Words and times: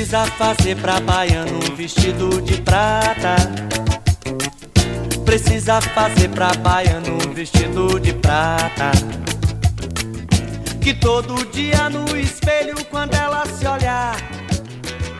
Precisa 0.00 0.24
fazer 0.24 0.76
pra 0.76 0.98
baiano 0.98 1.58
um 1.58 1.76
vestido 1.76 2.40
de 2.40 2.58
prata. 2.62 3.36
Precisa 5.26 5.78
fazer 5.78 6.30
pra 6.30 6.54
baiano 6.54 7.18
um 7.22 7.34
vestido 7.34 8.00
de 8.00 8.14
prata. 8.14 8.92
Que 10.80 10.94
todo 10.94 11.44
dia 11.52 11.90
no 11.90 12.16
espelho, 12.16 12.82
quando 12.86 13.12
ela 13.12 13.44
se 13.44 13.66
olhar, 13.66 14.16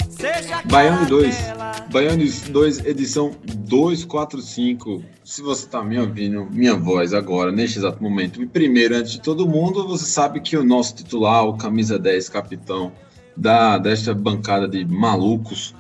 seja 0.09 0.62
Baiano 0.65 0.97
clara 0.97 1.11
2, 1.11 1.37
dela. 1.37 1.73
Baiano 1.92 2.25
2, 2.48 2.87
edição 2.87 3.33
245. 3.45 5.05
Se 5.23 5.42
você 5.42 5.67
está 5.67 5.84
me 5.84 5.98
ouvindo, 5.98 6.48
minha 6.51 6.75
voz 6.75 7.12
agora, 7.12 7.53
neste 7.53 7.78
exato 7.78 8.03
momento, 8.03 8.42
e 8.42 8.47
primeiro, 8.47 8.97
antes 8.97 9.12
de 9.12 9.20
todo 9.20 9.47
mundo, 9.47 9.86
você 9.86 10.06
sabe 10.06 10.41
que 10.41 10.56
o 10.56 10.64
nosso 10.64 10.95
titular, 10.95 11.45
o 11.45 11.58
camisa 11.58 11.98
10, 11.98 12.31
capitão 12.31 12.91
da, 13.36 13.78
desta 13.78 14.14
bancada 14.14 14.69
de 14.69 14.84
malucos, 14.84 15.75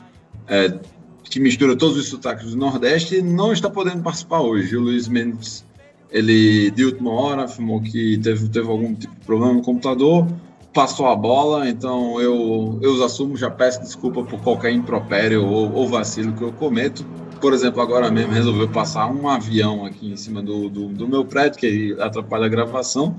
é, 0.48 0.78
que 1.24 1.38
mistura 1.38 1.76
todos 1.76 1.96
os 1.96 2.08
sotaques 2.08 2.50
do 2.50 2.56
Nordeste, 2.56 3.22
não 3.22 3.52
está 3.52 3.70
podendo 3.70 4.02
participar 4.02 4.40
hoje. 4.40 4.76
O 4.76 4.80
Luiz 4.80 5.06
Mendes, 5.06 5.64
ele 6.10 6.70
de 6.72 6.84
última 6.84 7.12
hora 7.12 7.44
afirmou 7.44 7.80
que 7.80 8.18
teve, 8.18 8.48
teve 8.48 8.68
algum 8.68 8.94
tipo 8.94 9.14
de 9.14 9.24
problema 9.24 9.54
no 9.54 9.62
computador, 9.62 10.26
passou 10.72 11.06
a 11.06 11.14
bola, 11.14 11.68
então 11.68 12.20
eu, 12.20 12.78
eu 12.82 12.92
os 12.92 13.00
assumo, 13.00 13.36
já 13.36 13.50
peço 13.50 13.80
desculpa 13.80 14.22
por 14.24 14.40
qualquer 14.40 14.72
impropério 14.72 15.44
ou, 15.44 15.72
ou 15.72 15.88
vacilo 15.88 16.32
que 16.32 16.42
eu 16.42 16.52
cometo. 16.52 17.04
Por 17.40 17.52
exemplo, 17.54 17.80
agora 17.80 18.10
mesmo 18.10 18.32
resolveu 18.32 18.68
passar 18.68 19.10
um 19.10 19.28
avião 19.28 19.86
aqui 19.86 20.12
em 20.12 20.16
cima 20.16 20.42
do, 20.42 20.68
do, 20.68 20.88
do 20.88 21.08
meu 21.08 21.24
prédio, 21.24 21.58
que 21.58 21.96
atrapalha 21.98 22.46
a 22.46 22.48
gravação. 22.48 23.16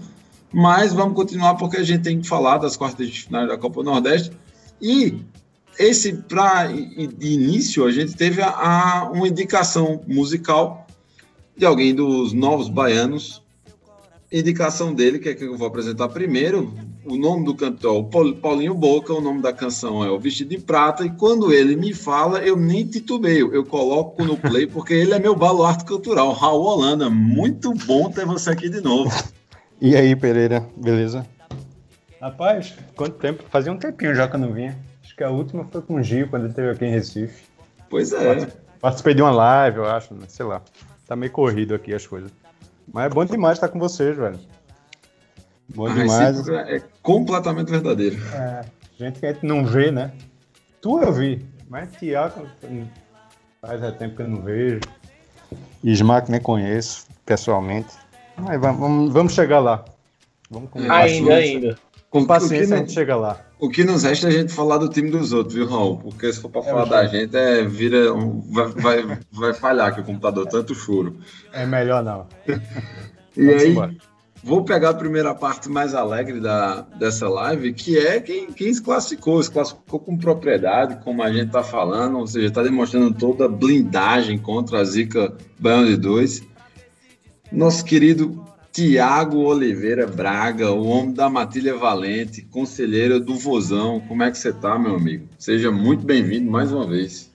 Mas 0.54 0.94
vamos 0.94 1.16
continuar 1.16 1.56
porque 1.56 1.78
a 1.78 1.84
gente 1.84 2.04
tem 2.04 2.20
que 2.20 2.28
falar 2.28 2.58
das 2.58 2.76
quartas 2.76 3.08
de 3.10 3.22
final 3.24 3.48
da 3.48 3.58
Copa 3.58 3.82
Nordeste. 3.84 4.32
E 4.82 5.18
esse, 5.80 6.14
para 6.14 6.70
início, 6.72 7.86
a 7.86 7.92
gente 7.92 8.16
teve 8.16 8.42
a, 8.42 8.50
a- 8.50 9.10
uma 9.12 9.28
indicação 9.28 10.02
musical 10.08 10.86
de 11.56 11.66
alguém 11.66 11.96
dos 11.96 12.34
Novos 12.34 12.68
Baianos. 12.68 13.42
Indicação 14.32 14.94
dele, 14.94 15.20
que 15.20 15.30
é 15.30 15.34
que 15.36 15.44
eu 15.44 15.58
vou 15.58 15.68
apresentar 15.68 16.08
primeiro. 16.10 16.74
O 17.06 17.18
nome 17.18 17.44
do 17.46 17.56
cantor 17.56 18.06
é 18.30 18.34
Paulinho 18.40 18.74
Boca, 18.74 19.14
o 19.14 19.20
nome 19.20 19.42
da 19.42 19.52
canção 19.52 20.04
é 20.04 20.10
O 20.10 20.20
Vestido 20.20 20.50
de 20.52 20.58
Prata. 20.58 21.06
E 21.06 21.10
quando 21.10 21.52
ele 21.52 21.76
me 21.76 21.94
fala, 21.94 22.40
eu 22.40 22.56
nem 22.56 22.86
titubeio, 22.86 23.54
eu 23.54 23.66
coloco 23.66 24.24
no 24.24 24.38
play, 24.38 24.68
porque 24.68 24.94
ele 24.94 25.14
é 25.14 25.20
meu 25.20 25.36
baluarte 25.36 25.84
cultural. 25.86 26.32
Raul 26.32 26.64
Holanda, 26.64 27.10
muito 27.10 27.74
bom 27.86 28.10
ter 28.10 28.26
você 28.26 28.52
aqui 28.52 28.70
de 28.70 28.80
novo. 28.82 29.12
E 29.82 29.96
aí, 29.96 30.16
Pereira, 30.16 30.64
beleza? 30.78 31.25
Rapaz, 32.22 32.78
quanto 32.96 33.18
tempo? 33.18 33.44
Fazia 33.50 33.72
um 33.72 33.78
tempinho 33.78 34.14
já 34.14 34.28
que 34.28 34.36
eu 34.36 34.40
não 34.40 34.53
vinha. 34.53 34.78
Acho 35.03 35.16
que 35.16 35.24
a 35.24 35.30
última 35.31 35.66
foi 35.66 35.81
com 35.81 35.96
o 35.96 36.03
Gil, 36.03 36.28
quando 36.28 36.44
ele 36.44 36.52
esteve 36.52 36.69
aqui 36.69 36.86
em 36.86 36.92
Recife. 36.92 37.46
Pois 37.90 38.14
é. 38.14 38.47
Participei 38.80 39.16
de 39.16 39.24
uma 39.24 39.31
live, 39.31 39.78
eu 39.78 39.86
acho, 39.86 40.14
né? 40.14 40.25
sei 40.28 40.46
lá. 40.46 40.62
Tá 41.08 41.16
meio 41.16 41.31
corrido 41.31 41.74
aqui 41.74 41.96
as 41.96 42.06
coisas. 42.06 42.31
Mas 42.94 43.08
é 43.08 43.09
bom 43.09 43.25
demais 43.25 43.58
estar 43.58 43.69
com 43.69 43.80
vocês, 43.80 44.16
velho. 44.16 44.40
Bom 45.74 45.88
A 45.88 45.94
demais. 45.96 46.38
recíproca 46.38 46.59
é 46.69 46.84
completamente 47.02 47.72
verdadeiro. 47.72 48.18
É, 48.36 48.66
gente 49.00 49.19
que 49.19 49.25
a 49.25 49.34
gente 49.34 49.48
não 49.48 49.66
vê, 49.66 49.90
né? 49.90 50.12
Tu 50.80 51.02
eu 51.02 51.12
vi, 51.12 51.44
mas 51.68 51.92
Tiago 51.94 52.48
hum, 52.63 52.86
faz 53.59 53.81
é 53.81 53.90
tempo 53.90 54.16
que 54.16 54.22
eu 54.22 54.28
não 54.28 54.44
vejo. 54.44 54.81
Ismac 55.84 56.30
nem 56.30 56.40
conheço 56.40 57.08
pessoalmente. 57.25 58.00
Mas 58.38 58.59
vamos, 58.59 59.12
vamos, 59.14 59.34
chegar 59.34 59.59
lá. 59.59 59.84
Vamos 60.50 60.69
com 60.69 60.80
É, 60.81 60.90
Ainda, 60.90 61.34
ainda. 61.36 61.78
Com 62.09 62.19
O 62.19 62.22
que 62.24 62.28
paciência 62.28 62.68
não- 62.68 62.75
a 62.75 62.80
gente 62.80 62.92
chega 62.92 63.16
lá. 63.16 63.40
O 63.58 63.69
que 63.69 63.84
nos 63.86 64.03
resta 64.03 64.28
é 64.28 64.30
a 64.30 64.34
gente 64.34 64.52
falar 64.52 64.78
do 64.80 64.90
time 64.90 65.09
dos 65.09 65.31
outros, 65.31 65.53
viu, 65.56 65.66
Raul? 65.68 65.97
Porque 65.97 66.34
se 66.34 66.42
for 66.42 66.50
para 66.50 66.62
falar 66.64 66.86
da 66.86 67.06
gente, 67.06 67.36
é, 67.38 67.64
vira 67.64 68.14
um- 68.14 68.42
vai, 68.52 68.68
vai, 68.68 69.19
vai 69.31 69.53
falhar 69.53 69.88
aqui 69.88 70.02
o 70.02 70.03
computador, 70.03 70.46
tanto 70.47 70.75
choro. 70.75 71.16
É 71.53 71.66
melhor 71.66 72.03
não. 72.03 72.28
E 73.38 73.46
Vamos 73.46 73.62
aí, 73.64 73.69
embora. 73.72 73.96
vou 74.44 74.66
pegar 74.66 74.90
a 74.90 74.94
primeira 74.94 75.34
parte 75.34 75.69
mais 75.69 75.96
alegre 75.96 76.42
da, 76.42 76.81
dessa 77.00 77.30
live, 77.30 77.72
que 77.72 77.98
é 77.98 78.19
quem, 78.19 78.52
quem 78.52 78.74
se 78.74 78.81
classificou. 78.81 79.42
Se 79.42 79.50
classificou 79.50 80.00
com 80.02 80.18
propriedade, 80.18 80.98
como 81.06 81.24
a 81.24 81.31
gente 81.31 81.46
está 81.48 81.63
falando, 81.63 82.18
ou 82.18 82.28
seja, 82.28 82.48
está 82.48 82.62
demonstrando 82.62 83.13
toda 83.13 83.46
a 83.46 83.48
blindagem 83.48 84.38
contra 84.38 84.80
a 84.80 84.84
Zica 84.84 85.34
Baiano 85.58 85.88
de 85.88 85.96
2. 85.96 86.42
Nosso 87.51 87.84
querido 87.84 88.45
Tiago 88.72 89.39
Oliveira 89.39 90.07
Braga, 90.07 90.72
o 90.72 90.88
homem 90.88 91.13
da 91.13 91.29
Matilha 91.29 91.75
Valente, 91.75 92.41
conselheiro 92.44 93.19
do 93.19 93.35
Vozão. 93.35 94.00
Como 94.07 94.23
é 94.23 94.31
que 94.31 94.38
você 94.38 94.53
tá, 94.53 94.79
meu 94.79 94.95
amigo? 94.95 95.28
Seja 95.38 95.69
muito 95.69 96.06
bem-vindo 96.06 96.50
mais 96.50 96.72
uma 96.72 96.88
vez. 96.88 97.29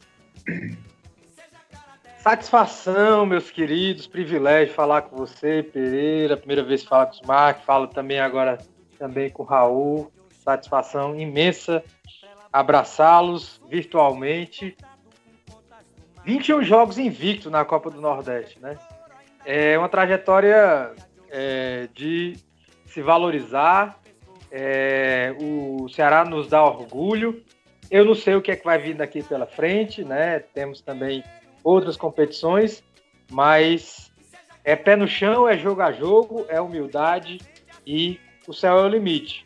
Satisfação, 2.18 3.26
meus 3.26 3.50
queridos, 3.50 4.06
privilégio 4.06 4.74
falar 4.74 5.02
com 5.02 5.16
você, 5.16 5.62
Pereira. 5.62 6.36
Primeira 6.36 6.64
vez 6.64 6.82
que 6.82 6.88
falo 6.88 7.08
com 7.08 7.22
o 7.22 7.28
Mark, 7.28 7.62
falo 7.64 7.86
também 7.86 8.18
agora 8.18 8.58
também 8.98 9.28
com 9.28 9.42
o 9.42 9.46
Raul. 9.46 10.10
Satisfação 10.42 11.14
imensa 11.20 11.84
abraçá-los 12.50 13.60
virtualmente. 13.68 14.74
21 16.24 16.62
jogos 16.62 16.96
invicto 16.96 17.50
na 17.50 17.66
Copa 17.66 17.90
do 17.90 18.00
Nordeste, 18.00 18.58
né? 18.60 18.78
É 19.46 19.78
uma 19.78 19.88
trajetória 19.88 20.92
é, 21.30 21.88
de 21.94 22.36
se 22.86 23.00
valorizar. 23.00 24.00
É, 24.50 25.34
o 25.40 25.88
Ceará 25.88 26.24
nos 26.24 26.48
dá 26.48 26.64
orgulho. 26.64 27.42
Eu 27.88 28.04
não 28.04 28.14
sei 28.16 28.34
o 28.34 28.42
que 28.42 28.50
é 28.50 28.56
que 28.56 28.64
vai 28.64 28.76
vir 28.78 28.96
daqui 28.96 29.22
pela 29.22 29.46
frente, 29.46 30.04
né? 30.04 30.40
Temos 30.40 30.80
também 30.80 31.22
outras 31.62 31.96
competições, 31.96 32.82
mas 33.30 34.12
é 34.64 34.74
pé 34.74 34.96
no 34.96 35.06
chão, 35.06 35.48
é 35.48 35.56
jogo 35.56 35.80
a 35.80 35.92
jogo, 35.92 36.44
é 36.48 36.60
humildade 36.60 37.40
e 37.86 38.18
o 38.48 38.52
céu 38.52 38.78
é 38.80 38.82
o 38.82 38.88
limite. 38.88 39.44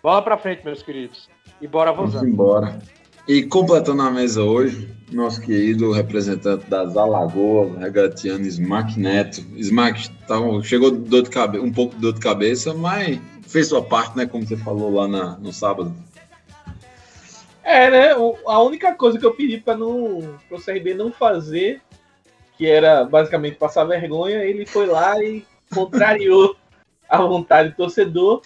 Bola 0.00 0.22
pra 0.22 0.38
frente, 0.38 0.64
meus 0.64 0.82
queridos. 0.82 1.28
E 1.60 1.66
bora 1.66 1.92
Vamos 1.92 2.12
vozando. 2.12 2.30
embora. 2.30 2.78
E 3.26 3.44
completando 3.44 4.02
a 4.02 4.10
mesa 4.10 4.42
hoje, 4.42 4.88
nosso 5.12 5.40
querido 5.40 5.92
representante 5.92 6.66
das 6.68 6.96
Alagoas, 6.96 7.78
regatiano 7.78 8.44
Smack 8.46 8.98
Neto. 8.98 9.40
Smack, 9.56 10.10
tá, 10.26 10.36
chegou 10.64 10.90
dor 10.90 11.22
de 11.22 11.30
cabe- 11.30 11.60
um 11.60 11.72
pouco 11.72 11.94
de 11.94 12.00
dor 12.00 12.14
de 12.14 12.20
cabeça, 12.20 12.74
mas 12.74 13.20
fez 13.46 13.68
sua 13.68 13.82
parte, 13.82 14.16
né? 14.16 14.26
Como 14.26 14.46
você 14.46 14.56
falou 14.56 14.92
lá 14.92 15.06
na- 15.06 15.36
no 15.38 15.52
sábado. 15.52 15.94
É, 17.64 17.88
né? 17.90 18.16
o- 18.16 18.36
a 18.46 18.60
única 18.60 18.92
coisa 18.94 19.18
que 19.18 19.24
eu 19.24 19.34
pedi 19.34 19.58
para 19.58 19.76
pro 19.76 20.60
CRB 20.60 20.94
não 20.94 21.12
fazer, 21.12 21.80
que 22.58 22.66
era 22.66 23.04
basicamente 23.04 23.54
passar 23.56 23.84
vergonha, 23.84 24.42
ele 24.44 24.66
foi 24.66 24.86
lá 24.86 25.22
e 25.22 25.44
contrariou 25.72 26.56
a 27.08 27.18
vontade 27.22 27.68
do 27.70 27.76
torcedor. 27.76 28.42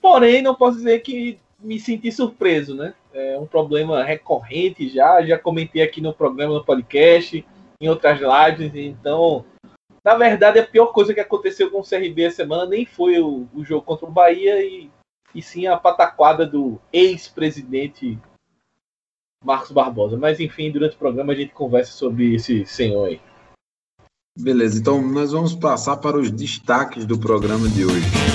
Porém, 0.00 0.40
não 0.40 0.54
posso 0.54 0.76
dizer 0.76 1.00
que 1.00 1.36
me 1.58 1.80
senti 1.80 2.12
surpreso, 2.12 2.76
né? 2.76 2.94
É 3.14 3.38
um 3.38 3.46
problema 3.46 4.02
recorrente 4.02 4.88
já, 4.88 5.24
já 5.24 5.38
comentei 5.38 5.82
aqui 5.82 6.00
no 6.00 6.12
programa, 6.12 6.54
no 6.54 6.64
podcast, 6.64 7.46
em 7.80 7.88
outras 7.88 8.18
lives, 8.20 8.72
então, 8.74 9.44
na 10.04 10.16
verdade, 10.16 10.58
a 10.58 10.66
pior 10.66 10.86
coisa 10.86 11.14
que 11.14 11.20
aconteceu 11.20 11.70
com 11.70 11.80
o 11.80 11.84
CRB 11.84 12.24
essa 12.24 12.36
semana 12.36 12.66
nem 12.66 12.84
foi 12.84 13.20
o, 13.20 13.46
o 13.54 13.64
jogo 13.64 13.86
contra 13.86 14.06
o 14.06 14.10
Bahia 14.10 14.62
e, 14.64 14.90
e 15.34 15.40
sim 15.40 15.66
a 15.66 15.76
pataquada 15.76 16.44
do 16.44 16.80
ex-presidente 16.92 18.18
Marcos 19.44 19.70
Barbosa. 19.70 20.16
Mas 20.16 20.40
enfim, 20.40 20.72
durante 20.72 20.96
o 20.96 20.98
programa 20.98 21.32
a 21.32 21.36
gente 21.36 21.52
conversa 21.52 21.92
sobre 21.92 22.34
esse 22.34 22.66
senhor 22.66 23.06
aí. 23.06 23.20
Beleza, 24.36 24.80
então 24.80 25.00
nós 25.00 25.30
vamos 25.30 25.54
passar 25.54 25.98
para 25.98 26.18
os 26.18 26.30
destaques 26.30 27.06
do 27.06 27.16
programa 27.16 27.68
de 27.68 27.84
hoje. 27.84 28.33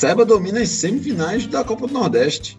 Seba 0.00 0.24
domina 0.24 0.62
as 0.62 0.70
semifinais 0.70 1.46
da 1.46 1.62
Copa 1.62 1.86
do 1.86 1.92
Nordeste. 1.92 2.58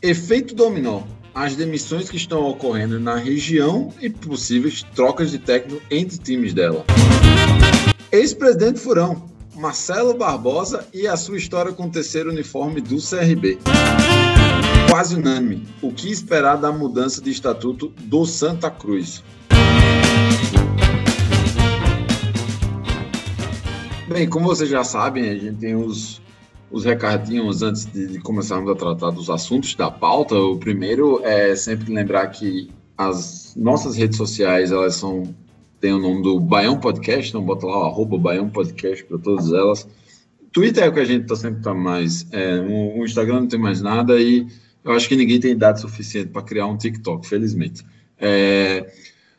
Efeito 0.00 0.54
dominó. 0.54 1.02
As 1.34 1.54
demissões 1.54 2.08
que 2.08 2.16
estão 2.16 2.46
ocorrendo 2.46 2.98
na 2.98 3.16
região 3.16 3.92
e 4.00 4.08
possíveis 4.08 4.82
trocas 4.94 5.30
de 5.30 5.38
técnico 5.38 5.82
entre 5.90 6.16
times 6.16 6.54
dela. 6.54 6.82
Ex-presidente 8.10 8.80
Furão, 8.80 9.28
Marcelo 9.54 10.14
Barbosa 10.14 10.86
e 10.94 11.06
a 11.06 11.14
sua 11.14 11.36
história 11.36 11.72
com 11.72 11.88
o 11.88 11.90
terceiro 11.90 12.30
uniforme 12.30 12.80
do 12.80 12.96
CRB. 12.96 13.58
Quase 14.88 15.14
unânime. 15.14 15.68
O 15.82 15.92
que 15.92 16.10
esperar 16.10 16.56
da 16.56 16.72
mudança 16.72 17.20
de 17.20 17.30
estatuto 17.30 17.92
do 18.04 18.24
Santa 18.24 18.70
Cruz? 18.70 19.22
Bem, 24.12 24.28
como 24.28 24.46
vocês 24.46 24.68
já 24.68 24.82
sabem, 24.82 25.30
a 25.30 25.36
gente 25.36 25.58
tem 25.60 25.76
os, 25.76 26.20
os 26.68 26.84
recadinhos 26.84 27.62
antes 27.62 27.86
de, 27.86 28.18
começarmos 28.18 28.68
a 28.68 28.74
tratar 28.74 29.10
dos 29.10 29.30
assuntos 29.30 29.76
da 29.76 29.88
pauta. 29.88 30.34
O 30.34 30.58
primeiro 30.58 31.24
é 31.24 31.54
sempre 31.54 31.94
lembrar 31.94 32.26
que 32.26 32.68
as 32.98 33.54
nossas 33.56 33.94
redes 33.94 34.16
sociais, 34.16 34.72
elas 34.72 34.96
são 34.96 35.32
tem 35.80 35.92
o 35.92 36.00
nome 36.00 36.22
do 36.22 36.40
Baião 36.40 36.80
Podcast, 36.80 37.30
então 37.30 37.40
bota 37.40 37.66
lá 37.66 37.78
o 37.78 37.84
arroba 37.84 38.18
Baião 38.18 38.50
Podcast 38.50 39.04
para 39.04 39.16
todas 39.16 39.52
elas. 39.52 39.88
Twitter 40.50 40.82
é 40.82 40.88
o 40.88 40.92
que 40.92 41.00
a 41.00 41.04
gente 41.04 41.22
está 41.22 41.36
sempre 41.36 41.62
tá 41.62 41.72
mais. 41.72 42.26
É, 42.32 42.58
o, 42.58 43.04
Instagram 43.04 43.42
não 43.42 43.48
tem 43.48 43.60
mais 43.60 43.80
nada 43.80 44.20
e 44.20 44.44
eu 44.84 44.90
acho 44.90 45.08
que 45.08 45.14
ninguém 45.14 45.38
tem 45.38 45.52
idade 45.52 45.80
suficiente 45.80 46.30
para 46.30 46.42
criar 46.42 46.66
um 46.66 46.76
TikTok, 46.76 47.24
felizmente. 47.28 47.86
É, 48.18 48.92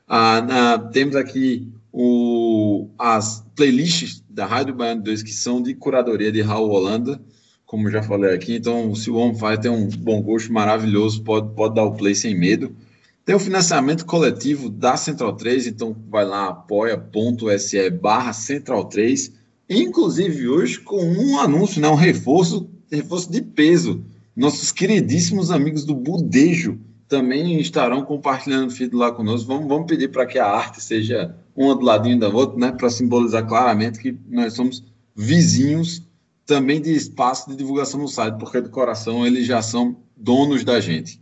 a, 0.08 0.74
a, 0.74 0.80
temos 0.80 1.18
aqui 1.18 1.70
o, 1.92 2.90
as 2.98 3.46
playlists 3.56 4.24
da 4.30 4.46
Rádio 4.46 4.76
Baiano 4.76 5.04
2 5.04 5.24
que 5.24 5.34
são 5.34 5.62
de 5.62 5.74
curadoria 5.74 6.32
de 6.32 6.42
Raul 6.42 6.72
Holanda, 6.72 7.22
como 7.66 7.90
já 7.90 8.02
falei 8.02 8.34
aqui. 8.34 8.56
Então, 8.56 8.94
se 8.96 9.10
o 9.10 9.16
homem 9.16 9.36
vai 9.36 9.58
ter 9.58 9.70
um 9.70 9.88
bom 9.88 10.22
gosto 10.22 10.52
maravilhoso, 10.52 11.24
pode, 11.24 11.54
pode 11.56 11.76
dar 11.76 11.86
o 11.86 11.96
play 11.96 12.16
sem 12.16 12.38
medo. 12.38 12.76
Tem 13.24 13.36
o 13.36 13.40
financiamento 13.40 14.06
coletivo 14.06 14.70
da 14.70 14.98
Central 14.98 15.36
3, 15.36 15.68
então 15.68 15.96
vai 16.10 16.26
lá, 16.26 16.50
apoia.se 16.50 17.90
barra 17.92 18.34
Central 18.34 18.86
3, 18.86 19.32
inclusive 19.70 20.50
hoje 20.50 20.80
com 20.80 21.02
um 21.02 21.40
anúncio, 21.40 21.80
né, 21.80 21.88
um 21.88 21.96
reforço, 21.96 22.70
reforço 22.92 23.32
de 23.32 23.42
peso. 23.42 24.04
Nossos 24.36 24.72
queridíssimos 24.72 25.52
amigos 25.52 25.86
do 25.86 25.94
Budejo 25.94 26.80
também 27.08 27.60
estarão 27.60 28.04
compartilhando 28.04 28.70
o 28.70 28.72
feed 28.72 28.96
lá 28.96 29.12
conosco. 29.12 29.48
Vamos, 29.48 29.68
vamos 29.68 29.86
pedir 29.86 30.10
para 30.10 30.26
que 30.26 30.40
a 30.40 30.48
arte 30.48 30.82
seja 30.82 31.36
uma 31.56 31.76
do 31.76 31.86
ladinho 31.86 32.20
da 32.20 32.30
outra, 32.30 32.58
né, 32.58 32.72
para 32.72 32.90
simbolizar 32.90 33.46
claramente 33.48 34.00
que 34.00 34.18
nós 34.30 34.54
somos 34.54 34.84
vizinhos 35.16 36.02
também 36.46 36.82
de 36.82 36.92
espaço 36.94 37.50
de 37.50 37.56
divulgação 37.56 38.00
no 38.00 38.08
site, 38.08 38.38
porque 38.38 38.62
do 38.62 38.70
coração 38.70 39.26
eles 39.26 39.46
já 39.46 39.62
são 39.62 39.96
donos 40.16 40.64
da 40.64 40.80
gente. 40.80 41.22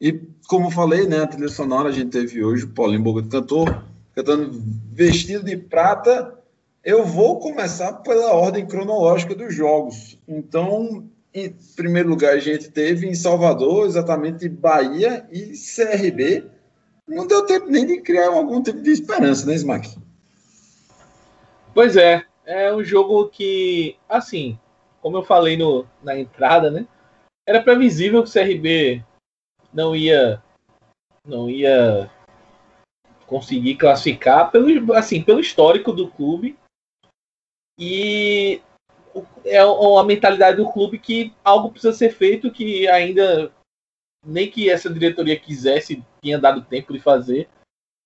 E 0.00 0.12
como 0.48 0.70
falei, 0.70 1.06
né, 1.06 1.20
a 1.20 1.26
trilha 1.26 1.48
sonora 1.48 1.88
a 1.88 1.92
gente 1.92 2.10
teve 2.10 2.44
hoje 2.44 2.64
o 2.64 2.68
Paulinho 2.68 3.22
de 3.22 3.28
Cantor 3.28 3.84
cantando 4.14 4.50
Vestido 4.92 5.44
de 5.44 5.56
Prata. 5.56 6.34
Eu 6.82 7.04
vou 7.04 7.38
começar 7.38 7.92
pela 7.94 8.32
ordem 8.32 8.66
cronológica 8.66 9.34
dos 9.34 9.54
jogos. 9.54 10.18
Então, 10.26 11.06
em 11.34 11.54
primeiro 11.74 12.08
lugar, 12.08 12.34
a 12.34 12.38
gente 12.38 12.70
teve 12.70 13.06
em 13.06 13.14
Salvador, 13.14 13.86
exatamente 13.86 14.48
Bahia 14.48 15.26
e 15.30 15.52
CRB. 15.52 16.44
Não 17.06 17.26
deu 17.26 17.46
tempo 17.46 17.68
nem 17.68 17.86
de 17.86 18.00
criar 18.00 18.28
algum 18.28 18.62
tipo 18.62 18.82
de 18.82 18.90
esperança, 18.90 19.46
né, 19.46 19.54
Smack? 19.54 19.96
Pois 21.72 21.96
é, 21.96 22.24
é 22.44 22.74
um 22.74 22.82
jogo 22.82 23.28
que, 23.28 23.96
assim, 24.08 24.58
como 25.00 25.18
eu 25.18 25.22
falei 25.22 25.56
no, 25.56 25.86
na 26.02 26.18
entrada, 26.18 26.70
né? 26.70 26.86
Era 27.46 27.62
previsível 27.62 28.24
que 28.24 28.28
o 28.28 28.32
CRB 28.32 29.04
não 29.72 29.94
ia 29.94 30.42
não 31.24 31.50
ia 31.50 32.10
conseguir 33.26 33.76
classificar 33.76 34.50
pelo 34.50 34.92
assim 34.94 35.22
pelo 35.22 35.40
histórico 35.40 35.92
do 35.92 36.08
clube 36.08 36.56
e 37.78 38.60
é 39.44 39.58
a 39.58 40.04
mentalidade 40.04 40.56
do 40.56 40.70
clube 40.70 40.98
que 40.98 41.32
algo 41.44 41.70
precisa 41.70 41.92
ser 41.92 42.10
feito 42.10 42.50
que 42.50 42.88
ainda 42.88 43.52
nem 44.26 44.50
que 44.50 44.68
essa 44.68 44.92
diretoria 44.92 45.38
quisesse 45.38 46.04
tinha 46.22 46.38
dado 46.38 46.62
tempo 46.62 46.92
de 46.92 47.00
fazer 47.00 47.48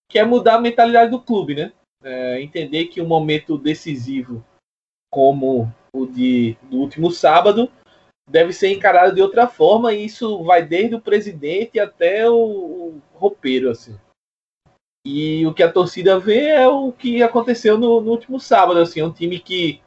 que 0.09 0.19
é 0.19 0.25
mudar 0.25 0.57
a 0.57 0.61
mentalidade 0.61 1.11
do 1.11 1.21
clube 1.21 1.55
né 1.55 1.73
é, 2.03 2.41
entender 2.41 2.87
que 2.87 3.01
um 3.01 3.07
momento 3.07 3.59
decisivo 3.59 4.45
como 5.13 5.73
o 5.93 6.07
de 6.07 6.57
do 6.71 6.79
último 6.79 7.11
sábado 7.11 7.71
deve 8.31 8.53
ser 8.53 8.69
encarado 8.69 9.15
de 9.15 9.21
outra 9.21 9.49
forma 9.49 9.93
e 9.93 10.05
isso 10.05 10.43
vai 10.45 10.65
desde 10.65 10.95
o 10.95 11.01
presidente 11.01 11.81
até 11.81 12.31
o, 12.31 12.35
o 12.35 13.03
roupeiro 13.15 13.71
assim. 13.71 13.99
E 15.05 15.47
o 15.47 15.55
que 15.55 15.63
a 15.63 15.73
torcida 15.73 16.19
vê 16.19 16.47
é 16.51 16.69
o 16.69 16.93
que 16.93 17.23
aconteceu 17.23 17.77
no, 17.77 18.01
no 18.01 18.11
último 18.11 18.39
sábado, 18.39 18.79
assim, 18.79 19.03
um 19.03 19.13
time 19.13 19.41
que 19.41 19.81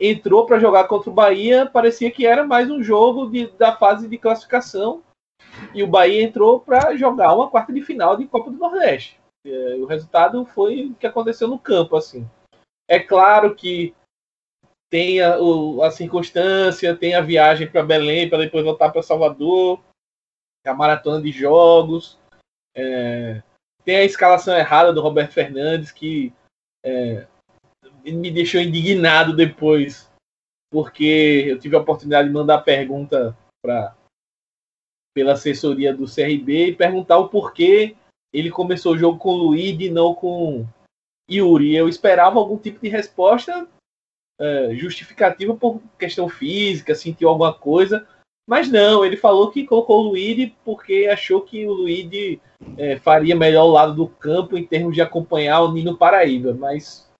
entrou 0.00 0.46
para 0.46 0.58
jogar 0.58 0.84
contra 0.84 1.10
o 1.10 1.14
Bahia, 1.14 1.66
parecia 1.66 2.10
que 2.10 2.26
era 2.26 2.44
mais 2.44 2.70
um 2.70 2.82
jogo 2.82 3.30
de, 3.30 3.46
da 3.52 3.76
fase 3.76 4.08
de 4.08 4.18
classificação. 4.18 5.02
E 5.74 5.82
o 5.82 5.86
Bahia 5.86 6.22
entrou 6.22 6.60
para 6.60 6.96
jogar 6.96 7.34
uma 7.34 7.50
quarta 7.50 7.72
de 7.72 7.82
final 7.82 8.16
de 8.16 8.26
Copa 8.26 8.50
do 8.50 8.56
Nordeste. 8.56 9.18
E, 9.44 9.74
o 9.74 9.86
resultado 9.86 10.44
foi 10.44 10.86
o 10.86 10.94
que 10.94 11.06
aconteceu 11.06 11.48
no 11.48 11.58
campo, 11.58 11.96
assim. 11.96 12.28
É 12.88 12.98
claro 12.98 13.54
que 13.54 13.94
tem 14.90 15.20
a, 15.20 15.38
o, 15.38 15.82
a 15.82 15.90
circunstância, 15.90 16.96
tem 16.96 17.14
a 17.14 17.20
viagem 17.20 17.70
para 17.70 17.82
Belém 17.82 18.28
para 18.28 18.38
depois 18.38 18.64
voltar 18.64 18.90
para 18.90 19.02
Salvador, 19.02 19.80
a 20.66 20.74
maratona 20.74 21.22
de 21.22 21.32
jogos, 21.32 22.18
é, 22.76 23.42
tem 23.84 23.96
a 23.96 24.04
escalação 24.04 24.56
errada 24.56 24.92
do 24.92 25.00
Roberto 25.00 25.32
Fernandes 25.32 25.90
que 25.90 26.32
é, 26.84 27.26
me 28.04 28.30
deixou 28.30 28.60
indignado 28.60 29.34
depois, 29.34 30.10
porque 30.70 31.44
eu 31.46 31.58
tive 31.58 31.76
a 31.76 31.80
oportunidade 31.80 32.28
de 32.28 32.34
mandar 32.34 32.58
pergunta 32.60 33.36
para 33.62 33.96
pela 35.18 35.32
assessoria 35.32 35.92
do 35.92 36.04
CRB 36.04 36.68
e 36.68 36.76
perguntar 36.76 37.18
o 37.18 37.28
porquê 37.28 37.96
ele 38.32 38.52
começou 38.52 38.92
o 38.92 38.96
jogo 38.96 39.18
com 39.18 39.30
o 39.30 39.36
Luiz 39.36 39.76
e 39.80 39.90
não 39.90 40.14
com 40.14 40.64
Yuri. 41.28 41.74
Eu 41.74 41.88
esperava 41.88 42.38
algum 42.38 42.56
tipo 42.56 42.78
de 42.80 42.88
resposta 42.88 43.66
é, 44.40 44.76
justificativa 44.76 45.56
por 45.56 45.82
questão 45.98 46.28
física, 46.28 46.94
sentiu 46.94 47.28
alguma 47.28 47.52
coisa. 47.52 48.06
Mas 48.48 48.70
não, 48.70 49.04
ele 49.04 49.16
falou 49.16 49.50
que 49.50 49.66
colocou 49.66 50.04
o 50.04 50.08
Luíde 50.10 50.54
porque 50.64 51.08
achou 51.10 51.40
que 51.40 51.66
o 51.66 51.72
Luíde 51.72 52.40
é, 52.76 52.96
faria 52.96 53.34
melhor 53.34 53.64
o 53.64 53.72
lado 53.72 53.94
do 53.94 54.06
campo 54.06 54.56
em 54.56 54.64
termos 54.64 54.94
de 54.94 55.02
acompanhar 55.02 55.62
o 55.62 55.72
Nino 55.72 55.98
Paraíba. 55.98 56.54
Mas 56.54 57.10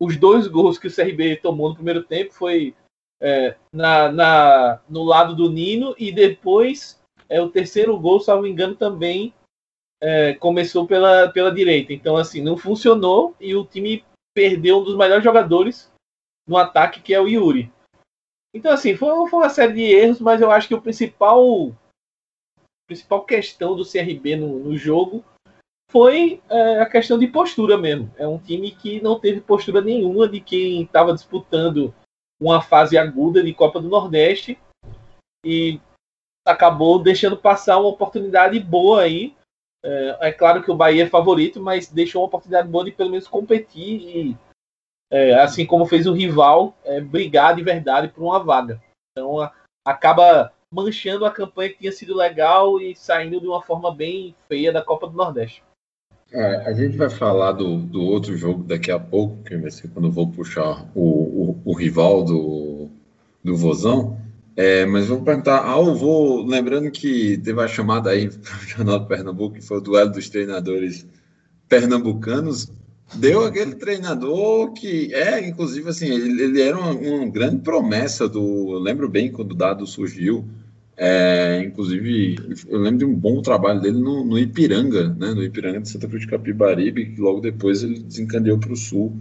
os 0.00 0.16
dois 0.16 0.46
gols 0.46 0.78
que 0.78 0.86
o 0.86 0.94
CRB 0.94 1.36
tomou 1.36 1.68
no 1.68 1.74
primeiro 1.74 2.02
tempo 2.02 2.32
foi 2.32 2.74
é, 3.20 3.56
na, 3.70 4.10
na, 4.10 4.80
no 4.88 5.02
lado 5.04 5.36
do 5.36 5.50
Nino 5.50 5.94
e 5.98 6.10
depois 6.10 7.01
é, 7.32 7.40
o 7.40 7.48
terceiro 7.48 7.98
gol, 7.98 8.20
salvo 8.20 8.46
engano, 8.46 8.74
também 8.76 9.32
é, 10.02 10.34
começou 10.34 10.86
pela, 10.86 11.30
pela 11.30 11.50
direita. 11.50 11.94
Então, 11.94 12.14
assim, 12.18 12.42
não 12.42 12.58
funcionou 12.58 13.34
e 13.40 13.56
o 13.56 13.64
time 13.64 14.04
perdeu 14.34 14.80
um 14.80 14.84
dos 14.84 14.96
melhores 14.96 15.24
jogadores 15.24 15.90
no 16.46 16.58
ataque, 16.58 17.00
que 17.00 17.14
é 17.14 17.20
o 17.20 17.26
Yuri. 17.26 17.72
Então, 18.54 18.70
assim, 18.70 18.94
foi, 18.94 19.08
foi 19.30 19.40
uma 19.40 19.48
série 19.48 19.72
de 19.72 19.82
erros, 19.82 20.20
mas 20.20 20.42
eu 20.42 20.50
acho 20.50 20.68
que 20.68 20.74
o 20.74 20.82
principal 20.82 21.74
principal 22.86 23.24
questão 23.24 23.74
do 23.74 23.90
CRB 23.90 24.36
no, 24.36 24.58
no 24.58 24.76
jogo 24.76 25.24
foi 25.90 26.42
é, 26.50 26.80
a 26.80 26.86
questão 26.86 27.18
de 27.18 27.26
postura 27.26 27.78
mesmo. 27.78 28.12
É 28.18 28.28
um 28.28 28.38
time 28.38 28.72
que 28.72 29.00
não 29.00 29.18
teve 29.18 29.40
postura 29.40 29.80
nenhuma 29.80 30.28
de 30.28 30.40
quem 30.40 30.82
estava 30.82 31.14
disputando 31.14 31.94
uma 32.38 32.60
fase 32.60 32.98
aguda 32.98 33.42
de 33.42 33.54
Copa 33.54 33.80
do 33.80 33.88
Nordeste 33.88 34.58
e 35.46 35.80
acabou 36.44 36.98
deixando 36.98 37.36
passar 37.36 37.78
uma 37.78 37.88
oportunidade 37.88 38.58
boa 38.60 39.02
aí. 39.02 39.34
É, 39.84 40.28
é 40.28 40.32
claro 40.32 40.62
que 40.62 40.70
o 40.70 40.76
Bahia 40.76 41.04
é 41.04 41.08
favorito, 41.08 41.60
mas 41.60 41.88
deixou 41.88 42.22
uma 42.22 42.28
oportunidade 42.28 42.68
boa 42.68 42.84
de 42.84 42.92
pelo 42.92 43.10
menos 43.10 43.26
competir 43.26 44.00
e 44.00 44.36
é, 45.10 45.34
assim 45.34 45.66
como 45.66 45.84
fez 45.86 46.06
o 46.06 46.12
rival, 46.12 46.74
é, 46.84 47.00
brigar 47.00 47.54
de 47.54 47.62
verdade 47.62 48.08
por 48.08 48.22
uma 48.22 48.42
vaga. 48.42 48.80
Então 49.10 49.40
a, 49.40 49.52
acaba 49.84 50.52
manchando 50.72 51.26
a 51.26 51.30
campanha 51.30 51.70
que 51.70 51.80
tinha 51.80 51.92
sido 51.92 52.16
legal 52.16 52.80
e 52.80 52.94
saindo 52.96 53.40
de 53.40 53.46
uma 53.46 53.60
forma 53.60 53.94
bem 53.94 54.34
feia 54.48 54.72
da 54.72 54.80
Copa 54.80 55.06
do 55.06 55.16
Nordeste. 55.16 55.62
É, 56.32 56.56
a 56.66 56.72
gente 56.72 56.96
vai 56.96 57.10
falar 57.10 57.52
do, 57.52 57.76
do 57.76 58.00
outro 58.02 58.34
jogo 58.38 58.64
daqui 58.64 58.90
a 58.90 58.98
pouco, 58.98 59.42
que 59.42 59.54
vai 59.54 59.70
ser 59.70 59.88
quando 59.88 60.06
eu 60.06 60.12
vou 60.12 60.30
puxar 60.30 60.86
o, 60.94 61.02
o, 61.50 61.62
o 61.62 61.74
rival 61.74 62.24
do, 62.24 62.88
do 63.44 63.54
Vozão. 63.54 64.18
É, 64.56 64.84
mas 64.84 65.06
vou 65.06 65.22
perguntar, 65.22 65.66
eu 65.76 65.94
vou 65.94 66.44
lembrando 66.44 66.90
que 66.90 67.38
teve 67.38 67.60
a 67.60 67.68
chamada 67.68 68.10
aí 68.10 68.28
para 68.28 68.56
o 68.56 68.60
Jornal 68.68 68.98
do 69.00 69.06
Pernambuco, 69.06 69.54
que 69.56 69.62
foi 69.62 69.78
o 69.78 69.80
duelo 69.80 70.10
dos 70.10 70.28
treinadores 70.28 71.06
pernambucanos 71.68 72.70
deu 73.14 73.44
aquele 73.44 73.74
treinador 73.74 74.72
que 74.72 75.12
é, 75.14 75.46
inclusive, 75.46 75.88
assim, 75.88 76.06
ele, 76.06 76.42
ele 76.42 76.62
era 76.62 76.78
uma, 76.78 76.92
uma, 76.92 77.30
grande 77.30 77.62
promessa 77.62 78.28
do. 78.28 78.72
Eu 78.72 78.78
lembro 78.78 79.08
bem 79.08 79.30
quando 79.30 79.52
o 79.52 79.56
dado 79.56 79.86
surgiu. 79.86 80.44
É, 80.96 81.62
inclusive, 81.64 82.36
eu 82.68 82.78
lembro 82.78 82.98
de 82.98 83.04
um 83.04 83.14
bom 83.14 83.40
trabalho 83.40 83.80
dele 83.80 83.98
no, 83.98 84.24
no 84.24 84.38
Ipiranga, 84.38 85.08
né, 85.08 85.32
no 85.32 85.42
Ipiranga 85.42 85.80
de 85.80 85.88
Santa 85.88 86.06
Cruz 86.06 86.22
de 86.22 86.28
Capibaribe, 86.28 87.06
que 87.06 87.20
logo 87.20 87.40
depois 87.40 87.82
ele 87.82 87.98
desencadeou 87.98 88.58
para 88.58 88.72
o 88.72 88.76
sul, 88.76 89.12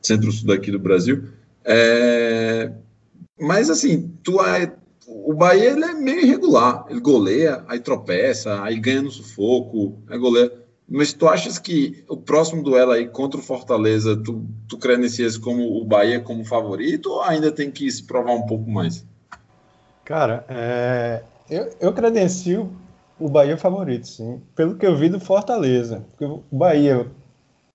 centro-sul 0.00 0.46
daqui 0.46 0.70
do 0.70 0.78
Brasil. 0.78 1.24
É, 1.64 2.70
mas 3.38 3.70
assim, 3.70 4.14
tu 4.22 4.40
é, 4.42 4.72
o 5.06 5.32
Bahia 5.34 5.70
ele 5.70 5.84
é 5.84 5.94
meio 5.94 6.20
irregular. 6.20 6.84
Ele 6.88 7.00
goleia, 7.00 7.64
aí 7.68 7.80
tropeça, 7.80 8.62
aí 8.62 8.78
ganha 8.78 9.02
no 9.02 9.10
sufoco, 9.10 9.98
aí 10.08 10.18
goleia. 10.18 10.52
Mas 10.88 11.12
tu 11.12 11.28
achas 11.28 11.58
que 11.58 12.04
o 12.08 12.16
próximo 12.16 12.62
duelo 12.62 12.92
aí 12.92 13.08
contra 13.08 13.40
o 13.40 13.42
Fortaleza, 13.42 14.16
tu, 14.16 14.46
tu 14.68 14.78
credencias 14.78 15.36
como 15.36 15.80
o 15.80 15.84
Bahia 15.84 16.20
como 16.20 16.44
favorito 16.44 17.10
ou 17.10 17.22
ainda 17.22 17.50
tem 17.50 17.70
que 17.70 17.90
se 17.90 18.04
provar 18.04 18.32
um 18.32 18.46
pouco 18.46 18.70
mais? 18.70 19.04
Cara, 20.04 20.44
é, 20.48 21.22
eu, 21.50 21.70
eu 21.80 21.92
credencio 21.92 22.70
o 23.18 23.28
Bahia 23.28 23.56
favorito, 23.56 24.06
sim. 24.06 24.40
Pelo 24.54 24.76
que 24.76 24.86
eu 24.86 24.96
vi 24.96 25.08
do 25.08 25.18
Fortaleza. 25.18 26.04
Porque 26.10 26.24
o 26.24 26.44
Bahia, 26.56 27.10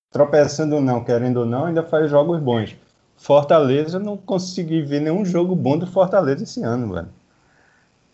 tropeçando 0.09 0.75
ou 0.75 0.81
não, 0.81 1.03
querendo 1.03 1.41
ou 1.41 1.45
não, 1.45 1.65
ainda 1.65 1.83
faz 1.83 2.09
jogos 2.09 2.39
bons. 2.39 2.77
Fortaleza, 3.21 3.99
não 3.99 4.17
consegui 4.17 4.81
ver 4.81 4.99
nenhum 4.99 5.23
jogo 5.23 5.55
bom 5.55 5.77
do 5.77 5.85
Fortaleza 5.85 6.43
esse 6.43 6.63
ano, 6.63 6.91
velho. 6.91 7.09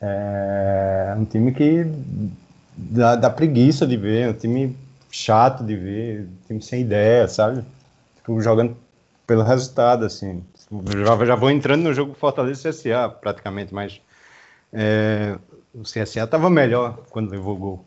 É 0.01 1.15
um 1.17 1.23
time 1.23 1.53
que 1.53 1.85
dá, 2.75 3.15
dá 3.15 3.29
preguiça 3.29 3.87
de 3.87 3.95
ver, 3.95 4.29
um 4.29 4.33
time 4.33 4.77
chato 5.09 5.63
de 5.63 5.77
ver, 5.77 6.23
um 6.23 6.47
time 6.47 6.61
sem 6.61 6.81
ideia, 6.81 7.25
sabe? 7.29 7.63
Fico 8.17 8.41
jogando 8.41 8.75
pelo 9.25 9.43
resultado, 9.43 10.05
assim. 10.05 10.43
Já, 11.05 11.25
já 11.25 11.35
vou 11.35 11.49
entrando 11.49 11.83
no 11.83 11.93
jogo 11.93 12.13
Fortaleza 12.13 12.67
e 12.67 12.73
CSA, 12.73 13.07
praticamente, 13.07 13.73
mas 13.73 14.01
é, 14.73 15.37
o 15.73 15.83
CSA 15.83 16.25
estava 16.25 16.49
melhor 16.49 16.99
quando 17.09 17.31
levou 17.31 17.55
o 17.55 17.57
gol. 17.57 17.85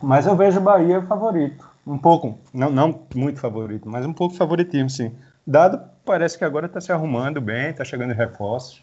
Mas 0.00 0.26
eu 0.26 0.34
vejo 0.34 0.58
o 0.58 0.62
Bahia 0.62 1.02
favorito. 1.02 1.68
Um 1.86 1.98
pouco, 1.98 2.38
não, 2.54 2.70
não 2.70 3.02
muito 3.14 3.38
favorito, 3.38 3.86
mas 3.86 4.06
um 4.06 4.14
pouco 4.14 4.34
favoritismo, 4.34 4.88
sim. 4.88 5.12
Dado 5.46 5.91
parece 6.04 6.36
que 6.36 6.44
agora 6.44 6.66
está 6.66 6.80
se 6.80 6.92
arrumando 6.92 7.40
bem, 7.40 7.70
está 7.70 7.84
chegando 7.84 8.12
reforços. 8.12 8.82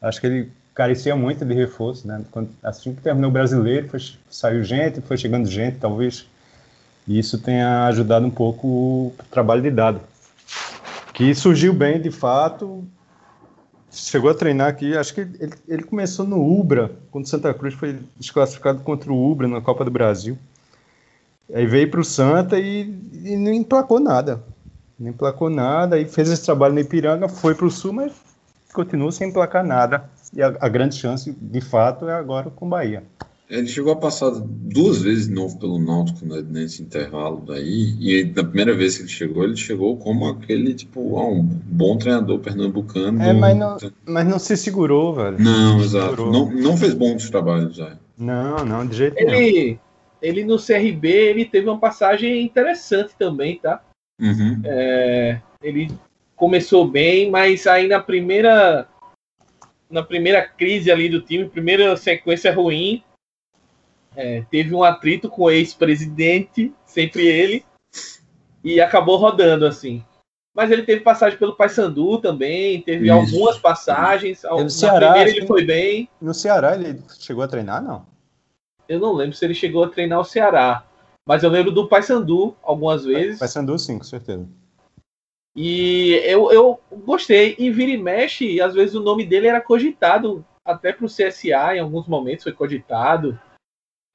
Acho 0.00 0.20
que 0.20 0.26
ele 0.26 0.52
carecia 0.74 1.14
muito 1.14 1.44
de 1.44 1.54
reforço, 1.54 2.06
né? 2.06 2.22
Quando, 2.30 2.50
assim 2.62 2.94
que 2.94 3.00
terminou 3.00 3.30
o 3.30 3.32
brasileiro, 3.32 3.88
foi, 3.88 4.00
saiu 4.28 4.64
gente, 4.64 5.00
foi 5.00 5.16
chegando 5.16 5.48
gente, 5.48 5.78
talvez. 5.78 6.26
E 7.06 7.18
isso 7.18 7.38
tenha 7.38 7.86
ajudado 7.86 8.26
um 8.26 8.30
pouco 8.30 8.66
o 8.66 9.14
trabalho 9.30 9.62
de 9.62 9.70
dado. 9.70 10.00
Que 11.12 11.34
surgiu 11.34 11.72
bem, 11.72 12.00
de 12.00 12.10
fato, 12.10 12.84
chegou 13.90 14.30
a 14.30 14.34
treinar 14.34 14.68
aqui, 14.68 14.96
acho 14.96 15.14
que 15.14 15.20
ele, 15.20 15.52
ele 15.68 15.82
começou 15.84 16.26
no 16.26 16.42
Ubra, 16.42 16.90
quando 17.10 17.28
Santa 17.28 17.54
Cruz 17.54 17.74
foi 17.74 18.00
desclassificado 18.16 18.80
contra 18.80 19.12
o 19.12 19.30
Ubra 19.30 19.46
na 19.46 19.60
Copa 19.60 19.84
do 19.84 19.90
Brasil. 19.90 20.36
Aí 21.52 21.66
veio 21.66 21.90
para 21.90 22.00
o 22.00 22.04
Santa 22.04 22.58
e, 22.58 22.82
e, 23.12 23.36
não 23.36 23.52
emplacou 23.52 24.00
nada. 24.00 24.42
Não 24.98 25.10
emplacou 25.10 25.50
nada, 25.50 25.96
aí 25.96 26.04
fez 26.06 26.30
esse 26.30 26.44
trabalho 26.44 26.74
no 26.74 26.80
Ipiranga, 26.80 27.28
foi 27.28 27.54
para 27.54 27.66
o 27.66 27.70
Sul, 27.70 27.92
mas 27.92 28.12
continua 28.72 29.10
sem 29.10 29.28
emplacar 29.28 29.64
nada. 29.64 30.08
E 30.32 30.42
a, 30.42 30.54
a, 30.60 30.68
grande 30.68 30.96
chance, 30.96 31.32
de 31.40 31.60
fato, 31.60 32.08
é 32.08 32.14
agora 32.14 32.50
com 32.50 32.66
o 32.66 32.68
Bahia. 32.68 33.02
Ele 33.48 33.66
chegou 33.66 33.92
a 33.92 33.96
passar 33.96 34.30
duas 34.30 35.02
vezes 35.02 35.28
de 35.28 35.34
novo 35.34 35.58
pelo 35.58 35.78
Náutico 35.78 36.24
né, 36.26 36.42
nesse 36.48 36.82
intervalo 36.82 37.44
daí, 37.46 37.94
e 38.00 38.24
na 38.24 38.42
primeira 38.42 38.74
vez 38.74 38.96
que 38.96 39.02
ele 39.02 39.10
chegou, 39.10 39.44
ele 39.44 39.56
chegou 39.56 39.96
como 39.98 40.26
aquele, 40.26 40.74
tipo, 40.74 41.18
ah, 41.18 41.28
um 41.28 41.42
bom 41.42 41.98
treinador 41.98 42.38
pernambucano. 42.38 43.22
É, 43.22 43.32
mas 43.32 43.56
não, 43.56 43.76
mas 44.06 44.26
não 44.26 44.38
se 44.38 44.56
segurou, 44.56 45.14
velho. 45.14 45.38
Não, 45.38 45.80
exato. 45.80 46.24
Não, 46.30 46.50
não 46.50 46.76
fez 46.76 46.94
bons 46.94 47.28
trabalhos 47.28 47.76
já. 47.76 47.96
Não, 48.16 48.64
não, 48.64 48.86
de 48.86 48.96
jeito 48.96 49.18
ele, 49.18 49.30
nenhum. 49.30 49.78
Ele 50.22 50.44
no 50.44 50.56
CRB, 50.56 51.06
ele 51.06 51.44
teve 51.44 51.68
uma 51.68 51.78
passagem 51.78 52.42
interessante 52.42 53.14
também, 53.18 53.58
tá? 53.58 53.82
Uhum. 54.20 54.62
É, 54.64 55.40
ele 55.62 55.88
começou 56.36 56.86
bem, 56.86 57.30
mas 57.30 57.66
aí 57.66 57.88
na 57.88 58.00
primeira 58.00 58.88
na 59.90 60.02
primeira 60.02 60.42
crise 60.46 60.90
ali 60.90 61.08
do 61.08 61.20
time, 61.20 61.48
primeira 61.48 61.96
sequência 61.96 62.52
ruim, 62.52 63.04
é, 64.16 64.44
teve 64.50 64.74
um 64.74 64.82
atrito 64.82 65.28
com 65.28 65.42
o 65.42 65.50
ex-presidente, 65.50 66.72
sempre 66.84 67.26
ele, 67.26 67.64
e 68.62 68.80
acabou 68.80 69.16
rodando 69.16 69.66
assim. 69.66 70.04
Mas 70.54 70.70
ele 70.70 70.82
teve 70.82 71.00
passagem 71.02 71.38
pelo 71.38 71.56
Paysandu 71.56 72.18
também, 72.18 72.80
teve 72.82 73.06
Isso. 73.06 73.12
algumas 73.12 73.58
passagens. 73.58 74.42
No 74.44 74.62
na 74.62 74.68
Ceará, 74.68 75.12
primeira 75.12 75.30
ele 75.30 75.46
foi 75.46 75.64
bem. 75.64 76.08
No 76.20 76.32
Ceará 76.32 76.74
ele 76.74 77.02
chegou 77.18 77.42
a 77.42 77.48
treinar, 77.48 77.82
não? 77.82 78.06
Eu 78.88 79.00
não 79.00 79.12
lembro 79.12 79.36
se 79.36 79.44
ele 79.44 79.54
chegou 79.54 79.84
a 79.84 79.88
treinar 79.88 80.20
o 80.20 80.24
Ceará. 80.24 80.84
Mas 81.26 81.42
eu 81.42 81.50
lembro 81.50 81.72
do 81.72 81.88
Paysandu 81.88 82.54
algumas 82.62 83.04
vezes. 83.04 83.38
Paysandu, 83.38 83.78
sim, 83.78 83.98
com 83.98 84.04
certeza. 84.04 84.46
E 85.56 86.20
eu, 86.24 86.52
eu 86.52 86.80
gostei. 87.04 87.54
E 87.58 87.70
vira 87.70 87.92
e 87.92 87.98
mexe, 87.98 88.60
às 88.60 88.74
vezes 88.74 88.94
o 88.94 89.02
nome 89.02 89.24
dele 89.24 89.46
era 89.46 89.60
cogitado 89.60 90.44
até 90.64 90.92
para 90.92 91.06
o 91.06 91.08
CSA, 91.08 91.76
em 91.76 91.80
alguns 91.80 92.06
momentos 92.06 92.44
foi 92.44 92.52
cogitado 92.52 93.38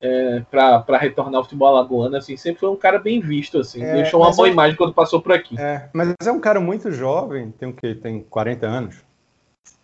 é, 0.01 0.39
para 0.49 0.97
retornar 0.97 1.35
ao 1.35 1.43
futebol 1.43 1.67
alagoano, 1.67 2.15
assim, 2.15 2.35
sempre 2.37 2.59
foi 2.59 2.69
um 2.69 2.75
cara 2.75 2.97
bem 2.97 3.19
visto, 3.19 3.59
assim, 3.59 3.83
é, 3.83 3.93
deixou 3.93 4.21
uma 4.21 4.31
boa 4.31 4.47
é, 4.47 4.51
imagem 4.51 4.75
quando 4.75 4.93
passou 4.93 5.21
por 5.21 5.31
aqui. 5.31 5.59
É, 5.59 5.89
mas 5.93 6.15
é 6.25 6.31
um 6.31 6.39
cara 6.39 6.59
muito 6.59 6.91
jovem, 6.91 7.51
tem 7.51 7.69
o 7.69 7.73
que 7.73 7.93
tem 7.95 8.23
40 8.23 8.65
anos, 8.65 9.03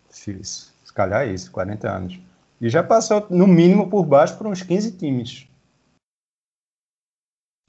se, 0.09 0.43
se 0.43 0.93
calhar 0.93 1.27
é 1.27 1.33
isso, 1.33 1.51
40 1.51 1.87
anos, 1.89 2.19
e 2.59 2.69
já 2.69 2.81
passou 2.81 3.27
no 3.29 3.45
mínimo 3.45 3.89
por 3.89 4.03
baixo 4.05 4.37
por 4.37 4.47
uns 4.47 4.63
15 4.63 4.93
times. 4.93 5.47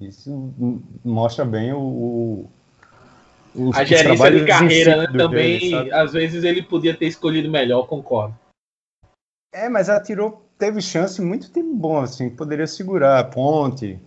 Isso 0.01 0.53
mostra 1.05 1.45
bem 1.45 1.73
o, 1.73 2.51
o 3.55 3.71
a 3.75 3.85
gerência 3.85 4.31
de 4.31 4.45
carreira, 4.45 4.97
né, 4.97 5.19
também, 5.19 5.59
dele, 5.59 5.93
às 5.93 6.13
vezes 6.13 6.45
ele 6.45 6.63
podia 6.63 6.95
ter 6.95 7.07
escolhido 7.07 7.51
melhor, 7.51 7.87
concordo. 7.87 8.39
É, 9.53 9.69
mas 9.69 9.89
atirou 9.89 10.47
teve 10.59 10.81
chance 10.81 11.21
muito 11.21 11.51
time 11.51 11.75
bom, 11.75 12.01
assim, 12.01 12.29
poderia 12.29 12.67
segurar. 12.67 13.31
Ponte, 13.31 13.99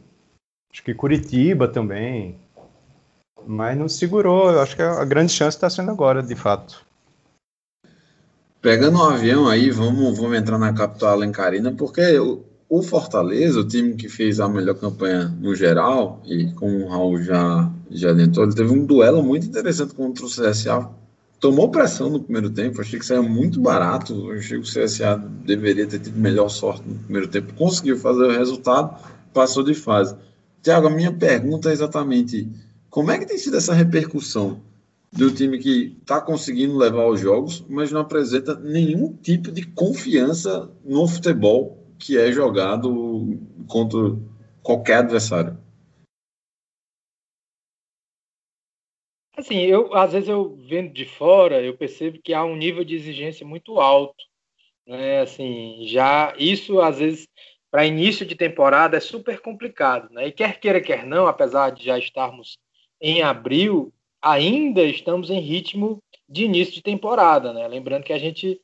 acho 0.71 0.83
que 0.83 0.93
Curitiba 0.93 1.67
também. 1.67 2.39
Mas 3.45 3.77
não 3.77 3.87
segurou. 3.87 4.51
Eu 4.51 4.61
acho 4.61 4.75
que 4.75 4.81
a 4.81 5.05
grande 5.05 5.31
chance 5.31 5.55
está 5.57 5.69
sendo 5.69 5.91
agora, 5.91 6.21
de 6.21 6.35
fato. 6.35 6.85
Pegando 8.61 8.97
um 8.97 9.03
avião 9.03 9.47
aí, 9.47 9.71
vamos, 9.71 10.17
vamos 10.17 10.37
entrar 10.37 10.57
na 10.57 10.73
capital 10.73 11.11
alencarina, 11.11 11.71
porque 11.71 12.19
o, 12.19 12.43
o 12.69 12.83
Fortaleza, 12.83 13.59
o 13.59 13.67
time 13.67 13.95
que 13.95 14.07
fez 14.07 14.39
a 14.39 14.47
melhor 14.47 14.75
campanha 14.75 15.27
no 15.41 15.55
geral, 15.55 16.21
e 16.25 16.51
como 16.53 16.85
o 16.85 16.87
Raul 16.87 17.21
já, 17.21 17.69
já 17.89 18.11
ele 18.11 18.27
teve 18.29 18.71
um 18.71 18.85
duelo 18.85 19.23
muito 19.23 19.47
interessante 19.47 19.95
contra 19.95 20.23
o 20.23 20.29
CSA 20.29 20.89
tomou 21.39 21.69
pressão 21.69 22.09
no 22.09 22.21
primeiro 22.21 22.49
tempo, 22.49 22.81
achei 22.81 22.99
que 22.99 23.05
saiu 23.05 23.23
muito 23.23 23.59
barato, 23.61 24.31
achei 24.31 24.59
que 24.59 24.67
o 24.67 24.83
CSA 24.83 25.15
deveria 25.45 25.87
ter 25.87 25.99
tido 25.99 26.19
melhor 26.19 26.49
sorte 26.49 26.87
no 26.87 26.95
primeiro 26.95 27.27
tempo, 27.27 27.53
conseguiu 27.53 27.97
fazer 27.97 28.23
o 28.23 28.31
resultado, 28.31 29.01
passou 29.33 29.63
de 29.63 29.73
fase. 29.73 30.15
Tiago, 30.61 30.87
a 30.87 30.91
minha 30.91 31.13
pergunta 31.13 31.69
é 31.69 31.73
exatamente 31.73 32.47
como 32.89 33.11
é 33.11 33.17
que 33.17 33.25
tem 33.25 33.37
sido 33.37 33.55
essa 33.55 33.73
repercussão 33.73 34.61
do 35.11 35.31
time 35.31 35.57
que 35.57 35.97
está 36.01 36.19
conseguindo 36.19 36.77
levar 36.77 37.07
os 37.07 37.19
jogos, 37.19 37.65
mas 37.69 37.91
não 37.91 38.01
apresenta 38.01 38.55
nenhum 38.55 39.13
tipo 39.13 39.51
de 39.51 39.65
confiança 39.65 40.69
no 40.83 41.07
futebol 41.07 41.78
que 41.99 42.17
é 42.17 42.31
jogado 42.31 43.37
contra 43.67 43.99
qualquer 44.63 44.99
adversário? 44.99 45.57
Assim, 49.35 49.59
eu 49.59 49.93
às 49.93 50.13
vezes 50.13 50.27
eu 50.27 50.55
vendo 50.67 50.91
de 50.93 51.05
fora, 51.05 51.61
eu 51.61 51.77
percebo 51.77 52.19
que 52.21 52.33
há 52.33 52.43
um 52.43 52.55
nível 52.55 52.83
de 52.83 52.95
exigência 52.95 53.45
muito 53.45 53.79
alto, 53.79 54.23
né? 54.85 55.21
Assim, 55.21 55.85
já 55.87 56.33
isso 56.37 56.81
às 56.81 56.99
vezes 56.99 57.27
para 57.71 57.85
início 57.85 58.25
de 58.25 58.35
temporada 58.35 58.97
é 58.97 58.99
super 58.99 59.39
complicado, 59.41 60.11
né? 60.11 60.27
E 60.27 60.31
quer 60.31 60.59
queira 60.59 60.81
quer 60.81 61.05
não, 61.05 61.27
apesar 61.27 61.69
de 61.69 61.85
já 61.85 61.97
estarmos 61.97 62.57
em 62.99 63.21
abril, 63.21 63.93
ainda 64.21 64.83
estamos 64.83 65.29
em 65.29 65.39
ritmo 65.39 66.03
de 66.27 66.43
início 66.43 66.73
de 66.73 66.81
temporada, 66.81 67.53
né? 67.53 67.67
Lembrando 67.67 68.03
que 68.03 68.13
a 68.13 68.17
gente 68.17 68.59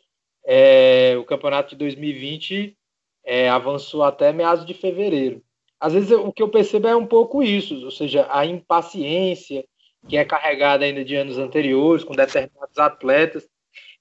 é, 0.45 1.15
o 1.17 1.23
campeonato 1.23 1.69
de 1.69 1.77
2020 1.77 2.77
é, 3.25 3.49
avançou 3.49 4.03
até 4.03 4.31
meados 4.31 4.65
de 4.65 4.73
fevereiro. 4.73 5.43
Às 5.79 5.93
vezes 5.93 6.11
o 6.11 6.31
que 6.31 6.41
eu 6.41 6.49
percebo 6.49 6.87
é 6.87 6.95
um 6.95 7.05
pouco 7.05 7.43
isso, 7.43 7.83
ou 7.83 7.91
seja, 7.91 8.27
a 8.29 8.45
impaciência 8.45 9.65
que 10.07 10.15
é 10.15 10.23
carregada 10.23 10.85
ainda 10.85 11.03
de 11.03 11.15
anos 11.15 11.37
anteriores, 11.37 12.03
com 12.03 12.13
determinados 12.13 12.77
atletas. 12.77 13.49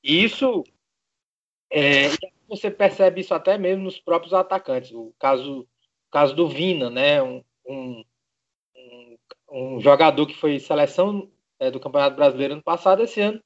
E 0.03 0.23
isso, 0.23 0.63
é, 1.71 2.09
você 2.47 2.71
percebe 2.71 3.23
isso 3.23 3.35
até 3.35 3.57
mesmo 3.57 3.85
nos 3.85 3.99
próprios 3.99 4.35
atacantes. 4.35 4.93
O 4.93 5.15
caso, 5.19 5.61
o 5.61 5.67
caso 6.11 6.35
do 6.37 6.47
Vina, 6.47 6.91
né? 6.91 7.23
Um, 7.23 7.43
um, 7.67 8.05
um 9.51 9.81
jogador 9.81 10.27
que 10.27 10.37
foi 10.37 10.59
seleção 10.59 11.31
é, 11.59 11.71
do 11.71 11.81
Campeonato 11.81 12.17
Brasileiro 12.17 12.55
ano 12.55 12.63
passado, 12.63 13.03
esse 13.03 13.21
ano, 13.21 13.41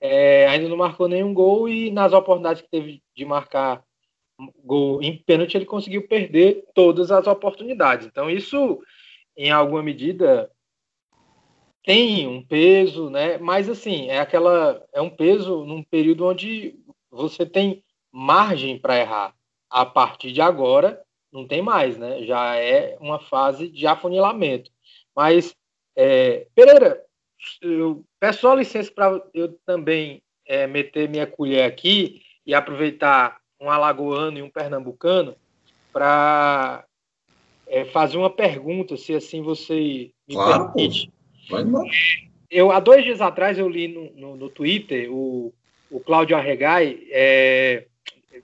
é, 0.00 0.46
ainda 0.46 0.68
não 0.68 0.76
marcou 0.76 1.08
nenhum 1.08 1.32
gol 1.32 1.68
e 1.68 1.90
nas 1.90 2.12
oportunidades 2.12 2.62
que 2.62 2.68
teve 2.68 3.02
de 3.16 3.24
marcar 3.24 3.82
gol 4.64 5.02
em 5.02 5.16
pênalti, 5.16 5.56
ele 5.56 5.66
conseguiu 5.66 6.06
perder 6.08 6.64
todas 6.74 7.10
as 7.10 7.26
oportunidades. 7.26 8.06
Então, 8.06 8.28
isso, 8.30 8.80
em 9.36 9.50
alguma 9.50 9.82
medida, 9.82 10.50
tem 11.84 12.26
um 12.26 12.42
peso, 12.42 13.10
né? 13.10 13.38
Mas 13.38 13.68
assim, 13.68 14.08
é 14.08 14.18
aquela 14.18 14.82
é 14.92 15.00
um 15.00 15.10
peso 15.10 15.64
num 15.64 15.82
período 15.82 16.26
onde 16.26 16.74
você 17.10 17.44
tem 17.44 17.84
margem 18.10 18.78
para 18.78 18.98
errar. 18.98 19.34
A 19.70 19.84
partir 19.84 20.32
de 20.32 20.40
agora 20.40 21.02
não 21.32 21.46
tem 21.46 21.60
mais, 21.60 21.98
né? 21.98 22.24
Já 22.24 22.56
é 22.56 22.96
uma 23.00 23.18
fase 23.18 23.68
de 23.68 23.86
afunilamento. 23.86 24.70
Mas 25.14 25.54
é, 25.96 26.46
Pereira, 26.54 27.04
eu 27.60 28.04
peço 28.18 28.40
só 28.40 28.54
licença 28.54 28.90
para 28.90 29.22
eu 29.34 29.52
também 29.66 30.22
é, 30.46 30.66
meter 30.66 31.08
minha 31.08 31.26
colher 31.26 31.64
aqui 31.64 32.22
e 32.46 32.54
aproveitar 32.54 33.40
um 33.64 33.70
alagoano 33.70 34.38
e 34.38 34.42
um 34.42 34.50
pernambucano 34.50 35.34
para 35.92 36.84
é, 37.66 37.84
fazer 37.86 38.18
uma 38.18 38.30
pergunta, 38.30 38.96
se 38.96 39.14
assim 39.14 39.42
você 39.42 40.10
me 40.28 40.34
claro, 40.34 40.72
permite. 40.72 41.10
Vai 41.48 41.64
eu, 42.50 42.70
há 42.70 42.78
dois 42.78 43.04
dias 43.04 43.20
atrás 43.20 43.58
eu 43.58 43.68
li 43.68 43.88
no, 43.88 44.12
no, 44.12 44.36
no 44.36 44.48
Twitter 44.48 45.10
o, 45.10 45.52
o 45.90 45.98
Cláudio 46.00 46.36
Arregai, 46.36 47.00
é, 47.10 47.86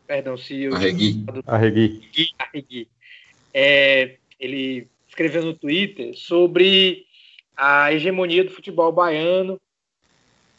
perdão, 0.07 0.37
se 0.37 0.63
eu... 0.63 0.75
Arregui. 0.75 1.25
Arregui. 1.47 2.01
Arregui. 2.39 2.89
É, 3.53 4.17
ele 4.39 4.89
escreveu 5.09 5.45
no 5.45 5.55
Twitter 5.55 6.17
sobre 6.17 7.05
a 7.57 7.93
hegemonia 7.93 8.43
do 8.43 8.51
futebol 8.51 8.91
baiano 8.91 9.61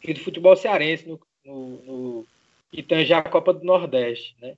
e 0.04 0.14
do 0.14 0.20
futebol 0.20 0.54
cearense 0.54 1.08
no, 1.08 1.20
no, 1.44 1.68
no 1.84 2.26
que 2.72 2.82
tange 2.82 3.12
a 3.12 3.22
Copa 3.22 3.52
do 3.52 3.64
Nordeste, 3.64 4.34
né? 4.40 4.56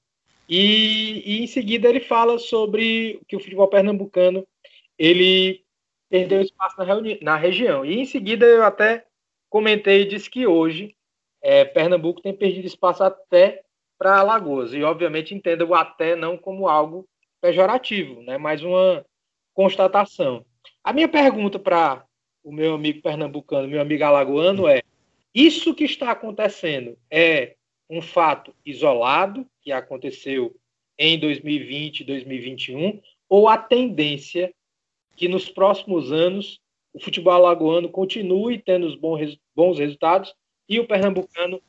E, 0.48 1.22
e, 1.24 1.42
em 1.42 1.46
seguida 1.46 1.88
ele 1.88 2.00
fala 2.00 2.38
sobre 2.38 3.20
que 3.26 3.34
o 3.34 3.40
futebol 3.40 3.66
pernambucano 3.66 4.46
ele 4.98 5.64
perdeu 6.08 6.42
espaço 6.42 6.76
na, 6.78 6.86
na 7.22 7.36
região. 7.36 7.84
E 7.84 7.98
em 7.98 8.04
seguida 8.04 8.46
eu 8.46 8.62
até 8.62 9.04
comentei 9.48 10.02
e 10.02 10.08
disse 10.08 10.30
que 10.30 10.46
hoje 10.46 10.94
é, 11.42 11.64
Pernambuco 11.64 12.20
tem 12.20 12.34
perdido 12.34 12.66
espaço 12.66 13.02
até 13.02 13.62
para 13.98 14.18
Alagoas. 14.18 14.72
E 14.72 14.82
obviamente 14.82 15.34
entenda 15.34 15.64
o 15.64 15.74
até 15.74 16.14
não 16.14 16.36
como 16.36 16.68
algo 16.68 17.08
pejorativo, 17.40 18.22
né? 18.22 18.38
mas 18.38 18.62
uma 18.62 19.04
constatação. 19.52 20.44
A 20.82 20.92
minha 20.92 21.08
pergunta 21.08 21.58
para 21.58 22.04
o 22.42 22.52
meu 22.52 22.74
amigo 22.74 23.00
pernambucano, 23.00 23.66
meu 23.66 23.80
amigo 23.80 24.04
alagoano 24.04 24.68
é: 24.68 24.82
isso 25.34 25.74
que 25.74 25.84
está 25.84 26.10
acontecendo 26.10 26.98
é 27.10 27.56
um 27.94 28.02
fato 28.02 28.54
isolado 28.66 29.46
que 29.62 29.70
aconteceu 29.70 30.54
em 30.98 31.18
2020, 31.18 32.04
2021, 32.04 33.00
ou 33.28 33.48
a 33.48 33.56
tendência 33.56 34.52
que 35.16 35.28
nos 35.28 35.48
próximos 35.48 36.10
anos 36.10 36.60
o 36.92 37.00
futebol 37.00 37.32
alagoano 37.32 37.88
continue 37.88 38.58
tendo 38.58 38.86
os 38.86 38.96
bons, 38.96 39.78
resultados 39.78 40.34
e 40.68 40.78
o 40.78 40.86
pernambucano 40.86 41.60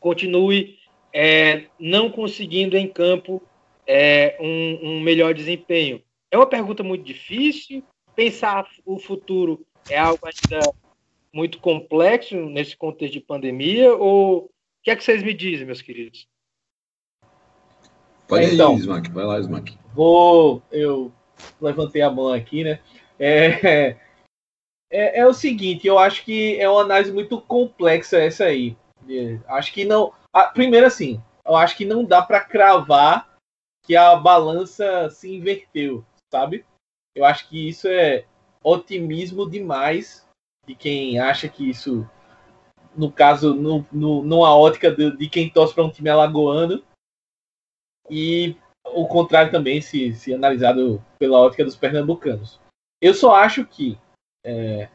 continue 0.00 0.78
é, 1.12 1.66
não 1.78 2.10
conseguindo 2.10 2.76
em 2.76 2.88
campo 2.88 3.42
é, 3.86 4.36
um, 4.40 4.88
um, 4.88 5.00
melhor 5.00 5.34
desempenho? 5.34 6.02
É 6.30 6.36
uma 6.36 6.46
pergunta 6.46 6.82
muito 6.82 7.04
difícil. 7.04 7.82
Pensar 8.14 8.66
o 8.84 8.98
futuro 8.98 9.66
é 9.90 9.98
algo 9.98 10.20
ainda 10.26 10.72
muito 11.32 11.58
complexo 11.58 12.36
nesse 12.36 12.76
contexto 12.76 13.14
de 13.14 13.20
pandemia? 13.20 13.94
Ou 13.94 14.50
que 14.82 14.90
é 14.90 14.96
que 14.96 15.04
vocês 15.04 15.22
me 15.22 15.32
dizem, 15.32 15.66
meus 15.66 15.82
queridos? 15.82 16.26
Pode 18.26 18.46
então, 18.46 18.74
ir, 18.74 18.80
Smack. 18.80 19.10
Vai 19.10 19.24
lá, 19.24 19.38
Smack. 19.40 19.78
Vou. 19.94 20.62
Eu 20.70 21.12
levantei 21.60 22.02
a 22.02 22.10
mão 22.10 22.32
aqui, 22.32 22.64
né? 22.64 22.80
É, 23.18 23.96
é, 24.90 25.20
é, 25.20 25.26
o 25.26 25.32
seguinte, 25.32 25.86
eu 25.86 25.98
acho 25.98 26.24
que 26.24 26.58
é 26.60 26.68
uma 26.68 26.82
análise 26.82 27.12
muito 27.12 27.40
complexa 27.40 28.18
essa 28.18 28.44
aí. 28.44 28.76
É, 29.08 29.38
acho 29.48 29.72
que 29.72 29.84
não. 29.84 30.12
A, 30.32 30.44
primeiro, 30.44 30.86
assim, 30.86 31.22
eu 31.46 31.54
acho 31.56 31.76
que 31.76 31.84
não 31.84 32.04
dá 32.04 32.22
para 32.22 32.40
cravar 32.40 33.32
que 33.84 33.96
a 33.96 34.16
balança 34.16 35.10
se 35.10 35.32
inverteu, 35.34 36.04
sabe? 36.32 36.64
Eu 37.14 37.24
acho 37.24 37.48
que 37.48 37.68
isso 37.68 37.88
é 37.88 38.24
otimismo 38.62 39.48
demais 39.48 40.26
de 40.66 40.74
quem 40.74 41.18
acha 41.18 41.48
que 41.48 41.68
isso, 41.68 42.08
no 42.96 43.10
caso, 43.10 43.54
no, 43.54 43.86
no, 43.92 44.22
numa 44.22 44.54
ótica 44.56 44.90
de, 44.90 45.16
de 45.16 45.28
quem 45.28 45.48
torce 45.48 45.74
para 45.74 45.84
um 45.84 45.90
time 45.90 46.08
alagoano, 46.08 46.82
e 48.10 48.56
o 48.84 49.06
contrário 49.06 49.50
também, 49.50 49.80
se, 49.80 50.14
se 50.14 50.34
analisado 50.34 51.02
pela 51.18 51.38
ótica 51.38 51.64
dos 51.64 51.76
pernambucanos. 51.76 52.60
Eu 53.00 53.14
só 53.14 53.34
acho 53.34 53.64
que 53.64 53.98
é, 54.44 54.88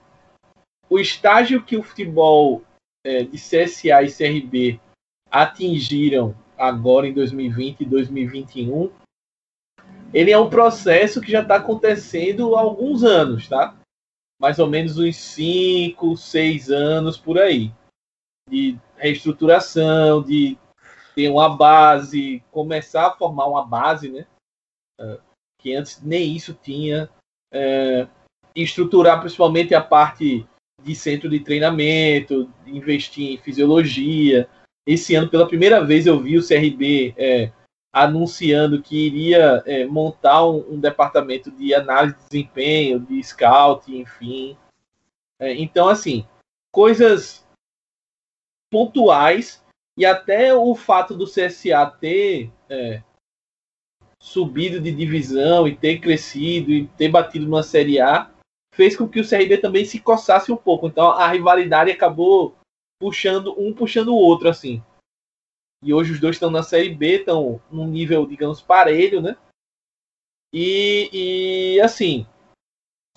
o 0.90 1.00
estágio 1.00 1.64
que 1.64 1.78
o 1.78 1.84
futebol 1.84 2.64
é, 3.06 3.24
de 3.24 3.38
CSA 3.38 4.04
e 4.04 4.12
CRB 4.12 4.80
atingiram 5.32 6.36
agora 6.58 7.08
em 7.08 7.14
2020 7.14 7.82
e 7.82 7.86
2021, 7.86 8.92
ele 10.14 10.32
é 10.32 10.38
um 10.38 10.50
processo 10.50 11.22
que 11.22 11.32
já 11.32 11.42
está 11.42 11.58
acontecendo 11.58 12.56
há 12.56 12.62
alguns 12.62 13.04
anos, 13.04 13.48
tá? 13.48 13.76
Mais 14.40 14.60
ou 14.60 14.68
menos 14.68 14.98
uns 14.98 15.16
5, 15.16 16.16
6 16.16 16.72
anos 16.72 17.18
por 17.18 17.38
aí. 17.40 17.72
De 18.48 18.78
reestruturação, 18.96 20.24
de 20.24 20.58
ter 21.16 21.30
uma 21.30 21.56
base, 21.56 22.44
começar 22.52 23.08
a 23.08 23.12
formar 23.12 23.48
uma 23.48 23.66
base, 23.66 24.10
né? 24.10 24.26
É, 25.00 25.20
que 25.60 25.76
antes 25.76 26.02
nem 26.02 26.36
isso 26.36 26.54
tinha. 26.54 27.10
É, 27.52 28.08
estruturar 28.56 29.20
principalmente 29.20 29.76
a 29.76 29.82
parte 29.82 30.46
de 30.84 30.96
centro 30.96 31.30
de 31.30 31.40
treinamento, 31.40 32.52
investir 32.66 33.34
em 33.34 33.38
fisiologia. 33.38 34.50
Esse 34.86 35.16
ano, 35.16 35.30
pela 35.30 35.48
primeira 35.48 35.84
vez, 35.84 36.08
eu 36.08 36.20
vi 36.20 36.38
o 36.38 36.48
CRB 36.48 37.14
é, 37.18 37.52
anunciando 37.94 38.82
que 38.82 39.08
iria 39.08 39.64
é, 39.66 39.86
montar 39.86 40.46
um, 40.46 40.74
um, 40.74 40.80
departamento 40.80 41.52
de 41.52 41.74
análise 41.74 42.16
de 42.16 42.24
desempenho, 42.30 43.00
de 43.00 43.22
scout, 43.24 43.94
enfim. 43.94 44.58
É, 45.40 45.54
então, 45.54 45.90
assim, 45.90 46.26
coisas 46.72 47.47
pontuais 48.72 49.64
e 49.98 50.06
até 50.06 50.54
o 50.54 50.76
fato 50.76 51.16
do 51.16 51.26
CSA 51.26 51.90
ter 52.00 52.52
é, 52.70 53.02
subido 54.22 54.80
de 54.80 54.92
divisão 54.92 55.68
e 55.68 55.76
ter 55.76 56.00
crescido 56.00 56.72
e 56.72 56.88
ter 56.90 57.10
batido 57.10 57.46
numa 57.46 57.64
Série 57.64 58.00
A 58.00 58.32
fez 58.74 58.96
com 58.96 59.08
que 59.08 59.20
o 59.20 59.28
CRB 59.28 59.58
também 59.58 59.86
se 59.86 60.00
coçasse 60.00 60.52
um 60.52 60.58
pouco. 60.58 60.88
Então 60.88 61.10
a 61.10 61.28
rivalidade 61.28 61.90
acabou 61.90 62.56
puxando 63.00 63.60
um 63.60 63.74
puxando 63.74 64.10
o 64.10 64.18
outro 64.18 64.50
assim. 64.50 64.84
E 65.84 65.94
hoje 65.94 66.14
os 66.14 66.20
dois 66.20 66.36
estão 66.36 66.50
na 66.50 66.64
Série 66.64 66.94
B, 66.94 67.20
estão 67.20 67.62
num 67.72 67.88
nível, 67.88 68.26
digamos, 68.26 68.62
parelho, 68.62 69.22
né? 69.22 69.38
E, 70.54 71.76
e 71.76 71.82
assim, 71.82 72.26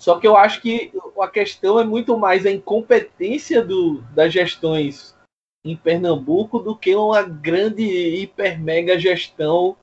só 0.01 0.19
que 0.19 0.27
eu 0.27 0.35
acho 0.35 0.61
que 0.61 0.91
a 1.19 1.27
questão 1.27 1.79
é 1.79 1.83
muito 1.83 2.17
mais 2.17 2.45
a 2.45 2.51
incompetência 2.51 3.63
do, 3.63 4.01
das 4.13 4.33
gestões 4.33 5.15
em 5.63 5.75
Pernambuco 5.75 6.59
do 6.59 6.75
que 6.75 6.95
uma 6.95 7.21
grande 7.21 7.83
hiper 7.83 8.59
mega 8.59 8.99
gestão 8.99 9.77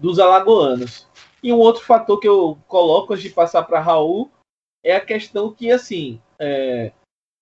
dos 0.00 0.18
alagoanos. 0.18 1.08
E 1.42 1.52
um 1.52 1.58
outro 1.58 1.82
fator 1.82 2.18
que 2.18 2.28
eu 2.28 2.58
coloco 2.68 3.12
antes 3.12 3.22
de 3.22 3.30
passar 3.30 3.62
para 3.64 3.80
Raul 3.80 4.30
é 4.84 4.94
a 4.94 5.04
questão 5.04 5.52
que, 5.52 5.70
assim, 5.70 6.20
é, 6.38 6.92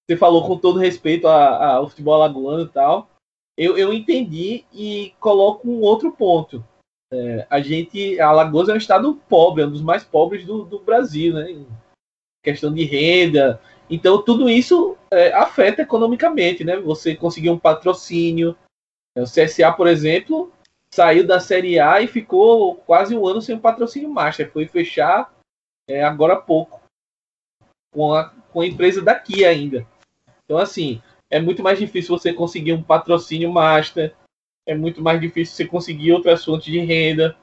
você 0.08 0.16
falou 0.16 0.46
com 0.46 0.58
todo 0.58 0.78
respeito 0.78 1.26
ao 1.26 1.88
futebol 1.88 2.14
alagoano 2.14 2.64
e 2.64 2.68
tal, 2.68 3.08
eu, 3.56 3.76
eu 3.76 3.92
entendi 3.92 4.64
e 4.72 5.14
coloco 5.20 5.68
um 5.68 5.80
outro 5.80 6.12
ponto. 6.12 6.64
É, 7.12 7.46
a 7.50 7.60
gente, 7.60 8.18
a 8.18 8.28
Alagoas 8.28 8.68
é 8.68 8.72
um 8.72 8.78
estado 8.78 9.14
pobre, 9.28 9.62
é 9.62 9.66
um 9.66 9.70
dos 9.70 9.82
mais 9.82 10.02
pobres 10.02 10.46
do, 10.46 10.64
do 10.64 10.78
Brasil, 10.78 11.34
né? 11.34 11.50
Em 11.50 11.66
questão 12.42 12.72
de 12.72 12.84
renda. 12.84 13.60
Então, 13.92 14.22
tudo 14.22 14.48
isso 14.48 14.96
é, 15.10 15.34
afeta 15.34 15.82
economicamente, 15.82 16.64
né? 16.64 16.78
Você 16.78 17.14
conseguir 17.14 17.50
um 17.50 17.58
patrocínio. 17.58 18.56
O 19.14 19.24
CSA, 19.24 19.70
por 19.70 19.86
exemplo, 19.86 20.50
saiu 20.90 21.26
da 21.26 21.38
Série 21.38 21.78
A 21.78 22.00
e 22.00 22.06
ficou 22.06 22.76
quase 22.76 23.14
um 23.14 23.26
ano 23.26 23.42
sem 23.42 23.54
um 23.54 23.60
patrocínio 23.60 24.08
master. 24.08 24.50
Foi 24.50 24.66
fechar 24.66 25.30
é, 25.86 26.02
agora 26.02 26.32
há 26.32 26.40
pouco 26.40 26.80
com 27.92 28.14
a, 28.14 28.30
com 28.50 28.62
a 28.62 28.66
empresa 28.66 29.02
daqui 29.02 29.44
ainda. 29.44 29.86
Então, 30.46 30.56
assim, 30.56 31.02
é 31.28 31.38
muito 31.38 31.62
mais 31.62 31.78
difícil 31.78 32.16
você 32.16 32.32
conseguir 32.32 32.72
um 32.72 32.82
patrocínio 32.82 33.52
master, 33.52 34.16
é 34.66 34.74
muito 34.74 35.02
mais 35.02 35.20
difícil 35.20 35.54
você 35.54 35.66
conseguir 35.66 36.12
outras 36.12 36.42
fontes 36.42 36.72
de 36.72 36.78
renda. 36.78 37.36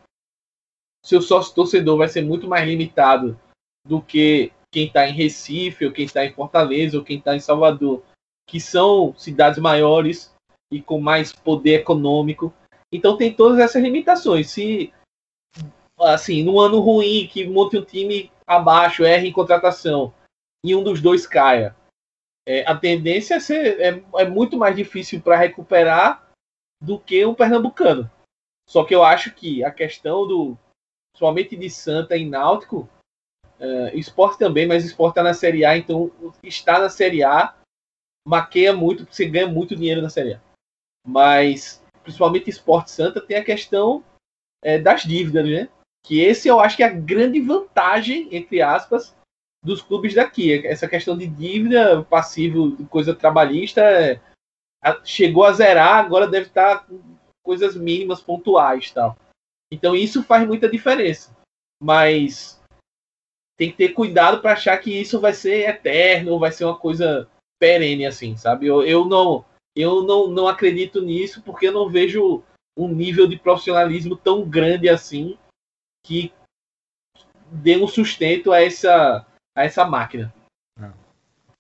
Seu 1.06 1.22
sócio 1.22 1.54
torcedor 1.54 1.96
vai 1.96 2.08
ser 2.08 2.24
muito 2.24 2.48
mais 2.48 2.68
limitado 2.68 3.40
do 3.86 4.02
que 4.02 4.52
quem 4.72 4.88
está 4.88 5.08
em 5.08 5.14
Recife, 5.14 5.86
ou 5.86 5.92
quem 5.92 6.06
está 6.06 6.26
em 6.26 6.34
Fortaleza, 6.34 6.98
ou 6.98 7.04
quem 7.04 7.18
está 7.18 7.36
em 7.36 7.40
Salvador, 7.40 8.04
que 8.48 8.60
são 8.60 9.14
cidades 9.18 9.60
maiores 9.60 10.34
e 10.72 10.82
com 10.82 11.00
mais 11.00 11.32
poder 11.32 11.82
econômico. 11.82 12.54
Então 12.92 13.18
tem 13.18 13.34
todas 13.34 13.60
essas 13.60 13.82
limitações. 13.82 14.50
Se 14.50 14.94
assim, 16.00 16.44
num 16.44 16.60
ano 16.60 16.80
ruim 16.80 17.28
que 17.28 17.46
monte 17.46 17.78
um 17.78 17.84
time 17.84 18.32
abaixo, 18.48 19.04
erre 19.04 19.28
em 19.28 19.34
contratação 19.34 20.14
e 20.64 20.76
um 20.76 20.84
dos 20.84 21.02
dois 21.02 21.28
caia, 21.28 21.76
é, 22.48 22.66
a 22.66 22.76
tendência 22.76 23.36
é, 23.36 23.40
ser, 23.40 23.80
é, 23.80 24.04
é 24.16 24.26
muito 24.26 24.58
mais 24.58 24.76
difícil 24.76 25.22
para 25.22 25.38
recuperar 25.38 26.28
do 26.82 27.00
que 27.00 27.26
um 27.26 27.36
pernambucano. 27.36 28.10
Só 28.68 28.84
que 28.84 28.96
eu 28.96 29.04
acho 29.04 29.34
que 29.34 29.64
a 29.64 29.72
questão 29.72 30.28
do, 30.28 30.58
somente 31.16 31.56
de 31.56 31.70
Santa 31.70 32.16
e 32.16 32.26
Náutico, 32.26 32.90
uh, 33.60 33.98
esporte 33.98 34.40
também, 34.40 34.68
mas 34.68 34.86
esporte 34.86 35.12
está 35.12 35.24
na 35.24 35.34
Série 35.34 35.66
A, 35.66 35.78
então 35.78 36.12
está 36.44 36.80
na 36.80 36.90
Série 36.90 37.24
A 37.24 37.56
maqueia 38.26 38.74
muito, 38.74 39.04
porque 39.04 39.16
você 39.16 39.26
ganha 39.26 39.48
muito 39.48 39.76
dinheiro 39.76 40.02
na 40.02 40.10
Série 40.10 40.34
A. 40.34 40.42
Mas, 41.08 41.84
principalmente 42.04 42.50
esporte 42.50 42.92
Santa, 42.92 43.20
tem 43.20 43.38
a 43.38 43.44
questão 43.44 44.04
é, 44.64 44.78
das 44.78 45.04
dívidas, 45.04 45.48
né? 45.48 45.70
Que 46.06 46.22
esse 46.22 46.48
eu 46.48 46.60
acho 46.60 46.78
que 46.78 46.84
é 46.84 46.86
a 46.86 46.94
grande 46.94 47.42
vantagem, 47.42 48.30
entre 48.32 48.62
aspas, 48.62 49.16
dos 49.64 49.82
clubes 49.82 50.14
daqui. 50.14 50.66
Essa 50.66 50.88
questão 50.88 51.18
de 51.18 51.28
dívida, 51.28 52.04
passivo, 52.04 52.78
coisa 52.88 53.16
trabalhista, 53.16 53.82
é, 53.82 54.22
chegou 55.04 55.44
a 55.44 55.52
zerar, 55.52 55.98
agora 55.98 56.28
deve 56.28 56.48
estar 56.48 56.86
com 56.86 57.02
coisas 57.44 57.76
mínimas, 57.76 58.22
pontuais 58.22 58.92
tal. 58.92 59.18
Então 59.72 59.96
isso 59.96 60.24
faz 60.24 60.48
muita 60.48 60.70
diferença. 60.70 61.36
Mas 61.82 62.59
tem 63.60 63.70
que 63.70 63.76
ter 63.76 63.90
cuidado 63.90 64.42
para 64.42 64.54
achar 64.54 64.78
que 64.78 64.90
isso 64.90 65.20
vai 65.20 65.34
ser 65.34 65.68
eterno, 65.68 66.40
vai 66.40 66.50
ser 66.50 66.64
uma 66.64 66.78
coisa 66.78 67.28
perene 67.60 68.06
assim, 68.06 68.38
sabe? 68.38 68.66
Eu, 68.66 68.82
eu 68.84 69.04
não 69.04 69.44
eu 69.76 70.02
não, 70.04 70.28
não 70.28 70.48
acredito 70.48 71.02
nisso 71.02 71.42
porque 71.44 71.68
eu 71.68 71.74
não 71.74 71.90
vejo 71.90 72.42
um 72.76 72.88
nível 72.88 73.28
de 73.28 73.38
profissionalismo 73.38 74.16
tão 74.16 74.48
grande 74.50 74.88
assim 74.88 75.38
que 76.06 76.32
dê 77.52 77.76
um 77.76 77.88
sustento 77.88 78.54
a 78.54 78.62
essa 78.62 79.26
a 79.54 79.66
essa 79.66 79.84
máquina. 79.84 80.34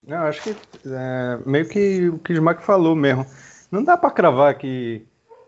Eu 0.08 0.18
acho 0.20 0.42
que 0.42 0.56
é, 0.86 1.38
meio 1.46 1.68
que 1.68 2.08
o 2.08 2.18
que 2.18 2.32
o 2.32 2.36
Smack 2.36 2.64
falou 2.64 2.96
mesmo. 2.96 3.26
Não 3.70 3.84
dá 3.84 3.98
para 3.98 4.10
cravar 4.10 4.58
que 4.58 5.06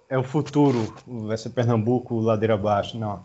é 0.09 0.17
o 0.17 0.23
futuro, 0.23 0.93
vai 1.07 1.37
ser 1.37 1.51
Pernambuco 1.51 2.19
ladeira 2.19 2.55
abaixo, 2.55 2.97
não. 2.97 3.23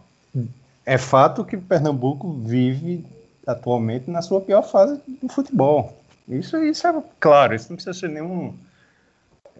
É 0.84 0.96
fato 0.96 1.44
que 1.44 1.56
Pernambuco 1.56 2.32
vive 2.32 3.04
atualmente 3.46 4.10
na 4.10 4.20
sua 4.20 4.40
pior 4.40 4.62
fase 4.62 5.00
do 5.22 5.28
futebol. 5.28 5.96
Isso, 6.28 6.56
isso 6.58 6.86
é 6.86 7.02
claro, 7.20 7.54
isso 7.54 7.68
não 7.68 7.76
precisa 7.76 7.98
ser 7.98 8.08
nenhum 8.08 8.52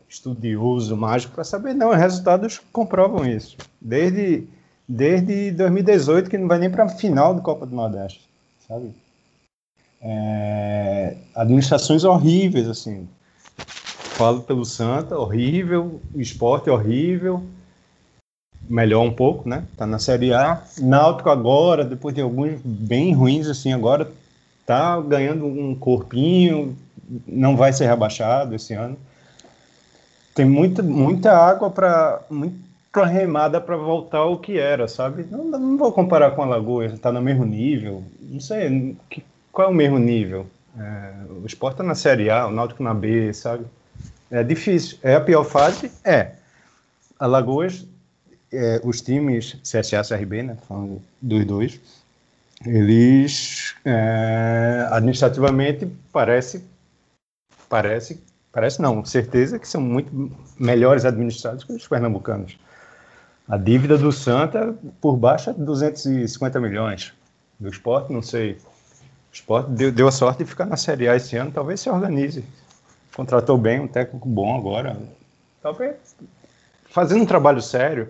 estudioso 0.09 0.96
mágico 0.96 1.35
para 1.35 1.44
saber, 1.44 1.75
não. 1.75 1.90
Os 1.90 1.96
resultados 1.96 2.61
comprovam 2.72 3.25
isso. 3.25 3.57
Desde, 3.81 4.46
desde 4.88 5.53
2018, 5.53 6.29
que 6.29 6.38
não 6.38 6.49
vai 6.49 6.59
nem 6.59 6.70
para 6.70 6.85
a 6.85 6.88
final 6.88 7.35
do 7.35 7.42
Copa 7.42 7.66
do 7.66 7.75
Nordeste, 7.75 8.29
sabe? 8.66 8.92
É, 10.01 11.16
administrações 11.35 12.05
horríveis, 12.05 12.68
assim. 12.68 13.09
Falo 13.57 14.42
pelo 14.42 14.64
Santa, 14.64 15.18
horrível. 15.18 16.01
O 16.14 16.20
esporte 16.20 16.70
horrível. 16.70 17.42
Melhor 18.69 19.03
um 19.03 19.13
pouco, 19.13 19.49
né? 19.49 19.65
Tá 19.77 19.87
na 19.87 19.99
Série 19.99 20.33
A. 20.33 20.63
Náutico 20.81 21.31
agora, 21.31 21.85
depois 21.85 22.15
de 22.15 22.21
alguns 22.21 22.61
bem 22.65 23.13
ruins, 23.13 23.49
assim, 23.49 23.73
agora 23.73 24.11
tá 24.65 25.01
ganhando 25.01 25.47
um 25.47 25.75
corpinho. 25.75 26.77
Não 27.27 27.57
vai 27.57 27.73
ser 27.73 27.87
rebaixado 27.87 28.55
esse 28.55 28.75
ano. 28.75 28.97
Tem 30.35 30.45
muita, 30.45 30.83
muita 30.83 31.33
água 31.33 31.71
para 31.71 32.21
muita 32.29 33.07
remada 33.07 33.61
para 33.61 33.77
voltar 33.77 34.19
ao 34.19 34.39
que 34.39 34.59
era, 34.59 34.89
sabe? 34.89 35.27
Não, 35.31 35.45
não 35.45 35.77
vou 35.79 35.93
comparar 35.93 36.33
com 36.33 36.43
a 36.43 36.47
Lagoa, 36.47 36.87
está 36.87 37.13
no 37.13 37.23
mesmo 37.23 37.45
nível. 37.45 38.03
Não 38.21 38.41
sei, 38.41 38.97
que, 39.09 39.23
qual 39.53 39.69
é 39.69 39.71
o 39.71 39.75
mesmo 39.75 39.99
nível? 39.99 40.47
É, 40.79 41.13
o 41.43 41.47
Sport 41.47 41.75
está 41.75 41.85
na 41.85 41.95
Série 41.95 42.29
A, 42.29 42.47
o 42.47 42.51
Náutico 42.51 42.83
na 42.83 42.93
B, 42.93 43.33
sabe? 43.33 43.65
É 44.31 44.43
difícil. 44.43 44.99
É 45.03 45.15
a 45.15 45.21
pior 45.21 45.45
fase? 45.45 45.91
É. 46.05 46.33
Alagoas, 47.19 47.87
é, 48.57 48.81
os 48.83 49.01
times 49.01 49.57
CSA 49.62 50.01
e 50.01 50.19
CRB, 50.19 50.42
né, 50.42 50.57
falando 50.66 51.03
dos 51.21 51.45
dois, 51.45 51.81
eles 52.64 53.75
é, 53.85 54.88
administrativamente 54.90 55.87
parece, 56.12 56.64
parece, 57.69 58.23
parece 58.51 58.81
não, 58.81 59.05
certeza 59.05 59.59
que 59.59 59.69
são 59.69 59.81
muito 59.81 60.33
melhores 60.59 61.05
administrados 61.05 61.64
que 61.64 61.73
os 61.73 61.87
pernambucanos. 61.87 62.59
A 63.49 63.57
dívida 63.57 63.97
do 63.97 64.11
Santa 64.11 64.75
por 65.01 65.16
baixo 65.16 65.51
é 65.51 65.53
250 65.53 66.59
milhões. 66.61 67.12
Do 67.61 67.69
esporte, 67.69 68.12
não 68.12 68.21
sei. 68.21 68.53
O 68.53 69.35
esporte 69.35 69.71
deu, 69.71 69.92
deu 69.92 70.09
a 70.09 70.12
sorte 70.12 70.42
de 70.42 70.51
ficar 70.51 70.66
na 70.66 70.77
Série 70.77 71.09
A 71.09 71.16
esse 71.16 71.37
ano, 71.37 71.53
talvez 71.53 71.81
se 71.81 71.88
organize. 71.88 72.45
Contratou 73.14 73.57
bem, 73.57 73.81
um 73.81 73.88
técnico 73.88 74.29
bom 74.29 74.59
agora. 74.59 74.97
Talvez 75.62 75.97
fazendo 76.97 77.25
um 77.25 77.27
trabalho 77.27 77.61
sério, 77.61 78.09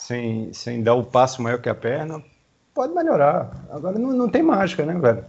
sem, 0.00 0.52
sem 0.52 0.82
dar 0.82 0.94
o 0.94 1.04
passo 1.04 1.42
maior 1.42 1.60
que 1.60 1.68
a 1.68 1.74
perna, 1.74 2.22
pode 2.74 2.94
melhorar. 2.94 3.50
Agora 3.70 3.98
não, 3.98 4.12
não 4.12 4.28
tem 4.28 4.42
mágica, 4.42 4.84
né, 4.84 4.94
velho? 4.94 5.24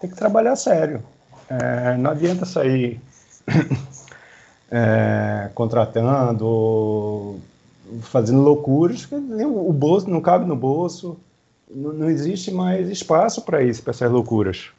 Tem 0.00 0.10
que 0.10 0.16
trabalhar 0.16 0.56
sério. 0.56 1.02
É, 1.48 1.96
não 1.96 2.10
adianta 2.10 2.44
sair 2.44 3.00
é, 4.70 5.48
contratando, 5.54 7.38
fazendo 8.02 8.40
loucuras, 8.40 9.08
o 9.12 9.72
bolso 9.72 10.10
não 10.10 10.20
cabe 10.20 10.44
no 10.44 10.56
bolso 10.56 11.18
não, 11.70 11.92
não 11.92 12.10
existe 12.10 12.50
mais 12.50 12.88
espaço 12.88 13.42
para 13.42 13.62
isso, 13.62 13.82
para 13.82 13.92
essas 13.92 14.10
loucuras. 14.10 14.70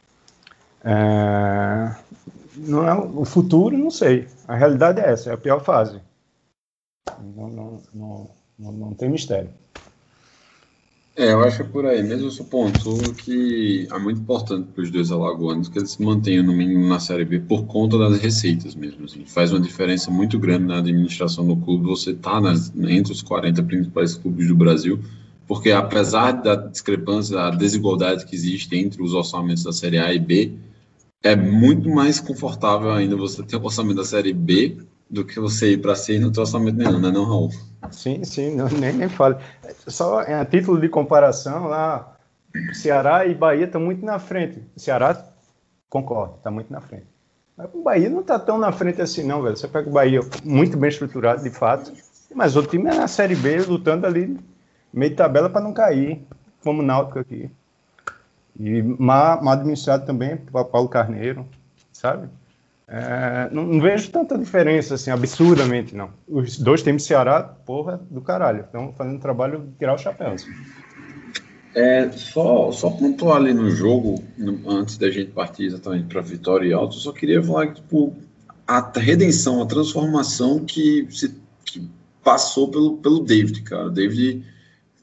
É, 0.83 1.95
não 2.57 2.87
é, 2.87 2.93
o 2.93 3.25
futuro, 3.25 3.77
não 3.77 3.91
sei. 3.91 4.27
A 4.47 4.55
realidade 4.55 4.99
é 4.99 5.09
essa, 5.09 5.29
é 5.29 5.33
a 5.33 5.37
pior 5.37 5.61
fase. 5.63 6.01
Não, 7.19 7.47
não, 7.49 7.81
não, 7.93 8.29
não, 8.57 8.71
não 8.71 8.93
tem 8.93 9.09
mistério. 9.09 9.49
É, 11.15 11.33
eu 11.33 11.43
acho 11.43 11.57
que 11.57 11.63
é 11.63 11.65
por 11.65 11.85
aí. 11.85 12.03
Mesmo 12.03 12.29
eu 12.29 12.45
ponto 12.45 13.13
que 13.15 13.87
é 13.91 13.97
muito 13.97 14.21
importante 14.21 14.67
para 14.73 14.83
os 14.83 14.91
dois 14.91 15.11
alagoanos 15.11 15.67
que 15.67 15.79
eles 15.79 15.91
se 15.91 16.03
mantenham 16.03 16.43
no 16.43 16.53
mínimo 16.53 16.87
na 16.87 16.99
Série 16.99 17.25
B 17.25 17.39
por 17.39 17.65
conta 17.65 17.97
das 17.97 18.19
receitas 18.19 18.75
mesmo. 18.75 19.05
Assim. 19.05 19.25
Faz 19.25 19.51
uma 19.51 19.59
diferença 19.59 20.11
muito 20.11 20.37
grande 20.37 20.65
na 20.65 20.77
administração 20.77 21.47
do 21.47 21.55
clube. 21.57 21.87
Você 21.87 22.11
está 22.11 22.39
entre 22.87 23.11
os 23.11 23.23
40 23.23 23.63
principais 23.63 24.13
clubes 24.13 24.47
do 24.47 24.55
Brasil 24.55 24.99
porque 25.47 25.71
apesar 25.71 26.33
da 26.33 26.55
discrepância, 26.55 27.35
da 27.35 27.49
desigualdade 27.51 28.25
que 28.25 28.35
existe 28.35 28.75
entre 28.75 29.01
os 29.01 29.13
orçamentos 29.13 29.63
da 29.63 29.71
Série 29.71 29.97
A 29.97 30.13
e 30.13 30.19
B, 30.19 30.51
é 31.23 31.35
muito 31.35 31.89
mais 31.89 32.19
confortável 32.19 32.91
ainda 32.91 33.15
você 33.15 33.41
ter 33.41 33.55
o 33.55 33.63
orçamento 33.63 33.95
da 33.95 34.03
Série 34.03 34.33
B 34.33 34.77
do 35.09 35.25
que 35.25 35.39
você 35.39 35.73
ir 35.73 35.81
para 35.81 35.93
e 36.09 36.19
não 36.19 36.31
ter 36.31 36.41
orçamento 36.41 36.77
nenhum, 36.77 36.99
né, 36.99 37.09
não, 37.11 37.25
Raul? 37.25 37.49
Sim, 37.91 38.23
sim, 38.23 38.55
não, 38.55 38.67
nem, 38.67 38.93
nem 38.93 39.09
falo. 39.09 39.37
Só 39.87 40.19
a 40.19 40.45
título 40.45 40.79
de 40.79 40.89
comparação, 40.89 41.67
lá, 41.67 42.17
Ceará 42.73 43.25
e 43.25 43.33
Bahia 43.33 43.65
estão 43.65 43.81
muito 43.81 44.05
na 44.05 44.19
frente. 44.19 44.61
Ceará, 44.75 45.25
concordo, 45.89 46.35
está 46.37 46.51
muito 46.51 46.71
na 46.71 46.81
frente. 46.81 47.07
Mas 47.55 47.69
o 47.73 47.81
Bahia 47.81 48.09
não 48.09 48.21
está 48.21 48.37
tão 48.37 48.57
na 48.57 48.71
frente 48.71 49.01
assim, 49.01 49.23
não, 49.23 49.41
velho. 49.41 49.57
Você 49.57 49.67
pega 49.67 49.89
o 49.89 49.93
Bahia 49.93 50.19
muito 50.43 50.77
bem 50.77 50.89
estruturado, 50.89 51.41
de 51.41 51.49
fato, 51.49 51.91
mas 52.35 52.55
o 52.55 52.63
time 52.63 52.89
é 52.89 52.93
na 52.93 53.07
Série 53.07 53.35
B, 53.35 53.61
lutando 53.61 54.05
ali 54.05 54.37
meio 54.93 55.11
de 55.11 55.17
tabela 55.17 55.49
para 55.49 55.61
não 55.61 55.73
cair, 55.73 56.21
como 56.63 56.81
o 56.81 56.85
Náutico 56.85 57.19
aqui. 57.19 57.49
E 58.59 58.81
mal, 58.81 59.47
administrado 59.49 60.05
também 60.05 60.37
Paulo 60.71 60.89
Carneiro, 60.89 61.45
sabe? 61.91 62.27
É, 62.87 63.49
não, 63.51 63.65
não, 63.65 63.81
vejo 63.81 64.09
tanta 64.11 64.37
diferença, 64.37 64.95
assim, 64.95 65.11
absurdamente, 65.11 65.95
não. 65.95 66.09
Os 66.27 66.57
dois 66.57 66.81
times 66.81 67.01
de 67.01 67.09
Ceará, 67.09 67.43
porra, 67.43 67.99
do 68.09 68.21
caralho. 68.21 68.61
Estão 68.61 68.93
fazendo 68.93 69.19
trabalho 69.19 69.59
de 69.59 69.77
tirar 69.77 69.93
o 69.93 69.97
chapéu. 69.97 70.31
Assim. 70.31 70.49
É, 71.75 72.09
só, 72.11 72.71
só 72.71 72.89
pontuar 72.89 73.37
ali 73.37 73.53
no 73.53 73.69
jogo, 73.69 74.23
no, 74.37 74.69
antes 74.71 74.97
da 74.97 75.11
gente 75.11 75.31
partir 75.31 75.65
exatamente 75.65 76.05
para 76.05 76.21
Vitória 76.21 76.67
e 76.67 76.73
Alto, 76.73 76.95
eu 76.95 77.01
só 77.01 77.11
queria 77.11 77.43
falar 77.43 77.73
tipo, 77.73 78.15
a 78.65 78.91
redenção, 78.95 79.61
a 79.61 79.65
transformação 79.65 80.63
que, 80.63 81.05
se, 81.11 81.35
que 81.65 81.89
passou 82.23 82.71
pelo, 82.71 82.97
pelo 82.97 83.19
David, 83.19 83.61
cara. 83.63 83.87
O 83.87 83.91
David 83.91 84.45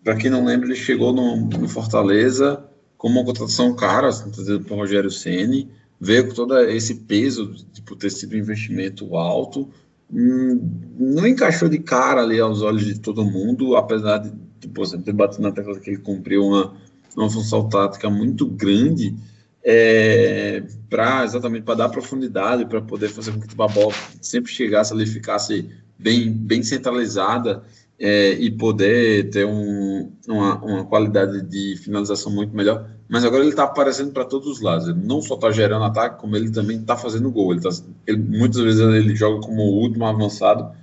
para 0.05 0.17
quem 0.17 0.31
não 0.31 0.45
lembra, 0.45 0.69
ele 0.69 0.77
chegou 0.77 1.15
no, 1.15 1.37
no 1.37 1.67
Fortaleza 1.67 2.63
como 2.99 3.19
uma 3.19 3.25
contratação 3.25 3.75
cara, 3.75 4.09
assim, 4.09 4.31
trazido 4.31 4.61
por 4.61 4.77
Rogério 4.77 5.11
Ceni, 5.11 5.71
veio 6.01 6.29
com 6.29 6.35
todo 6.35 6.59
esse 6.61 6.95
peso 6.97 7.53
de 7.53 7.65
tipo, 7.67 7.97
ter 7.97 8.11
sido 8.11 8.35
um 8.35 8.39
investimento 8.39 9.17
alto, 9.17 9.71
hum, 10.13 10.61
não 10.99 11.27
encaixou 11.27 11.69
de 11.69 11.79
cara 11.79 12.23
ali 12.23 12.41
aos 12.41 12.63
olhos 12.63 12.85
de 12.85 12.99
todo 12.99 13.25
mundo, 13.25 13.77
apesar 13.77 14.19
de, 14.19 14.33
tipo, 14.61 14.85
sempre 14.85 15.13
batido 15.13 15.43
na 15.43 15.53
tecla 15.53 15.79
que 15.79 15.91
ele 15.91 15.99
cumpriu 15.99 16.45
uma, 16.45 16.75
uma 17.17 17.31
função 17.31 17.69
tática 17.69 18.11
muito 18.11 18.47
grande, 18.47 19.17
é, 19.63 20.63
para 20.91 21.25
exatamente 21.25 21.63
para 21.63 21.75
dar 21.75 21.89
profundidade, 21.89 22.67
para 22.67 22.83
poder 22.83 23.09
fazer 23.09 23.33
com 23.33 23.41
que 23.41 23.55
a 23.59 23.67
bola 23.67 23.95
sempre 24.21 24.53
chegasse 24.53 24.93
ali, 24.93 25.07
ficasse 25.07 25.71
bem, 25.99 26.31
bem 26.31 26.63
centralizada 26.63 27.63
é, 27.99 28.33
e 28.33 28.51
poder 28.51 29.31
ter 29.31 29.47
um, 29.47 30.11
uma, 30.29 30.65
uma 30.65 30.85
qualidade 30.85 31.43
de 31.43 31.77
finalização 31.77 32.33
muito 32.33 32.55
melhor. 32.55 32.89
Mas 33.09 33.25
agora 33.25 33.43
ele 33.43 33.51
está 33.51 33.65
aparecendo 33.65 34.13
para 34.13 34.25
todos 34.25 34.49
os 34.49 34.61
lados. 34.61 34.89
Ele 34.89 35.01
não 35.03 35.23
só 35.23 35.35
está 35.35 35.51
gerando 35.51 35.85
ataque, 35.85 36.21
como 36.21 36.37
ele 36.37 36.51
também 36.51 36.79
está 36.79 36.97
fazendo 36.97 37.31
gol. 37.31 37.53
Ele 37.53 37.61
tá, 37.61 37.71
ele, 38.07 38.19
muitas 38.19 38.61
vezes 38.61 38.81
ele 38.81 39.15
joga 39.15 39.41
como 39.41 39.63
o 39.63 39.81
último 39.81 40.07
avançado 40.07 40.75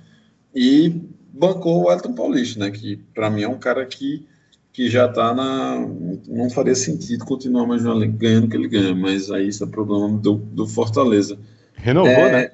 e 0.54 1.00
bancou 1.32 1.84
o 1.84 1.92
Elton 1.92 2.14
Paulista, 2.14 2.60
né? 2.60 2.70
Que 2.70 2.96
para 3.14 3.30
mim 3.30 3.42
é 3.42 3.48
um 3.48 3.58
cara 3.58 3.84
que, 3.84 4.26
que 4.72 4.88
já 4.88 5.06
está 5.06 5.34
na. 5.34 5.86
Não 6.28 6.48
faria 6.50 6.74
sentido 6.74 7.24
continuar 7.24 7.66
mais 7.66 7.82
ganhando 7.82 8.44
o 8.44 8.48
que 8.48 8.56
ele 8.56 8.68
ganha, 8.68 8.94
mas 8.94 9.30
aí 9.30 9.48
isso 9.48 9.64
é 9.64 9.66
problema 9.66 10.08
do, 10.18 10.34
do 10.34 10.66
Fortaleza. 10.66 11.38
Renovou, 11.74 12.10
é, 12.10 12.32
né? 12.32 12.50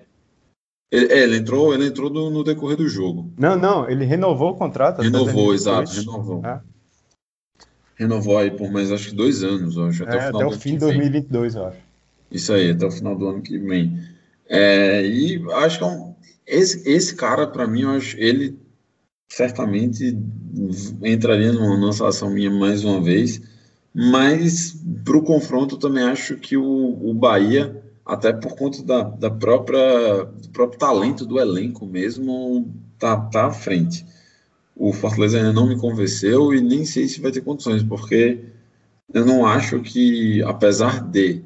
Ele, 0.91 1.13
é, 1.13 1.23
ele 1.23 1.37
entrou, 1.37 1.75
ele 1.75 1.87
entrou 1.87 2.09
no, 2.09 2.31
no, 2.31 2.43
decorrer 2.43 2.77
do 2.77 2.89
jogo. 2.89 3.31
Não, 3.39 3.57
não, 3.57 3.89
ele 3.89 4.05
renovou 4.05 4.53
o 4.53 4.57
contrato. 4.57 5.03
Renovou, 5.03 5.55
exato, 5.55 5.93
renovou. 5.93 6.45
É. 6.45 6.61
Renovou 7.95 8.39
aí 8.39 8.51
por 8.51 8.71
mais 8.71 8.91
acho 8.91 9.11
que 9.11 9.15
dois 9.15 9.43
anos, 9.43 9.77
acho, 9.77 10.05
até, 10.05 10.17
é, 10.17 10.19
o, 10.19 10.27
final 10.27 10.41
até 10.43 10.57
o 10.57 10.59
fim 10.59 10.73
de 10.73 10.79
2022, 10.79 11.55
eu 11.57 11.67
acho. 11.67 11.79
Isso 12.31 12.53
aí, 12.53 12.71
até 12.71 12.87
o 12.87 12.91
final 12.91 13.17
do 13.17 13.29
ano 13.29 13.43
que 13.43 13.59
vem. 13.59 14.01
É, 14.49 15.05
e 15.05 15.45
acho 15.53 15.79
que 15.79 15.85
é 15.85 15.87
um, 15.87 16.15
esse, 16.47 16.89
esse 16.89 17.15
cara, 17.15 17.47
para 17.47 17.67
mim, 17.67 17.83
eu 17.83 17.91
acho, 17.91 18.17
ele 18.19 18.59
certamente 19.29 20.17
entraria 21.05 21.53
numa, 21.53 21.93
situação 21.93 22.31
minha 22.31 22.51
mais 22.51 22.83
uma 22.83 23.03
vez, 23.03 23.43
mas 23.95 24.81
para 25.05 25.19
o 25.19 25.23
confronto 25.23 25.77
também 25.77 26.05
acho 26.05 26.37
que 26.37 26.57
o, 26.57 26.99
o 27.03 27.13
Bahia 27.13 27.83
até 28.09 28.33
por 28.33 28.57
conta 28.57 28.83
da, 28.83 29.03
da 29.03 29.31
própria, 29.31 30.25
do 30.25 30.49
próprio 30.49 30.79
talento 30.79 31.27
do 31.27 31.39
elenco 31.39 31.85
mesmo, 31.85 32.73
tá, 32.99 33.21
tá 33.21 33.47
à 33.47 33.51
frente. 33.51 34.07
O 34.75 34.95
Fortaleza 34.95 35.37
ainda 35.37 35.53
não 35.53 35.69
me 35.69 35.79
convenceu 35.79 36.55
e 36.55 36.61
nem 36.63 36.87
sei 36.87 37.07
se 37.07 37.21
vai 37.21 37.31
ter 37.31 37.43
condições, 37.43 37.83
porque 37.83 38.43
eu 39.13 39.27
não 39.27 39.45
acho 39.45 39.81
que, 39.83 40.43
apesar 40.45 41.03
de 41.03 41.43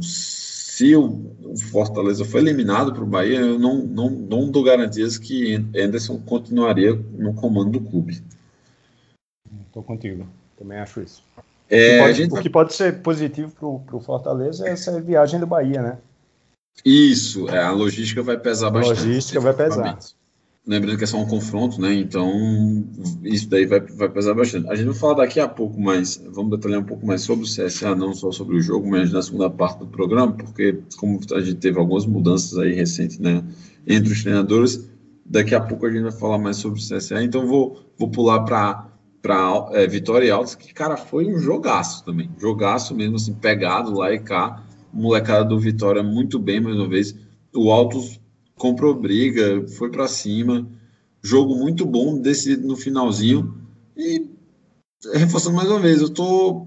se 0.00 0.94
o, 0.94 1.32
o 1.42 1.56
Fortaleza 1.56 2.24
foi 2.24 2.40
eliminado 2.40 2.92
para 2.92 3.02
o 3.02 3.06
Bahia, 3.06 3.40
eu 3.40 3.58
não, 3.58 3.78
não, 3.78 4.10
não 4.10 4.50
dou 4.50 4.62
garantias 4.62 5.18
que 5.18 5.56
Anderson 5.76 6.20
continuaria 6.20 6.94
no 6.94 7.34
comando 7.34 7.72
do 7.72 7.80
clube. 7.80 8.22
Estou 9.66 9.82
contigo, 9.82 10.28
também 10.56 10.78
acho 10.78 11.00
isso. 11.00 11.24
É, 11.68 12.00
pode, 12.00 12.14
gente... 12.14 12.32
O 12.32 12.40
que 12.40 12.50
pode 12.50 12.74
ser 12.74 13.00
positivo 13.00 13.52
para 13.86 13.96
o 13.96 14.00
Fortaleza 14.00 14.68
é 14.68 14.72
essa 14.72 15.00
viagem 15.00 15.40
do 15.40 15.46
Bahia, 15.46 15.82
né? 15.82 15.98
Isso, 16.84 17.48
é, 17.48 17.58
a 17.58 17.70
logística 17.70 18.22
vai 18.22 18.38
pesar 18.38 18.70
bastante. 18.70 19.00
A 19.00 19.04
logística 19.04 19.40
vai 19.40 19.54
pesar. 19.54 19.98
Lembrando 20.66 20.96
que 20.96 21.04
é 21.04 21.06
só 21.06 21.18
um 21.18 21.26
confronto, 21.26 21.78
né? 21.78 21.92
Então, 21.92 22.84
isso 23.22 23.48
daí 23.50 23.66
vai, 23.66 23.80
vai 23.80 24.08
pesar 24.08 24.32
bastante. 24.32 24.68
A 24.70 24.74
gente 24.74 24.86
vai 24.86 24.94
falar 24.94 25.14
daqui 25.14 25.38
a 25.38 25.46
pouco 25.46 25.78
mais, 25.78 26.16
vamos 26.30 26.52
detalhar 26.52 26.80
um 26.80 26.84
pouco 26.84 27.06
mais 27.06 27.20
sobre 27.20 27.44
o 27.44 27.48
CSA, 27.48 27.94
não 27.94 28.14
só 28.14 28.32
sobre 28.32 28.56
o 28.56 28.62
jogo, 28.62 28.88
mas 28.88 29.12
na 29.12 29.20
segunda 29.20 29.50
parte 29.50 29.80
do 29.80 29.86
programa, 29.86 30.32
porque 30.32 30.80
como 30.96 31.20
a 31.32 31.40
gente 31.40 31.56
teve 31.56 31.78
algumas 31.78 32.06
mudanças 32.06 32.58
aí 32.58 32.72
recentes, 32.72 33.18
né? 33.18 33.44
Entre 33.86 34.10
os 34.10 34.22
treinadores, 34.22 34.88
daqui 35.24 35.54
a 35.54 35.60
pouco 35.60 35.84
a 35.84 35.90
gente 35.90 36.02
vai 36.02 36.12
falar 36.12 36.38
mais 36.38 36.56
sobre 36.56 36.80
o 36.80 36.82
CSA, 36.82 37.22
então 37.22 37.46
vou, 37.46 37.84
vou 37.98 38.08
pular 38.08 38.40
para 38.40 38.88
para 39.24 39.70
é, 39.72 39.86
Vitória 39.86 40.26
e 40.26 40.30
Altos, 40.30 40.54
que, 40.54 40.74
cara, 40.74 40.98
foi 40.98 41.24
um 41.24 41.38
jogaço 41.38 42.04
também. 42.04 42.30
Jogaço 42.36 42.94
mesmo, 42.94 43.16
assim, 43.16 43.32
pegado 43.32 43.94
lá 43.94 44.12
e 44.12 44.18
cá. 44.18 44.62
Molecada 44.92 45.46
do 45.46 45.58
Vitória 45.58 46.02
muito 46.02 46.38
bem, 46.38 46.60
mais 46.60 46.76
uma 46.76 46.86
vez. 46.86 47.16
O 47.54 47.72
Altos 47.72 48.20
comprou 48.54 48.94
briga, 48.94 49.66
foi 49.78 49.90
para 49.90 50.06
cima. 50.08 50.68
Jogo 51.22 51.56
muito 51.56 51.86
bom, 51.86 52.20
decidido 52.20 52.68
no 52.68 52.76
finalzinho. 52.76 53.54
E 53.96 54.26
reforçando 55.14 55.56
mais 55.56 55.70
uma 55.70 55.80
vez, 55.80 56.02
eu 56.02 56.10
tô 56.10 56.66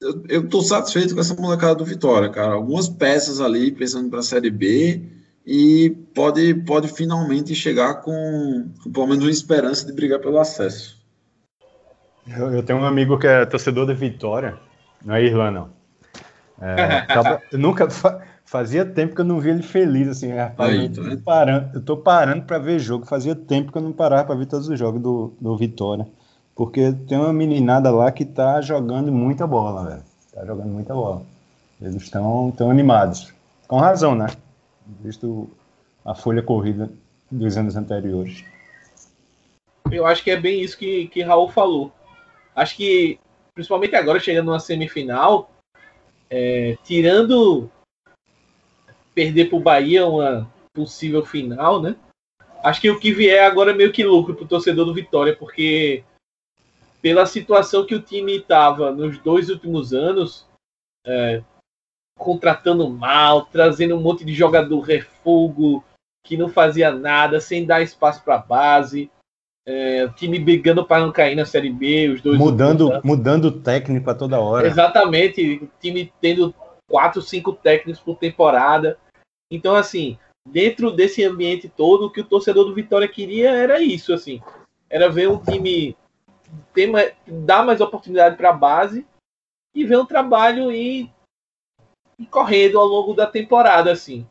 eu, 0.00 0.24
eu 0.30 0.48
tô 0.48 0.62
satisfeito 0.62 1.14
com 1.14 1.20
essa 1.20 1.34
molecada 1.34 1.74
do 1.74 1.84
Vitória, 1.84 2.30
cara. 2.30 2.54
Algumas 2.54 2.88
peças 2.88 3.38
ali 3.38 3.70
pensando 3.70 4.08
para 4.08 4.20
a 4.20 4.22
Série 4.22 4.50
B 4.50 5.02
e 5.44 5.90
pode, 6.14 6.54
pode 6.54 6.88
finalmente 6.88 7.54
chegar 7.54 7.96
com, 7.96 8.70
com 8.82 8.90
pelo 8.90 9.08
menos 9.08 9.24
uma 9.24 9.30
esperança 9.30 9.84
de 9.84 9.92
brigar 9.92 10.20
pelo 10.20 10.38
acesso. 10.38 10.97
Eu, 12.36 12.52
eu, 12.52 12.62
tenho 12.62 12.78
um 12.78 12.84
amigo 12.84 13.18
que 13.18 13.26
é 13.26 13.46
torcedor 13.46 13.86
da 13.86 13.94
Vitória, 13.94 14.58
não 15.04 15.14
é 15.14 15.22
Irlanda, 15.22 15.60
não. 15.60 15.68
É, 16.60 17.02
tava, 17.12 17.40
eu 17.50 17.58
nunca 17.58 17.88
fa, 17.88 18.20
fazia 18.44 18.84
tempo 18.84 19.14
que 19.14 19.20
eu 19.20 19.24
não 19.24 19.40
via 19.40 19.52
ele 19.52 19.62
feliz, 19.62 20.08
assim, 20.08 20.32
rapaz. 20.32 20.70
Aí, 20.70 20.86
eu, 20.86 21.16
tô 21.16 21.22
parando, 21.22 21.70
eu 21.74 21.82
tô 21.82 21.96
parando 21.96 22.44
para 22.44 22.58
ver 22.58 22.78
jogo. 22.78 23.06
Fazia 23.06 23.34
tempo 23.34 23.72
que 23.72 23.78
eu 23.78 23.82
não 23.82 23.92
parava 23.92 24.24
para 24.24 24.34
ver 24.34 24.46
todos 24.46 24.68
os 24.68 24.78
jogos 24.78 25.00
do, 25.00 25.32
do 25.40 25.56
Vitória. 25.56 26.06
Porque 26.54 26.92
tem 27.06 27.16
uma 27.16 27.32
meninada 27.32 27.90
lá 27.90 28.10
que 28.10 28.24
tá 28.24 28.60
jogando 28.60 29.12
muita 29.12 29.46
bola, 29.46 29.88
velho. 29.88 30.02
Tá 30.34 30.44
jogando 30.44 30.68
muita 30.68 30.92
bola. 30.92 31.22
Eles 31.80 32.02
estão 32.02 32.52
tão 32.56 32.70
animados. 32.70 33.32
Com 33.68 33.78
razão, 33.78 34.14
né? 34.14 34.26
Visto 35.00 35.48
a 36.04 36.14
folha 36.14 36.42
corrida 36.42 36.90
dos 37.30 37.56
anos 37.56 37.76
anteriores. 37.76 38.44
Eu 39.90 40.04
acho 40.04 40.24
que 40.24 40.30
é 40.30 40.36
bem 40.38 40.60
isso 40.60 40.76
que, 40.76 41.06
que 41.08 41.22
Raul 41.22 41.48
falou 41.48 41.92
acho 42.58 42.76
que, 42.76 43.18
principalmente 43.54 43.94
agora, 43.94 44.20
chegando 44.20 44.46
numa 44.46 44.60
semifinal, 44.60 45.50
é, 46.28 46.76
tirando 46.84 47.70
perder 49.14 49.48
para 49.48 49.58
o 49.58 49.62
Bahia 49.62 50.06
uma 50.06 50.50
possível 50.72 51.24
final, 51.24 51.80
né? 51.80 51.96
Acho 52.62 52.80
que 52.80 52.90
o 52.90 52.98
que 52.98 53.12
vier 53.12 53.44
agora 53.44 53.70
é 53.70 53.74
meio 53.74 53.92
que 53.92 54.04
lucro 54.04 54.34
para 54.34 54.44
o 54.44 54.48
torcedor 54.48 54.84
do 54.84 54.94
Vitória, 54.94 55.34
porque 55.34 56.04
pela 57.00 57.26
situação 57.26 57.86
que 57.86 57.94
o 57.94 58.02
time 58.02 58.38
estava 58.38 58.90
nos 58.90 59.18
dois 59.18 59.48
últimos 59.48 59.92
anos, 59.92 60.46
é, 61.06 61.42
contratando 62.18 62.88
mal, 62.90 63.46
trazendo 63.46 63.96
um 63.96 64.00
monte 64.00 64.24
de 64.24 64.34
jogador 64.34 64.80
refugo 64.80 65.84
que 66.24 66.36
não 66.36 66.48
fazia 66.48 66.90
nada, 66.90 67.40
sem 67.40 67.64
dar 67.64 67.80
espaço 67.80 68.22
para 68.22 68.34
a 68.34 68.38
base, 68.38 69.10
é, 69.68 70.08
time 70.16 70.38
brigando 70.38 70.82
para 70.82 71.04
não 71.04 71.12
cair 71.12 71.36
na 71.36 71.44
Série 71.44 71.70
B, 71.70 72.08
os 72.08 72.22
dois. 72.22 72.38
Mudando, 72.38 72.90
mudando 73.04 73.52
técnico 73.52 74.08
a 74.08 74.14
toda 74.14 74.40
hora. 74.40 74.66
Exatamente, 74.66 75.68
time 75.78 76.10
tendo 76.22 76.54
quatro, 76.88 77.20
cinco 77.20 77.52
técnicos 77.52 78.00
por 78.00 78.16
temporada. 78.16 78.98
Então, 79.52 79.74
assim, 79.74 80.18
dentro 80.48 80.90
desse 80.90 81.22
ambiente 81.22 81.68
todo, 81.68 82.06
o 82.06 82.10
que 82.10 82.22
o 82.22 82.24
torcedor 82.24 82.64
do 82.64 82.74
Vitória 82.74 83.06
queria 83.06 83.50
era 83.50 83.78
isso, 83.78 84.14
assim. 84.14 84.40
Era 84.88 85.10
ver 85.10 85.28
um 85.28 85.36
time 85.36 85.94
ter 86.72 86.86
mais, 86.86 87.12
dar 87.26 87.62
mais 87.62 87.82
oportunidade 87.82 88.38
para 88.38 88.48
a 88.48 88.54
base 88.54 89.06
e 89.74 89.84
ver 89.84 89.98
um 89.98 90.06
trabalho 90.06 90.72
e, 90.72 91.10
e 92.18 92.24
correndo 92.24 92.78
ao 92.78 92.86
longo 92.86 93.12
da 93.12 93.26
temporada, 93.26 93.92
assim. 93.92 94.26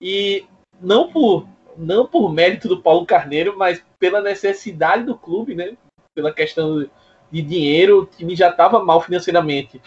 E 0.00 0.46
não 0.80 1.10
por 1.10 1.48
não 1.76 2.06
por 2.06 2.32
mérito 2.32 2.68
do 2.68 2.80
Paulo 2.80 3.06
Carneiro, 3.06 3.56
mas 3.56 3.84
pela 3.98 4.20
necessidade 4.20 5.04
do 5.04 5.16
clube, 5.16 5.54
né? 5.54 5.76
Pela 6.14 6.32
questão 6.32 6.88
de 7.30 7.42
dinheiro, 7.42 8.02
o 8.02 8.06
time 8.06 8.34
já 8.34 8.50
estava 8.50 8.82
mal 8.82 9.00
financeiramente 9.00 9.80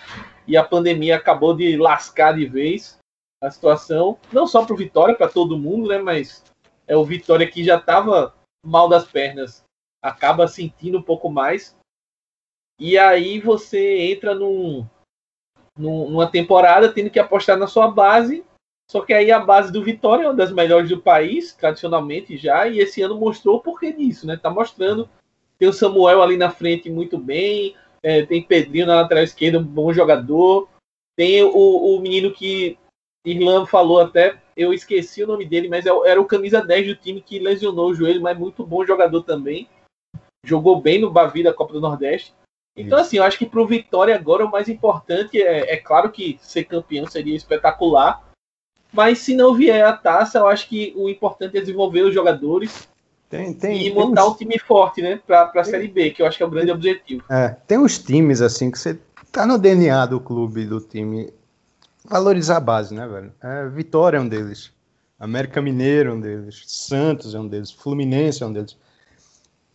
e 0.47 0.57
a 0.57 0.63
pandemia 0.63 1.15
acabou 1.15 1.55
de 1.55 1.77
lascar 1.77 2.33
de 2.33 2.45
vez 2.45 2.99
a 3.41 3.49
situação, 3.49 4.17
não 4.33 4.45
só 4.45 4.65
para 4.65 4.73
o 4.73 4.77
Vitória, 4.77 5.15
para 5.15 5.29
todo 5.29 5.57
mundo, 5.57 5.87
né? 5.87 5.97
Mas 5.97 6.43
é 6.87 6.95
o 6.95 7.05
Vitória 7.05 7.49
que 7.49 7.63
já 7.63 7.77
estava 7.77 8.35
mal 8.65 8.89
das 8.89 9.05
pernas, 9.05 9.63
acaba 10.03 10.47
sentindo 10.47 10.97
um 10.97 11.01
pouco 11.03 11.29
mais. 11.29 11.75
E 12.79 12.97
aí 12.97 13.39
você 13.39 14.11
entra 14.11 14.35
num, 14.35 14.85
num, 15.77 16.09
numa 16.09 16.29
temporada 16.29 16.91
tendo 16.91 17.09
que 17.09 17.19
apostar 17.19 17.57
na 17.57 17.67
sua 17.67 17.89
base 17.89 18.43
só 18.89 19.01
que 19.01 19.13
aí 19.13 19.31
a 19.31 19.39
base 19.39 19.71
do 19.71 19.83
Vitória 19.83 20.23
é 20.23 20.27
uma 20.27 20.33
das 20.33 20.51
melhores 20.51 20.89
do 20.89 20.99
país, 20.99 21.53
tradicionalmente 21.53 22.35
já, 22.37 22.67
e 22.67 22.79
esse 22.79 23.03
ano 23.03 23.19
mostrou 23.19 23.57
o 23.57 23.61
porquê 23.61 23.93
disso, 23.93 24.25
né? 24.25 24.35
Tá 24.35 24.49
mostrando. 24.49 25.07
Tem 25.59 25.67
o 25.67 25.73
Samuel 25.73 26.23
ali 26.23 26.37
na 26.37 26.49
frente 26.49 26.89
muito 26.89 27.15
bem, 27.15 27.75
é, 28.01 28.25
tem 28.25 28.41
Pedrinho 28.41 28.87
na 28.87 28.95
lateral 28.95 29.23
esquerda, 29.23 29.59
um 29.59 29.63
bom 29.63 29.93
jogador. 29.93 30.67
Tem 31.15 31.43
o, 31.43 31.51
o 31.51 31.99
menino 31.99 32.33
que 32.33 32.79
Irlan 33.23 33.67
falou 33.67 33.99
até, 33.99 34.39
eu 34.57 34.73
esqueci 34.73 35.23
o 35.23 35.27
nome 35.27 35.45
dele, 35.45 35.69
mas 35.69 35.85
é 35.85 35.91
era 36.05 36.19
o 36.19 36.25
camisa 36.25 36.59
10 36.59 36.87
do 36.87 36.95
time 36.95 37.21
que 37.21 37.37
lesionou 37.37 37.89
o 37.89 37.93
joelho, 37.93 38.21
mas 38.21 38.37
muito 38.37 38.65
bom 38.65 38.83
jogador 38.83 39.21
também. 39.21 39.69
Jogou 40.43 40.81
bem 40.81 40.99
no 40.99 41.11
Bavi 41.11 41.43
da 41.43 41.53
Copa 41.53 41.73
do 41.73 41.81
Nordeste. 41.81 42.33
Então, 42.75 42.97
assim, 42.97 43.17
eu 43.17 43.23
acho 43.23 43.37
que 43.37 43.45
para 43.45 43.61
o 43.61 43.67
Vitória 43.67 44.15
agora 44.15 44.45
o 44.45 44.51
mais 44.51 44.69
importante 44.69 45.39
é, 45.39 45.73
é 45.73 45.77
claro 45.77 46.09
que 46.11 46.39
ser 46.41 46.63
campeão 46.63 47.05
seria 47.05 47.35
espetacular, 47.35 48.28
mas 48.91 49.19
se 49.19 49.35
não 49.35 49.53
vier 49.53 49.85
a 49.85 49.93
taça, 49.93 50.39
eu 50.39 50.47
acho 50.47 50.67
que 50.67 50.93
o 50.95 51.09
importante 51.09 51.57
é 51.57 51.61
desenvolver 51.61 52.01
os 52.01 52.13
jogadores 52.13 52.87
tem, 53.29 53.53
tem, 53.53 53.85
e 53.85 53.93
montar 53.93 54.25
um 54.25 54.33
time 54.33 54.57
forte, 54.57 55.03
né? 55.03 55.21
Para 55.25 55.51
a 55.53 55.63
Série 55.63 55.87
B, 55.87 56.09
que 56.09 56.21
eu 56.21 56.25
acho 56.25 56.35
que 56.35 56.41
é 56.41 56.45
o 56.45 56.49
grande 56.49 56.71
objetivo. 56.71 57.23
É, 57.29 57.49
tem 57.67 57.77
uns 57.77 57.99
times 57.99 58.41
assim 58.41 58.71
que 58.71 58.79
você 58.79 58.97
tá 59.31 59.45
no 59.45 59.59
DNA 59.59 60.07
do 60.07 60.19
clube, 60.19 60.65
do 60.65 60.81
time. 60.81 61.31
Valorizar 62.03 62.57
a 62.57 62.61
base, 62.61 62.95
né, 62.95 63.07
velho? 63.07 63.31
É, 63.39 63.69
Vitória 63.69 64.17
é 64.17 64.19
um 64.19 64.27
deles. 64.27 64.71
América 65.19 65.61
Mineiro 65.61 66.09
é 66.09 66.13
um 66.13 66.19
deles. 66.19 66.63
Santos 66.65 67.35
é 67.35 67.39
um 67.39 67.47
deles. 67.47 67.69
Fluminense 67.69 68.41
é 68.41 68.47
um 68.47 68.53
deles. 68.53 68.75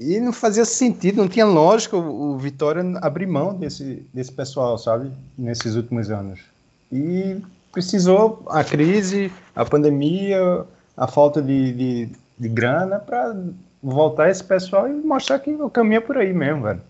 E 0.00 0.18
não 0.18 0.32
fazia 0.32 0.64
sentido, 0.64 1.18
não 1.18 1.28
tinha 1.28 1.46
lógica 1.46 1.96
o, 1.96 2.32
o 2.32 2.38
Vitória 2.38 2.82
abrir 3.00 3.26
mão 3.26 3.54
desse, 3.54 4.04
desse 4.12 4.32
pessoal, 4.32 4.76
sabe? 4.76 5.12
Nesses 5.38 5.76
últimos 5.76 6.10
anos. 6.10 6.40
E 6.90 7.40
precisou 7.74 8.42
a 8.48 8.62
crise, 8.62 9.30
a 9.54 9.64
pandemia, 9.64 10.64
a 10.96 11.06
falta 11.06 11.42
de, 11.42 11.72
de, 11.72 12.08
de 12.38 12.48
grana 12.48 13.00
para 13.00 13.36
voltar 13.82 14.30
esse 14.30 14.42
pessoal 14.42 14.88
e 14.88 14.92
mostrar 14.92 15.40
que 15.40 15.50
o 15.50 15.68
caminho 15.68 15.98
é 15.98 16.00
por 16.00 16.16
aí 16.16 16.32
mesmo, 16.32 16.62
velho. 16.62 16.82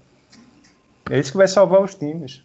É 1.10 1.18
isso 1.18 1.32
que 1.32 1.38
vai 1.38 1.48
salvar 1.48 1.82
os 1.82 1.94
times. 1.94 2.42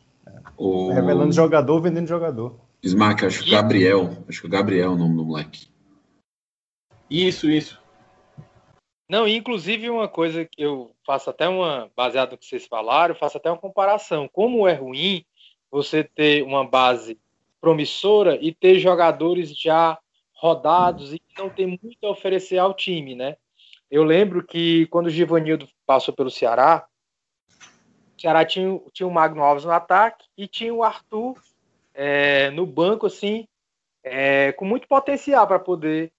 O... 0.58 0.92
Revelando 0.92 1.32
jogador, 1.32 1.80
vendendo 1.82 2.08
jogador. 2.08 2.56
Smack, 2.82 3.26
acho 3.26 3.44
que 3.44 3.50
o 3.50 3.52
Gabriel. 3.52 4.10
Acho 4.28 4.42
que 4.42 4.48
o 4.48 4.50
Gabriel 4.50 4.92
é 4.92 4.94
o 4.94 4.98
nome 4.98 5.16
do 5.16 5.26
moleque. 5.26 5.68
Isso, 7.10 7.50
isso. 7.50 7.80
Não, 9.10 9.28
inclusive 9.28 9.90
uma 9.90 10.08
coisa 10.08 10.46
que 10.46 10.62
eu 10.62 10.92
faço 11.06 11.30
até 11.30 11.48
uma, 11.50 11.90
baseado 11.96 12.32
no 12.32 12.38
que 12.38 12.46
vocês 12.46 12.68
falaram, 12.68 13.16
eu 13.16 13.20
faço 13.20 13.38
até 13.38 13.50
uma 13.50 13.58
comparação. 13.58 14.30
Como 14.32 14.68
é 14.68 14.74
ruim 14.74 15.26
você 15.72 16.04
ter 16.04 16.44
uma 16.44 16.66
base 16.66 17.18
promissora 17.62 18.38
e 18.42 18.54
ter 18.54 18.80
jogadores 18.80 19.58
já 19.58 19.98
rodados 20.34 21.14
e 21.14 21.22
não 21.38 21.50
tem 21.50 21.68
muito 21.68 22.04
a 22.04 22.12
oferecer 22.12 22.58
ao 22.58 22.74
time, 22.74 23.16
né? 23.16 23.36
Eu 23.92 24.04
lembro 24.04 24.46
que 24.46 24.86
quando 24.88 25.08
o 25.08 25.12
Givanildo 25.12 25.68
passou 25.86 26.14
pelo 26.14 26.30
Ceará, 26.30 26.88
o 28.18 28.22
Ceará 28.22 28.46
tinha, 28.46 28.80
tinha 28.94 29.08
o 29.08 29.12
Magno 29.12 29.44
Alves 29.44 29.66
no 29.66 29.72
ataque 29.72 30.26
e 30.38 30.48
tinha 30.48 30.74
o 30.74 30.84
Arthur 30.84 31.36
é, 31.94 32.50
no 32.52 32.66
banco, 32.66 33.08
assim, 33.08 33.48
é, 34.04 34.52
com 34.54 34.66
muito 34.66 34.88
potencial 34.88 35.48
para 35.48 35.60
poder 35.60 36.12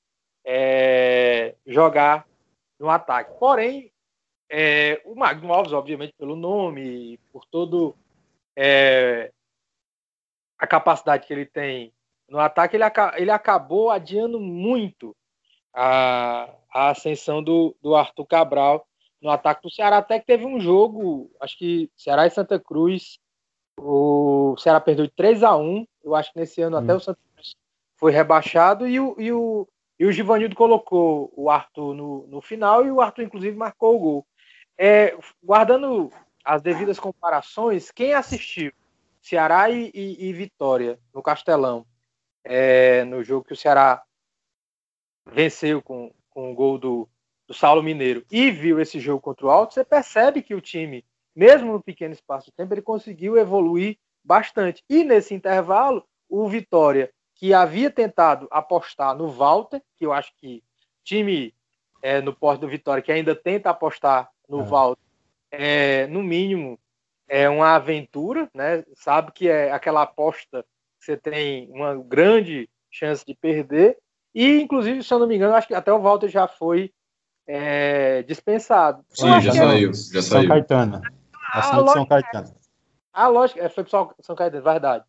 é, 0.45 1.55
jogar 1.67 2.27
no 2.79 2.91
ataque. 2.91 3.39
Porém, 3.39 3.91
é, 4.49 5.01
o 5.05 5.15
Magno 5.15 5.53
Alves, 5.53 5.73
obviamente, 5.73 6.15
pelo 6.19 6.35
nome, 6.35 7.19
por 7.33 7.45
todo 7.47 7.95
é, 8.57 9.33
a 10.61 10.67
capacidade 10.67 11.27
que 11.27 11.33
ele 11.33 11.47
tem 11.47 11.91
no 12.29 12.39
ataque, 12.39 12.77
ele, 12.77 12.85
ele 13.17 13.31
acabou 13.31 13.91
adiando 13.91 14.39
muito 14.39 15.17
a, 15.75 16.49
a 16.73 16.91
ascensão 16.91 17.43
do, 17.43 17.75
do 17.83 17.97
Arthur 17.97 18.27
Cabral 18.27 18.87
no 19.23 19.31
ataque 19.31 19.63
do 19.63 19.71
Ceará. 19.71 19.97
Até 19.97 20.21
que 20.21 20.27
teve 20.27 20.45
um 20.45 20.61
jogo, 20.61 21.31
acho 21.41 21.57
que 21.59 21.91
Ceará 21.97 22.27
e 22.27 22.31
Santa 22.31 22.61
Cruz, 22.61 23.19
o 23.79 24.55
Ceará 24.59 24.79
perdeu 24.81 25.07
de 25.07 25.13
3 25.13 25.43
a 25.43 25.57
1 25.57 25.87
Eu 26.05 26.15
acho 26.15 26.33
que 26.33 26.39
nesse 26.39 26.61
ano 26.61 26.77
hum. 26.77 26.81
até 26.81 26.95
o 26.95 27.01
Santa 27.01 27.19
Cruz 27.35 27.57
foi 27.97 28.13
rebaixado 28.13 28.87
e 28.87 29.01
o, 29.01 29.17
e 29.19 29.33
o, 29.33 29.67
e 29.99 30.05
o 30.05 30.13
Givanildo 30.13 30.55
colocou 30.55 31.33
o 31.35 31.51
Arthur 31.51 31.95
no, 31.95 32.27
no 32.27 32.43
final 32.43 32.85
e 32.87 32.91
o 32.91 33.01
Arthur, 33.01 33.23
inclusive, 33.23 33.57
marcou 33.57 33.97
o 33.97 33.99
gol. 33.99 34.27
É, 34.79 35.17
guardando 35.43 36.13
as 36.45 36.63
devidas 36.63 37.01
comparações, 37.01 37.91
quem 37.91 38.13
assistiu 38.13 38.73
Ceará 39.21 39.71
e, 39.71 39.91
e, 39.95 40.29
e 40.29 40.33
Vitória 40.33 40.99
no 41.15 41.23
Castelão, 41.23 41.87
é, 42.45 43.05
no 43.05 43.23
jogo 43.23 43.45
que 43.45 43.53
o 43.53 43.57
Ceará 43.57 44.03
venceu 45.27 45.83
com, 45.83 46.13
com 46.31 46.51
o 46.51 46.55
gol 46.55 46.79
do, 46.79 47.09
do 47.47 47.55
Saulo 47.55 47.83
Mineiro 47.83 48.25
e 48.31 48.51
viu 48.51 48.81
esse 48.81 48.99
jogo 48.99 49.21
contra 49.21 49.47
o 49.47 49.51
Alto, 49.51 49.75
você 49.75 49.85
percebe 49.85 50.43
que 50.43 50.55
o 50.55 50.61
time, 50.61 51.05
mesmo 51.35 51.73
no 51.73 51.83
pequeno 51.83 52.15
espaço 52.15 52.47
de 52.47 52.53
tempo, 52.53 52.73
ele 52.75 52.83
conseguiu 52.83 53.37
evoluir 53.37 53.99
bastante. 54.25 54.83
E 54.89 55.05
nesse 55.05 55.35
intervalo, 55.35 56.05
o 56.29 56.49
Vitória, 56.49 57.13
que 57.35 57.53
havia 57.53 57.91
tentado 57.91 58.47
apostar 58.51 59.17
no 59.17 59.29
Walter, 59.29 59.83
que 59.97 60.07
eu 60.07 60.13
acho 60.13 60.33
que 60.37 60.63
time 61.05 61.55
é, 62.03 62.21
no 62.21 62.35
porte 62.35 62.61
do 62.61 62.69
Vitória 62.69 63.03
que 63.03 63.13
ainda 63.13 63.35
tenta 63.35 63.71
apostar 63.71 64.31
no 64.49 64.61
é. 64.61 64.65
Walter, 64.65 65.03
é, 65.51 66.07
no 66.07 66.23
mínimo 66.23 66.79
é 67.31 67.49
uma 67.49 67.77
aventura, 67.77 68.51
né? 68.53 68.85
Sabe 68.97 69.31
que 69.31 69.49
é 69.49 69.71
aquela 69.71 70.03
aposta 70.03 70.65
que 70.99 71.05
você 71.05 71.17
tem 71.17 71.71
uma 71.71 71.95
grande 71.95 72.69
chance 72.91 73.25
de 73.25 73.37
perder. 73.37 73.97
E, 74.35 74.61
inclusive, 74.61 75.01
se 75.05 75.15
eu 75.15 75.21
não 75.21 75.29
me 75.29 75.37
engano, 75.37 75.55
acho 75.55 75.69
que 75.69 75.75
até 75.75 75.93
o 75.93 76.01
Walter 76.01 76.29
já 76.29 76.49
foi 76.49 76.93
é, 77.47 78.25
dispensado. 78.25 79.05
Sim, 79.11 79.41
já 79.41 79.53
saiu, 79.53 79.93
já 79.95 80.23
São 80.23 80.39
saiu. 80.39 80.49
Caetano. 80.49 81.01
Acima 81.53 81.85
de 81.85 81.93
São 81.93 82.07
Caetano. 82.07 82.55
A 83.13 83.29
lógica, 83.29 83.65
é, 83.65 83.69
foi 83.69 83.85
pro 83.85 84.15
São 84.21 84.35
Caetano, 84.35 84.65
verdade. 84.65 85.05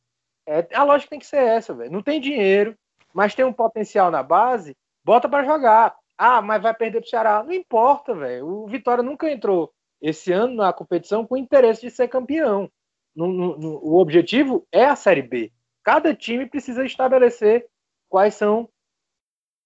É, 0.48 0.68
a 0.76 0.84
lógica 0.84 1.10
tem 1.10 1.20
que 1.20 1.26
ser 1.26 1.44
essa, 1.44 1.74
velho. 1.74 1.92
Não 1.92 2.04
tem 2.04 2.22
dinheiro, 2.22 2.76
mas 3.12 3.34
tem 3.34 3.44
um 3.44 3.54
potencial 3.54 4.12
na 4.12 4.22
base, 4.22 4.78
bota 5.04 5.28
para 5.28 5.44
jogar. 5.44 5.96
Ah, 6.16 6.40
mas 6.40 6.62
vai 6.62 6.74
perder 6.76 7.02
pro 7.02 7.10
Ceará. 7.10 7.44
Não 7.44 7.52
importa, 7.52 8.14
velho. 8.14 8.46
O 8.46 8.68
Vitória 8.68 9.04
nunca 9.04 9.28
entrou 9.28 9.74
esse 10.02 10.32
ano 10.32 10.56
na 10.56 10.74
competição 10.74 11.26
com 11.26 11.38
interesse 11.38 11.82
de 11.82 11.92
ser 11.92 12.08
campeão. 12.08 12.70
No, 13.16 13.28
no, 13.28 13.58
no, 13.58 13.70
o 13.84 14.00
objetivo 14.00 14.66
é 14.72 14.86
a 14.86 14.96
Série 14.96 15.22
B. 15.22 15.52
Cada 15.84 16.16
time 16.16 16.46
precisa 16.46 16.86
estabelecer 16.86 17.68
quais 18.10 18.36
são 18.36 18.70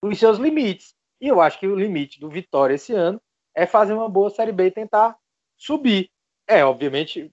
os 0.02 0.19
seus 0.19 0.38
limites. 0.38 0.95
E 1.21 1.28
eu 1.28 1.39
acho 1.39 1.60
que 1.60 1.67
o 1.67 1.76
limite 1.76 2.19
do 2.19 2.30
Vitória 2.30 2.76
esse 2.76 2.93
ano 2.93 3.21
é 3.54 3.65
fazer 3.65 3.93
uma 3.93 4.10
boa 4.10 4.30
Série 4.30 4.52
B 4.52 4.65
e 4.65 4.71
tentar 4.71 5.17
subir. 5.58 6.10
É, 6.48 6.63
obviamente, 6.63 7.32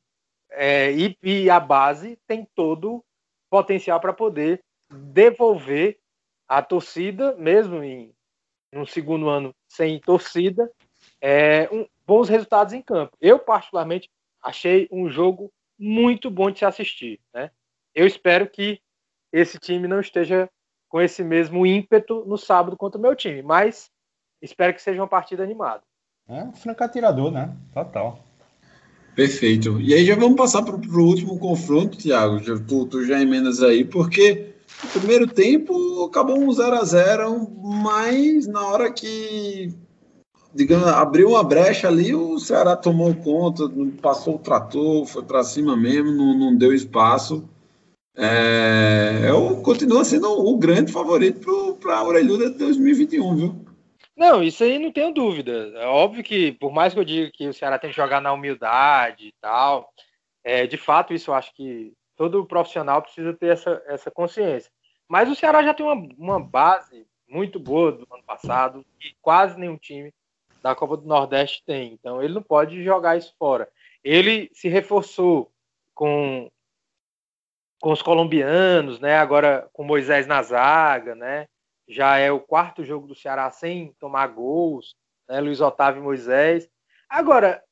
é, 0.50 0.92
e, 0.92 1.16
e, 1.22 1.50
a 1.50 1.58
base 1.58 2.18
tem 2.26 2.46
todo 2.54 3.04
potencial 3.50 4.00
para 4.00 4.12
poder 4.12 4.62
devolver 4.90 5.98
a 6.48 6.62
torcida, 6.62 7.34
mesmo 7.36 7.82
em 7.82 8.14
no 8.72 8.86
segundo 8.86 9.28
ano 9.28 9.54
sem 9.68 10.00
torcida, 10.00 10.70
é, 11.20 11.68
um, 11.70 11.86
bons 12.06 12.28
resultados 12.28 12.72
em 12.72 12.82
campo. 12.82 13.16
Eu, 13.20 13.38
particularmente, 13.38 14.10
achei 14.42 14.88
um 14.90 15.08
jogo 15.08 15.52
muito 15.78 16.30
bom 16.30 16.50
de 16.50 16.60
se 16.60 16.64
assistir. 16.64 17.20
Né? 17.34 17.50
Eu 17.94 18.06
espero 18.06 18.48
que 18.48 18.80
esse 19.32 19.58
time 19.58 19.88
não 19.88 20.00
esteja 20.00 20.48
com 20.88 21.00
esse 21.00 21.24
mesmo 21.24 21.66
ímpeto 21.66 22.24
no 22.26 22.36
sábado 22.36 22.76
contra 22.76 22.98
o 22.98 23.02
meu 23.02 23.16
time, 23.16 23.42
mas 23.42 23.90
espero 24.42 24.74
que 24.74 24.82
seja 24.82 25.00
uma 25.00 25.08
partida 25.08 25.42
animada. 25.42 25.82
É 26.28 26.44
um 26.44 26.52
franco 26.52 26.84
atirador, 26.84 27.30
né? 27.30 27.56
Total. 27.72 28.22
Perfeito. 29.14 29.80
E 29.80 29.92
aí 29.94 30.04
já 30.04 30.14
vamos 30.14 30.36
passar 30.36 30.62
para 30.62 30.76
o 30.76 31.04
último 31.04 31.38
confronto, 31.38 31.98
Thiago. 31.98 32.38
Já, 32.42 32.58
tu, 32.58 32.86
tu 32.86 33.04
já 33.04 33.20
emendas 33.20 33.62
aí, 33.62 33.84
porque 33.84 34.54
o 34.84 34.98
primeiro 34.98 35.26
tempo 35.26 36.04
acabou 36.04 36.38
um 36.38 36.50
0 36.52 36.76
a 36.76 36.84
0 36.84 37.50
mas 37.62 38.46
na 38.46 38.66
hora 38.66 38.92
que 38.92 39.74
digamos, 40.54 40.86
abriu 40.88 41.30
uma 41.30 41.42
brecha 41.42 41.88
ali, 41.88 42.14
o 42.14 42.38
Ceará 42.38 42.76
tomou 42.76 43.14
conta, 43.14 43.64
passou 44.00 44.36
o 44.36 44.38
trator, 44.38 45.06
foi 45.06 45.22
para 45.22 45.42
cima 45.42 45.76
mesmo, 45.76 46.10
não, 46.10 46.38
não 46.38 46.56
deu 46.56 46.72
espaço. 46.72 47.48
É, 48.14 49.26
eu 49.28 49.62
continua 49.62 50.04
sendo 50.04 50.30
o 50.30 50.58
grande 50.58 50.92
favorito 50.92 51.78
para 51.80 51.98
a 51.98 52.04
Orelhuda 52.04 52.50
de 52.50 52.58
2021, 52.58 53.36
viu? 53.36 53.66
Não, 54.14 54.42
isso 54.42 54.62
aí 54.62 54.78
não 54.78 54.92
tenho 54.92 55.12
dúvida. 55.12 55.72
É 55.76 55.86
óbvio 55.86 56.22
que, 56.22 56.52
por 56.52 56.70
mais 56.70 56.92
que 56.92 57.00
eu 57.00 57.04
diga 57.04 57.30
que 57.32 57.48
o 57.48 57.54
Ceará 57.54 57.78
tem 57.78 57.90
que 57.90 57.96
jogar 57.96 58.20
na 58.20 58.32
humildade 58.32 59.28
e 59.28 59.34
tal, 59.40 59.90
é, 60.44 60.66
de 60.66 60.76
fato, 60.76 61.14
isso 61.14 61.30
eu 61.30 61.34
acho 61.34 61.54
que 61.54 61.92
todo 62.14 62.44
profissional 62.44 63.00
precisa 63.00 63.32
ter 63.32 63.52
essa, 63.52 63.82
essa 63.86 64.10
consciência. 64.10 64.70
Mas 65.08 65.30
o 65.30 65.34
Ceará 65.34 65.62
já 65.62 65.72
tem 65.72 65.84
uma, 65.84 66.08
uma 66.18 66.40
base 66.40 67.06
muito 67.28 67.58
boa 67.58 67.92
do 67.92 68.06
ano 68.12 68.22
passado, 68.24 68.84
e 69.00 69.14
quase 69.22 69.58
nenhum 69.58 69.78
time 69.78 70.12
da 70.62 70.74
Copa 70.74 70.96
do 70.96 71.06
Nordeste 71.06 71.62
tem. 71.64 71.92
Então 71.92 72.22
ele 72.22 72.34
não 72.34 72.42
pode 72.42 72.82
jogar 72.84 73.16
isso 73.16 73.34
fora. 73.38 73.68
Ele 74.02 74.50
se 74.54 74.68
reforçou 74.68 75.50
com 75.94 76.50
com 77.80 77.90
os 77.90 78.00
colombianos, 78.00 79.00
né? 79.00 79.16
Agora 79.16 79.68
com 79.72 79.82
Moisés 79.82 80.26
na 80.26 80.40
zaga, 80.42 81.16
né? 81.16 81.48
Já 81.88 82.16
é 82.16 82.30
o 82.30 82.38
quarto 82.38 82.84
jogo 82.84 83.08
do 83.08 83.14
Ceará 83.14 83.50
sem 83.50 83.92
tomar 83.98 84.28
gols, 84.28 84.94
né? 85.28 85.40
Luiz 85.40 85.60
Otávio 85.60 86.00
e 86.00 86.04
Moisés. 86.04 86.68
Agora 87.08 87.62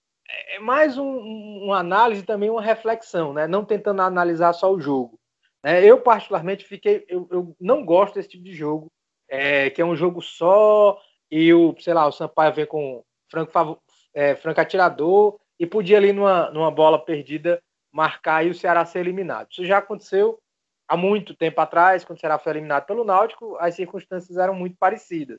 é 0.48 0.58
mais 0.58 0.98
um, 0.98 1.64
uma 1.64 1.78
análise 1.78 2.24
também 2.24 2.50
uma 2.50 2.60
reflexão, 2.60 3.32
né? 3.32 3.46
Não 3.46 3.64
tentando 3.64 4.02
analisar 4.02 4.52
só 4.52 4.72
o 4.72 4.80
jogo. 4.80 5.18
Né? 5.62 5.84
Eu 5.84 6.00
particularmente 6.00 6.64
fiquei, 6.64 7.04
eu, 7.08 7.28
eu 7.30 7.56
não 7.60 7.84
gosto 7.84 8.14
desse 8.14 8.30
tipo 8.30 8.44
de 8.44 8.52
jogo, 8.52 8.90
é, 9.28 9.70
que 9.70 9.80
é 9.80 9.84
um 9.84 9.94
jogo 9.94 10.20
só 10.20 10.98
e 11.30 11.52
o, 11.54 11.74
sei 11.78 11.94
lá, 11.94 12.06
o 12.06 12.12
Sampaio 12.12 12.52
vem 12.52 12.66
com 12.66 13.04
franco, 13.30 13.82
é, 14.12 14.34
franco 14.34 14.60
atirador 14.60 15.38
e 15.58 15.66
podia 15.66 15.96
ali 15.96 16.12
numa, 16.12 16.50
numa 16.50 16.70
bola 16.70 16.98
perdida 16.98 17.62
marcar 17.92 18.44
e 18.44 18.50
o 18.50 18.54
Ceará 18.54 18.84
ser 18.84 19.00
eliminado. 19.00 19.48
Isso 19.50 19.64
já 19.64 19.78
aconteceu 19.78 20.40
há 20.88 20.96
muito 20.96 21.34
tempo 21.34 21.60
atrás, 21.60 22.04
quando 22.04 22.18
o 22.18 22.20
Ceará 22.20 22.38
foi 22.38 22.52
eliminado 22.52 22.86
pelo 22.86 23.04
Náutico, 23.04 23.56
as 23.60 23.74
circunstâncias 23.74 24.36
eram 24.36 24.54
muito 24.54 24.76
parecidas. 24.76 25.38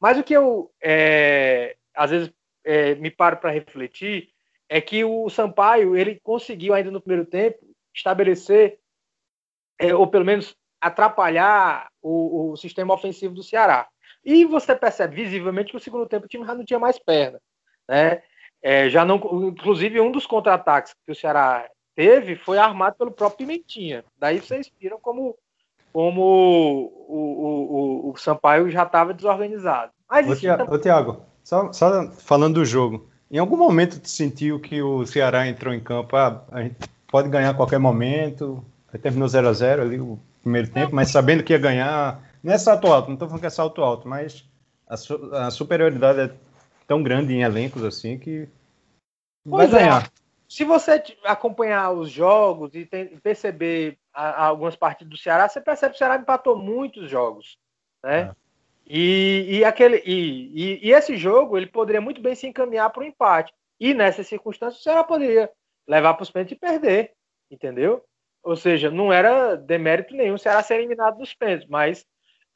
Mas 0.00 0.18
o 0.18 0.22
que 0.24 0.34
eu, 0.34 0.70
é, 0.82 1.76
às 1.94 2.10
vezes, 2.10 2.32
é, 2.64 2.94
me 2.94 3.10
paro 3.10 3.36
para 3.36 3.50
refletir 3.50 4.30
é 4.68 4.80
que 4.80 5.04
o 5.04 5.28
Sampaio 5.28 5.96
ele 5.96 6.20
conseguiu 6.22 6.74
ainda 6.74 6.90
no 6.90 7.00
primeiro 7.00 7.28
tempo 7.28 7.58
estabelecer, 7.94 8.78
é, 9.78 9.94
ou 9.94 10.06
pelo 10.06 10.24
menos 10.24 10.56
atrapalhar 10.80 11.88
o, 12.02 12.52
o 12.52 12.56
sistema 12.56 12.94
ofensivo 12.94 13.34
do 13.34 13.42
Ceará. 13.42 13.88
E 14.26 14.44
você 14.44 14.74
percebe 14.74 15.16
visivelmente 15.16 15.70
que 15.70 15.76
o 15.78 15.80
segundo 15.80 16.04
tempo 16.06 16.26
o 16.26 16.28
time 16.28 16.44
já 16.44 16.54
não 16.54 16.64
tinha 16.64 16.78
mais 16.78 16.98
perna. 16.98 17.40
Né? 17.88 18.20
é, 18.66 18.90
já 18.90 19.04
não, 19.04 19.16
inclusive 19.46 20.00
um 20.00 20.10
dos 20.10 20.26
contra-ataques 20.26 20.92
que 21.04 21.12
o 21.12 21.14
Ceará 21.14 21.66
teve 21.94 22.34
foi 22.34 22.58
armado 22.58 22.96
pelo 22.96 23.12
próprio 23.12 23.46
Pimentinha. 23.46 24.04
Daí 24.18 24.40
vocês 24.40 24.68
viram 24.80 24.98
como 25.00 25.36
como 25.92 26.20
o, 26.20 27.06
o, 27.08 28.08
o, 28.08 28.12
o 28.12 28.16
Sampaio 28.18 28.68
já 28.68 28.82
estava 28.82 29.14
desorganizado. 29.14 29.92
Mas 30.10 30.28
ô, 30.28 30.34
Tiago, 30.34 30.64
também... 30.64 30.80
Thiago 30.80 31.22
só, 31.44 31.72
só, 31.72 32.10
falando 32.10 32.54
do 32.54 32.64
jogo, 32.64 33.08
em 33.30 33.38
algum 33.38 33.56
momento 33.56 34.00
tu 34.00 34.08
sentiu 34.08 34.58
que 34.58 34.82
o 34.82 35.06
Ceará 35.06 35.46
entrou 35.46 35.72
em 35.72 35.80
campo, 35.80 36.16
ah, 36.16 36.44
a 36.50 36.62
gente 36.62 36.76
pode 37.08 37.28
ganhar 37.28 37.50
a 37.50 37.54
qualquer 37.54 37.78
momento, 37.78 38.62
terminou 39.00 39.28
0 39.28 39.48
a 39.48 39.52
0 39.52 39.82
ali 39.82 40.00
o 40.00 40.18
primeiro 40.42 40.68
tempo, 40.68 40.94
mas 40.94 41.10
sabendo 41.10 41.44
que 41.44 41.52
ia 41.52 41.58
ganhar, 41.58 42.20
não 42.46 42.52
é 42.52 42.58
salto 42.58 42.86
alto, 42.86 43.08
não 43.08 43.14
estou 43.14 43.26
falando 43.26 43.40
que 43.40 43.46
é 43.48 43.50
salto 43.50 43.82
alto, 43.82 44.06
mas 44.06 44.48
a, 44.86 44.96
su 44.96 45.34
a, 45.34 45.50
superioridade 45.50 46.20
é 46.20 46.34
tão 46.86 47.02
grande 47.02 47.34
em 47.34 47.42
elencos 47.42 47.82
assim 47.82 48.16
que 48.16 48.48
pois 49.44 49.68
vai 49.68 49.80
é. 49.80 49.84
ganhar. 49.84 50.12
Se 50.48 50.62
você 50.62 51.02
acompanhar 51.24 51.90
os 51.90 52.08
jogos 52.08 52.72
e 52.72 52.88
perceber 53.20 53.98
a, 54.14 54.28
a 54.28 54.44
algumas 54.44 54.76
partidas 54.76 55.10
do 55.10 55.16
Ceará, 55.16 55.48
você 55.48 55.60
percebe 55.60 55.90
que 55.90 55.96
o 55.96 55.98
Ceará 55.98 56.14
empatou 56.14 56.56
muitos 56.56 57.10
jogos, 57.10 57.58
né? 58.00 58.20
É. 58.20 58.34
E, 58.86 59.46
e, 59.48 59.64
aquele, 59.64 60.00
e, 60.06 60.52
e, 60.54 60.86
e, 60.86 60.92
esse 60.92 61.16
jogo 61.16 61.56
ele 61.56 61.66
poderia 61.66 62.00
muito 62.00 62.20
bem 62.20 62.36
se 62.36 62.46
encaminhar 62.46 62.90
para 62.90 63.02
o 63.02 63.06
empate. 63.06 63.52
E 63.80 63.92
nessas 63.92 64.28
circunstâncias 64.28 64.80
o 64.80 64.84
Ceará 64.84 65.02
poderia 65.02 65.50
levar 65.84 66.14
para 66.14 66.22
os 66.22 66.30
pênaltis 66.30 66.56
e 66.56 66.60
perder, 66.60 67.12
entendeu? 67.50 68.04
Ou 68.44 68.54
seja, 68.54 68.88
não 68.88 69.12
era 69.12 69.56
demérito 69.56 70.14
nenhum 70.14 70.34
o 70.34 70.38
Ceará 70.38 70.62
ser 70.62 70.76
eliminado 70.76 71.18
dos 71.18 71.34
pênaltis, 71.34 71.68
mas 71.68 72.06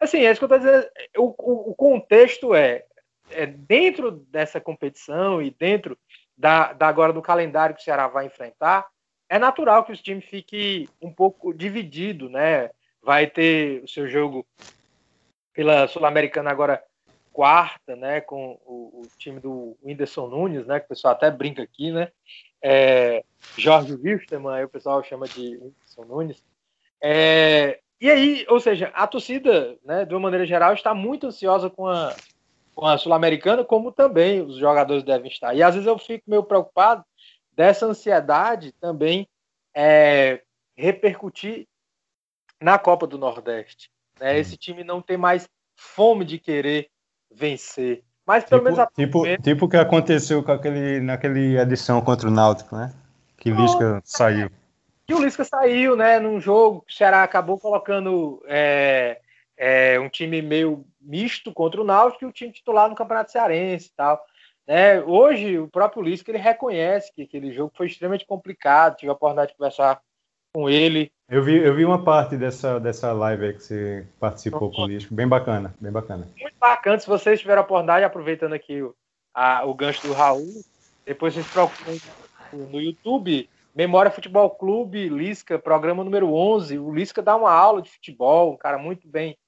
assim, 0.01 0.19
é 0.19 0.31
isso 0.31 0.41
que 0.41 0.45
eu 0.45 0.57
estou 0.57 0.59
dizendo. 0.59 0.91
O, 1.19 1.35
o, 1.39 1.71
o 1.71 1.75
contexto 1.75 2.55
é, 2.55 2.85
é, 3.31 3.47
dentro 3.47 4.11
dessa 4.11 4.61
competição 4.61 5.41
e 5.43 5.51
dentro 5.51 5.99
da, 6.37 6.73
da 6.73 6.89
agora 6.89 7.13
do 7.13 7.23
calendário 7.23 7.75
que 7.75 7.83
o 7.83 7.85
Ceará 7.85 8.09
vai 8.09 8.27
enfrentar, 8.27 8.87
é 9.29 9.39
natural 9.39 9.85
que 9.85 9.93
o 9.93 9.97
time 9.97 10.21
fique 10.21 10.89
um 11.01 11.13
pouco 11.13 11.55
dividido, 11.55 12.29
né? 12.29 12.71
Vai 13.03 13.27
ter 13.27 13.83
o 13.85 13.89
seu 13.89 14.09
jogo 14.09 14.47
pela 15.53 15.87
Sul-Americana 15.87 16.51
agora 16.51 16.83
quarta, 17.33 17.95
né? 17.95 18.21
Com 18.21 18.59
o, 18.65 19.03
o, 19.03 19.09
time 19.19 19.39
do 19.39 19.77
Whindersson 19.85 20.27
Nunes, 20.27 20.67
né? 20.67 20.81
Que 20.81 20.87
o 20.87 20.89
pessoal 20.89 21.15
até 21.15 21.31
brinca 21.31 21.63
aqui, 21.63 21.93
né? 21.93 22.11
É, 22.63 23.25
Jorge 23.57 23.95
Wilstermann, 23.95 24.57
aí 24.57 24.65
o 24.65 24.69
pessoal 24.69 25.03
chama 25.05 25.29
de 25.29 25.57
Whindersson 25.57 26.05
Nunes. 26.05 26.45
É, 27.01 27.81
e 28.01 28.11
aí, 28.11 28.47
ou 28.49 28.59
seja, 28.59 28.91
a 28.95 29.07
torcida, 29.07 29.77
né, 29.85 30.05
de 30.05 30.15
uma 30.15 30.21
maneira 30.21 30.47
geral, 30.47 30.73
está 30.73 30.95
muito 30.95 31.27
ansiosa 31.27 31.69
com 31.69 31.87
a, 31.87 32.15
com 32.75 32.87
a 32.87 32.97
Sul-Americana, 32.97 33.63
como 33.63 33.93
também 33.93 34.41
os 34.41 34.57
jogadores 34.57 35.03
devem 35.03 35.31
estar. 35.31 35.55
E 35.55 35.63
às 35.63 35.75
vezes 35.75 35.87
eu 35.87 35.99
fico 35.99 36.25
meio 36.27 36.43
preocupado 36.43 37.05
dessa 37.55 37.85
ansiedade 37.85 38.73
também 38.81 39.29
é, 39.75 40.41
repercutir 40.75 41.67
na 42.61 42.79
Copa 42.79 43.07
do 43.07 43.19
Nordeste. 43.19 43.91
Né? 44.19 44.39
Esse 44.39 44.57
time 44.57 44.83
não 44.83 45.03
tem 45.03 45.17
mais 45.17 45.47
fome 45.77 46.25
de 46.25 46.39
querer 46.39 46.89
vencer. 47.31 48.03
Mas 48.27 48.45
pelo 48.45 48.63
tipo, 48.63 48.73
menos 48.73 48.93
tipo, 48.95 49.19
momento... 49.19 49.43
tipo 49.43 49.65
o 49.67 49.69
que 49.69 49.77
aconteceu 49.77 50.43
com 50.43 50.53
aquele 50.53 51.01
naquele 51.01 51.59
edição 51.59 52.01
contra 52.01 52.29
o 52.29 52.31
Náutico, 52.31 52.77
né? 52.77 52.95
Que 53.37 53.51
Lisca 53.51 54.01
saiu. 54.05 54.51
E 55.11 55.13
o 55.15 55.21
Lisca 55.21 55.43
saiu, 55.43 55.97
né? 55.97 56.21
Num 56.21 56.39
jogo 56.39 56.83
que 56.83 56.93
o 56.93 56.97
Ceará 56.97 57.25
acabou 57.25 57.59
colocando 57.59 58.41
é, 58.47 59.21
é, 59.57 59.99
um 59.99 60.09
time 60.09 60.41
meio 60.41 60.87
misto 61.01 61.53
contra 61.53 61.81
o 61.81 61.85
Náutico 61.85 62.25
e 62.25 62.29
o 62.29 62.33
time 62.33 62.53
titular 62.53 62.89
no 62.89 62.95
Campeonato 62.95 63.33
Cearense 63.33 63.89
e 63.89 63.97
tal. 63.97 64.25
Né? 64.69 65.01
Hoje, 65.03 65.59
o 65.59 65.67
próprio 65.67 66.01
Lisca 66.01 66.31
ele 66.31 66.39
reconhece 66.39 67.13
que 67.13 67.23
aquele 67.23 67.53
jogo 67.53 67.73
foi 67.77 67.89
extremamente 67.89 68.25
complicado, 68.25 68.99
tive 68.99 69.11
a 69.11 69.15
oportunidade 69.15 69.51
de 69.51 69.59
conversar 69.59 70.01
com 70.55 70.71
ele. 70.71 71.11
Eu 71.29 71.43
vi, 71.43 71.57
eu 71.57 71.75
vi 71.75 71.85
uma 71.85 72.05
parte 72.05 72.37
dessa, 72.37 72.79
dessa 72.79 73.13
live 73.13 73.47
aí 73.47 73.55
que 73.55 73.65
você 73.65 74.07
participou 74.21 74.71
com 74.71 74.83
o 74.83 74.87
Lisca, 74.87 75.13
bem 75.13 75.27
bacana, 75.27 75.75
bem 75.81 75.91
bacana. 75.91 76.29
Muito 76.41 76.57
bacana, 76.61 77.01
se 77.01 77.09
vocês 77.09 77.41
tiverem 77.41 77.59
a 77.59 77.65
oportunidade, 77.65 78.05
aproveitando 78.05 78.53
aqui 78.53 78.81
o, 78.81 78.95
a, 79.35 79.65
o 79.67 79.75
gancho 79.75 80.07
do 80.07 80.13
Raul, 80.13 80.63
depois 81.05 81.35
vocês 81.35 81.49
procuram 81.49 81.99
no 82.53 82.81
YouTube, 82.81 83.49
Memória 83.75 84.11
Futebol 84.11 84.51
Clube, 84.51 85.09
Lisca, 85.09 85.57
programa 85.57 86.03
número 86.03 86.35
11, 86.35 86.77
o 86.79 86.93
Lisca 86.93 87.23
dá 87.23 87.37
uma 87.37 87.53
aula 87.53 87.81
de 87.81 87.91
futebol, 87.91 88.53
um 88.53 88.57
cara 88.57 88.79
muito 88.79 89.07
bem, 89.07 89.39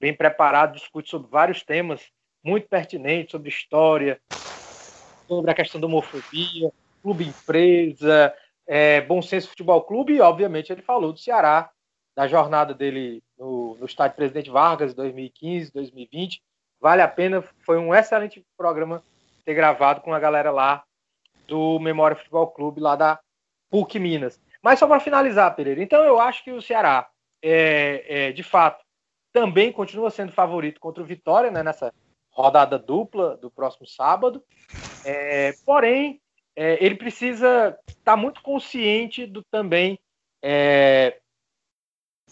bem 0.00 0.14
preparado, 0.14 0.74
discute 0.74 1.10
sobre 1.10 1.28
vários 1.28 1.64
temas 1.64 2.00
muito 2.44 2.68
pertinentes, 2.68 3.32
sobre 3.32 3.48
história, 3.48 4.20
sobre 5.26 5.50
a 5.50 5.54
questão 5.54 5.80
da 5.80 5.88
homofobia, 5.88 6.70
clube 7.02 7.24
empresa, 7.24 8.32
é, 8.68 9.00
Bom 9.00 9.20
Senso 9.20 9.48
Futebol 9.48 9.82
Clube, 9.82 10.14
e 10.14 10.20
obviamente 10.20 10.72
ele 10.72 10.82
falou 10.82 11.12
do 11.12 11.18
Ceará, 11.18 11.68
da 12.14 12.28
jornada 12.28 12.72
dele 12.72 13.20
no, 13.36 13.76
no 13.80 13.86
estádio 13.86 14.16
Presidente 14.16 14.50
Vargas, 14.50 14.94
2015, 14.94 15.72
2020. 15.72 16.40
Vale 16.80 17.02
a 17.02 17.08
pena, 17.08 17.42
foi 17.64 17.78
um 17.78 17.92
excelente 17.92 18.44
programa 18.56 19.02
ter 19.44 19.54
gravado 19.54 20.02
com 20.02 20.14
a 20.14 20.20
galera 20.20 20.52
lá 20.52 20.84
do 21.48 21.80
Memória 21.80 22.16
Futebol 22.16 22.46
Clube, 22.46 22.80
lá 22.80 22.94
da 22.94 23.18
PUC 23.72 23.98
Minas. 23.98 24.38
Mas 24.62 24.78
só 24.78 24.86
para 24.86 25.00
finalizar, 25.00 25.56
Pereira, 25.56 25.82
então 25.82 26.04
eu 26.04 26.20
acho 26.20 26.44
que 26.44 26.52
o 26.52 26.60
Ceará, 26.60 27.08
é, 27.42 28.04
é, 28.06 28.32
de 28.32 28.42
fato, 28.42 28.84
também 29.32 29.72
continua 29.72 30.10
sendo 30.10 30.30
favorito 30.30 30.78
contra 30.78 31.02
o 31.02 31.06
Vitória, 31.06 31.50
né, 31.50 31.62
nessa 31.62 31.92
rodada 32.30 32.78
dupla 32.78 33.36
do 33.38 33.50
próximo 33.50 33.86
sábado. 33.86 34.44
É, 35.04 35.52
porém, 35.64 36.20
é, 36.54 36.84
ele 36.84 36.94
precisa 36.94 37.76
estar 37.88 38.12
tá 38.12 38.16
muito 38.16 38.42
consciente 38.42 39.26
do 39.26 39.42
também 39.42 39.98
é, 40.42 41.18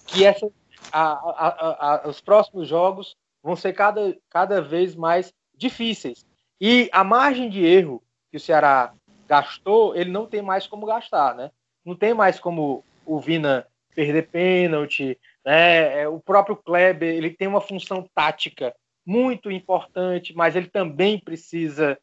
que 0.07 0.25
essa, 0.25 0.47
a, 0.93 1.13
a, 1.13 2.05
a, 2.05 2.09
os 2.09 2.21
próximos 2.21 2.69
jogos 2.69 3.17
vão 3.43 3.57
ser 3.57 3.73
cada, 3.73 4.15
cada 4.29 4.61
vez 4.61 4.95
mais 4.95 5.33
difíceis. 5.57 6.27
E 6.61 6.91
a 6.93 7.03
margem 7.03 7.49
de 7.49 7.65
erro 7.65 8.03
que 8.31 8.37
o 8.37 8.41
Ceará 8.41 8.95
gastou, 9.31 9.95
ele 9.95 10.11
não 10.11 10.27
tem 10.27 10.43
mais 10.43 10.67
como 10.67 10.85
gastar, 10.85 11.37
né? 11.37 11.53
Não 11.85 11.95
tem 11.95 12.13
mais 12.13 12.41
como 12.41 12.85
o 13.07 13.21
Vina 13.21 13.65
perder 13.95 14.29
pênalti, 14.29 15.17
né? 15.47 16.01
É, 16.03 16.09
o 16.09 16.19
próprio 16.19 16.57
Kleber, 16.57 17.15
ele 17.15 17.31
tem 17.31 17.47
uma 17.47 17.61
função 17.61 18.05
tática 18.13 18.75
muito 19.07 19.49
importante, 19.49 20.35
mas 20.35 20.57
ele 20.57 20.67
também 20.67 21.17
precisa 21.17 21.97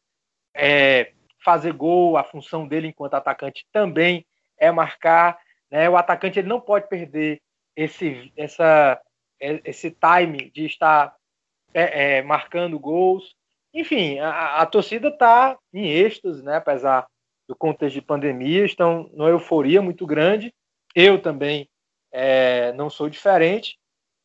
é, 0.54 1.12
fazer 1.44 1.74
gol, 1.74 2.16
a 2.16 2.24
função 2.24 2.66
dele 2.66 2.88
enquanto 2.88 3.14
atacante 3.14 3.66
também 3.70 4.24
é 4.56 4.70
marcar. 4.70 5.38
Né? 5.70 5.86
O 5.88 5.98
atacante 5.98 6.38
ele 6.38 6.48
não 6.48 6.60
pode 6.60 6.88
perder 6.88 7.42
esse, 7.76 8.32
essa, 8.38 8.98
é, 9.38 9.60
esse 9.66 9.90
time 9.90 10.50
de 10.50 10.64
estar 10.64 11.14
é, 11.74 12.16
é, 12.16 12.22
marcando 12.22 12.78
gols. 12.78 13.36
Enfim, 13.72 14.18
a, 14.18 14.62
a 14.62 14.66
torcida 14.66 15.08
está 15.08 15.58
em 15.74 15.90
êxtase, 15.90 16.42
né? 16.42 16.56
apesar 16.56 17.06
do 17.48 17.56
contexto 17.56 17.94
de 17.94 18.02
pandemia, 18.02 18.64
estão 18.64 19.10
numa 19.14 19.30
euforia 19.30 19.80
muito 19.80 20.06
grande. 20.06 20.54
Eu 20.94 21.20
também 21.20 21.68
é, 22.12 22.72
não 22.74 22.90
sou 22.90 23.08
diferente, 23.08 23.78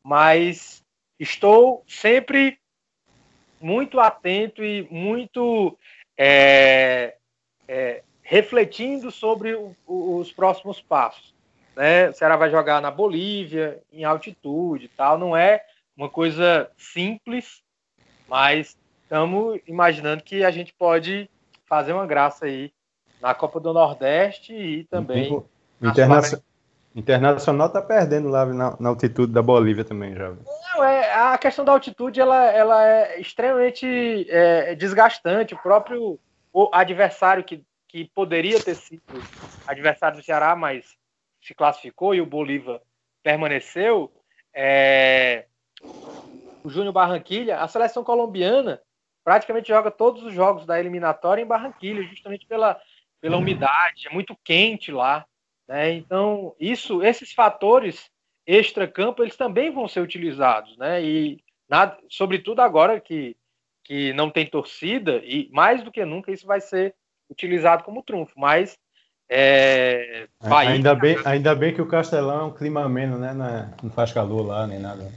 mas 0.04 0.82
estou 1.18 1.82
sempre 1.88 2.58
muito 3.60 3.98
atento 3.98 4.62
e 4.62 4.86
muito 4.90 5.76
é, 6.18 7.16
é, 7.66 8.02
refletindo 8.22 9.10
sobre 9.10 9.54
o, 9.54 9.74
os 9.86 10.30
próximos 10.30 10.82
passos. 10.82 11.34
Né? 11.74 12.10
O 12.10 12.12
Ceará 12.12 12.36
vai 12.36 12.50
jogar 12.50 12.82
na 12.82 12.90
Bolívia, 12.90 13.82
em 13.90 14.04
altitude 14.04 14.84
e 14.84 14.88
tal. 14.88 15.18
Não 15.18 15.34
é 15.34 15.64
uma 15.96 16.10
coisa 16.10 16.70
simples, 16.76 17.62
mas 18.28 18.76
estamos 19.02 19.60
imaginando 19.66 20.22
que 20.22 20.44
a 20.44 20.50
gente 20.50 20.74
pode 20.74 21.28
fazer 21.66 21.94
uma 21.94 22.06
graça 22.06 22.44
aí 22.44 22.70
na 23.24 23.34
Copa 23.34 23.58
do 23.58 23.72
Nordeste 23.72 24.52
e 24.52 24.84
também. 24.84 25.42
Internacional. 25.80 26.44
Internacional 26.94 27.70
tá 27.70 27.80
perdendo 27.80 28.28
lá 28.28 28.44
na, 28.44 28.76
na, 28.78 28.88
altitude 28.90 29.32
da 29.32 29.42
Bolívia 29.42 29.82
também, 29.82 30.14
já. 30.14 30.30
Não, 30.30 30.84
é, 30.84 31.12
a 31.12 31.38
questão 31.38 31.64
da 31.64 31.72
altitude 31.72 32.20
ela, 32.20 32.44
ela 32.52 32.86
é 32.86 33.18
extremamente 33.18 34.26
é, 34.28 34.74
desgastante. 34.74 35.54
O 35.54 35.58
próprio 35.58 36.20
o 36.52 36.68
adversário 36.70 37.42
que, 37.42 37.64
que 37.88 38.04
poderia 38.14 38.62
ter 38.62 38.76
sido 38.76 39.02
adversário 39.66 40.18
do 40.18 40.24
Ceará, 40.24 40.54
mas 40.54 40.94
se 41.42 41.54
classificou 41.54 42.14
e 42.14 42.20
o 42.20 42.26
Bolívar 42.26 42.80
permaneceu, 43.22 44.12
é, 44.52 45.46
o 46.62 46.68
Júnior 46.68 46.92
Barranquilha, 46.92 47.58
a 47.58 47.66
seleção 47.66 48.04
colombiana 48.04 48.80
praticamente 49.24 49.68
joga 49.68 49.90
todos 49.90 50.22
os 50.22 50.32
jogos 50.32 50.66
da 50.66 50.78
eliminatória 50.78 51.42
em 51.42 51.46
Barranquilha, 51.46 52.02
justamente 52.02 52.46
pela, 52.46 52.78
pela 53.24 53.38
umidade, 53.38 54.06
é 54.06 54.12
muito 54.12 54.36
quente 54.44 54.92
lá. 54.92 55.24
Né? 55.66 55.94
Então, 55.94 56.54
isso, 56.60 57.02
esses 57.02 57.32
fatores 57.32 58.10
extra-campo, 58.46 59.22
eles 59.22 59.34
também 59.34 59.72
vão 59.72 59.88
ser 59.88 60.00
utilizados. 60.00 60.76
Né? 60.76 61.02
E, 61.02 61.40
nada, 61.66 61.96
sobretudo 62.10 62.60
agora 62.60 63.00
que, 63.00 63.34
que 63.82 64.12
não 64.12 64.28
tem 64.28 64.44
torcida, 64.44 65.22
e 65.24 65.48
mais 65.50 65.82
do 65.82 65.90
que 65.90 66.04
nunca 66.04 66.32
isso 66.32 66.46
vai 66.46 66.60
ser 66.60 66.94
utilizado 67.30 67.82
como 67.82 68.02
trunfo, 68.02 68.34
mas 68.36 68.76
é, 69.26 70.28
Bahia, 70.46 70.72
ainda, 70.72 70.94
bem, 70.94 71.16
ainda 71.24 71.54
bem 71.54 71.72
que 71.72 71.80
o 71.80 71.88
Castelão 71.88 72.40
é 72.40 72.44
um 72.44 72.52
clima 72.52 72.84
ameno, 72.84 73.18
né? 73.18 73.32
Não 73.82 73.90
faz 73.90 74.12
calor 74.12 74.46
lá, 74.46 74.66
nem 74.66 74.78
nada. 74.78 75.10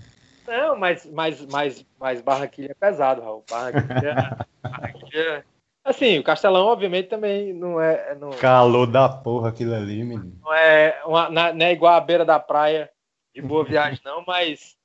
Não, 0.48 0.78
mas, 0.78 1.06
mas, 1.08 1.46
mas, 1.48 1.86
mas 2.00 2.22
Barranquilha 2.22 2.72
é 2.72 2.74
pesado, 2.74 3.22
Raul. 3.22 3.44
Barranquilha, 3.50 4.38
Barranquilha 4.64 5.46
Assim, 5.88 6.20
o 6.20 6.24
Castelão, 6.24 6.68
obviamente, 6.68 7.08
também 7.08 7.54
não 7.54 7.80
é. 7.80 8.14
Não, 8.16 8.32
Calor 8.32 8.86
da 8.86 9.08
porra 9.08 9.48
aquilo 9.48 9.74
ali, 9.74 10.04
menino. 10.04 10.38
Não 10.42 10.54
é, 10.54 11.02
uma, 11.06 11.30
não 11.30 11.66
é 11.66 11.72
igual 11.72 11.94
a 11.94 12.02
beira 12.02 12.26
da 12.26 12.38
praia 12.38 12.92
de 13.34 13.42
boa 13.42 13.64
viagem, 13.66 13.98
não, 14.04 14.22
mas, 14.28 14.76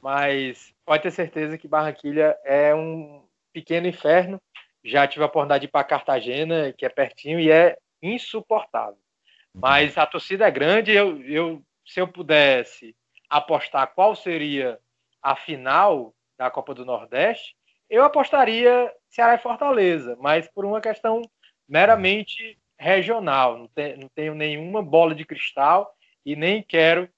mas 0.00 0.72
pode 0.86 1.02
ter 1.02 1.10
certeza 1.10 1.58
que 1.58 1.66
Barranquilha 1.66 2.38
é 2.44 2.72
um 2.72 3.24
pequeno 3.52 3.88
inferno. 3.88 4.40
Já 4.84 5.08
tive 5.08 5.24
a 5.24 5.26
oportunidade 5.26 5.62
de 5.62 5.66
ir 5.66 5.72
para 5.72 5.82
Cartagena, 5.82 6.72
que 6.72 6.86
é 6.86 6.88
pertinho, 6.88 7.40
e 7.40 7.50
é 7.50 7.76
insuportável. 8.00 8.98
Mas 9.52 9.98
a 9.98 10.06
torcida 10.06 10.46
é 10.46 10.52
grande. 10.52 10.92
Eu, 10.92 11.20
eu, 11.22 11.62
se 11.84 12.00
eu 12.00 12.06
pudesse 12.06 12.94
apostar 13.28 13.92
qual 13.92 14.14
seria 14.14 14.78
a 15.20 15.34
final 15.34 16.14
da 16.38 16.48
Copa 16.48 16.74
do 16.74 16.84
Nordeste, 16.84 17.56
eu 17.88 18.04
apostaria 18.04 18.92
Ceará 19.08 19.34
e 19.34 19.38
Fortaleza, 19.38 20.16
mas 20.20 20.48
por 20.48 20.64
uma 20.64 20.80
questão 20.80 21.22
meramente 21.68 22.58
regional. 22.78 23.58
Não, 23.58 23.68
te, 23.68 23.96
não 23.96 24.08
tenho 24.14 24.34
nenhuma 24.34 24.82
bola 24.82 25.14
de 25.14 25.24
cristal 25.24 25.94
e 26.24 26.36
nem 26.36 26.62
quero 26.62 27.08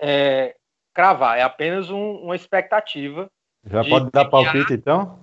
é, 0.00 0.56
cravar. 0.94 1.38
É 1.38 1.42
apenas 1.42 1.90
um, 1.90 2.16
uma 2.16 2.36
expectativa. 2.36 3.30
Já 3.64 3.84
pode 3.84 4.10
dar 4.10 4.24
palpite, 4.24 4.74
então? 4.74 5.20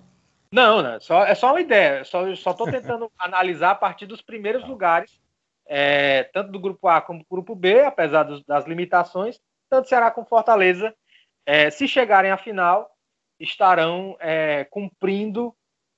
Não, 0.51 0.81
não 0.81 0.99
só, 0.99 1.25
é 1.25 1.35
só 1.35 1.51
uma 1.51 1.61
ideia. 1.61 2.03
Só 2.03 2.27
estou 2.29 2.69
tentando 2.69 3.11
analisar 3.19 3.71
a 3.71 3.75
partir 3.75 4.05
dos 4.05 4.21
primeiros 4.21 4.67
lugares, 4.67 5.19
é, 5.65 6.23
tanto 6.23 6.51
do 6.51 6.59
grupo 6.59 6.87
A 6.87 7.01
como 7.01 7.19
do 7.19 7.25
grupo 7.29 7.55
B, 7.55 7.81
apesar 7.83 8.23
dos, 8.23 8.43
das 8.43 8.65
limitações, 8.65 9.39
tanto 9.69 9.87
Ceará 9.87 10.09
como 10.09 10.27
Fortaleza, 10.27 10.93
é, 11.45 11.69
se 11.69 11.87
chegarem 11.87 12.31
à 12.31 12.37
final, 12.37 12.89
estarão 13.39 14.17
é, 14.19 14.65
cumprindo 14.65 15.53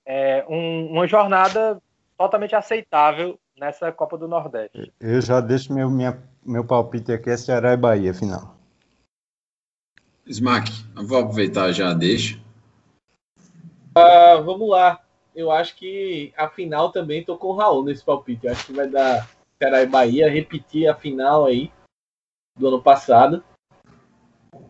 é, 0.05 0.45
um, 0.47 0.91
uma 0.91 1.07
jornada 1.07 1.81
totalmente 2.17 2.55
aceitável 2.55 3.39
nessa 3.57 3.91
Copa 3.91 4.17
do 4.17 4.27
Nordeste. 4.27 4.91
Eu 4.99 5.21
já 5.21 5.41
deixo 5.41 5.73
meu, 5.73 5.89
minha, 5.89 6.21
meu 6.45 6.63
palpite 6.63 7.11
aqui, 7.11 7.29
é 7.29 7.37
Ceará 7.37 7.73
e 7.73 7.77
Bahia, 7.77 8.13
final. 8.13 8.55
Smack, 10.25 10.71
vou 10.95 11.19
aproveitar 11.19 11.71
já, 11.71 11.93
deixa. 11.93 12.39
Uh, 13.97 14.43
vamos 14.43 14.69
lá. 14.69 15.01
Eu 15.35 15.51
acho 15.51 15.75
que 15.75 16.33
a 16.37 16.49
final 16.49 16.91
também 16.91 17.23
tô 17.23 17.37
com 17.37 17.47
o 17.47 17.55
Raul 17.55 17.83
nesse 17.83 18.03
palpite. 18.03 18.45
Eu 18.45 18.51
acho 18.51 18.67
que 18.67 18.73
vai 18.73 18.87
dar 18.87 19.29
Ceará 19.57 19.81
e 19.81 19.87
Bahia, 19.87 20.29
repetir 20.29 20.87
a 20.87 20.95
final 20.95 21.45
aí 21.45 21.71
do 22.57 22.67
ano 22.67 22.81
passado. 22.81 23.43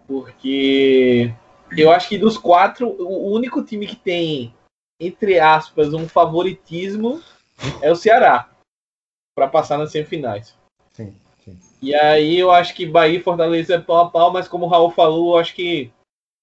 Porque 0.08 1.34
eu 1.78 1.92
acho 1.92 2.10
que 2.10 2.18
dos 2.18 2.38
quatro, 2.38 2.88
o 2.88 3.32
único 3.32 3.64
time 3.64 3.88
que 3.88 3.96
tem 3.96 4.54
entre 5.02 5.40
aspas, 5.40 5.94
um 5.94 6.08
favoritismo 6.08 7.20
é 7.82 7.92
o 7.92 7.96
Ceará 7.96 8.52
para 9.36 9.48
passar 9.48 9.80
nas 9.80 9.92
semifinais. 9.92 10.56
Sim, 10.92 11.16
sim. 11.44 11.58
E 11.82 11.96
aí 11.96 12.38
eu 12.38 12.52
acho 12.52 12.76
que 12.76 12.86
Bahia 12.86 13.18
e 13.18 13.24
Fortaleza 13.24 13.74
é 13.74 13.80
pau 13.80 13.98
a 13.98 14.10
pau, 14.10 14.32
mas 14.32 14.48
como 14.48 14.66
o 14.66 14.70
Raul 14.70 14.92
falou, 14.92 15.34
eu 15.34 15.40
acho 15.40 15.56
que 15.56 15.92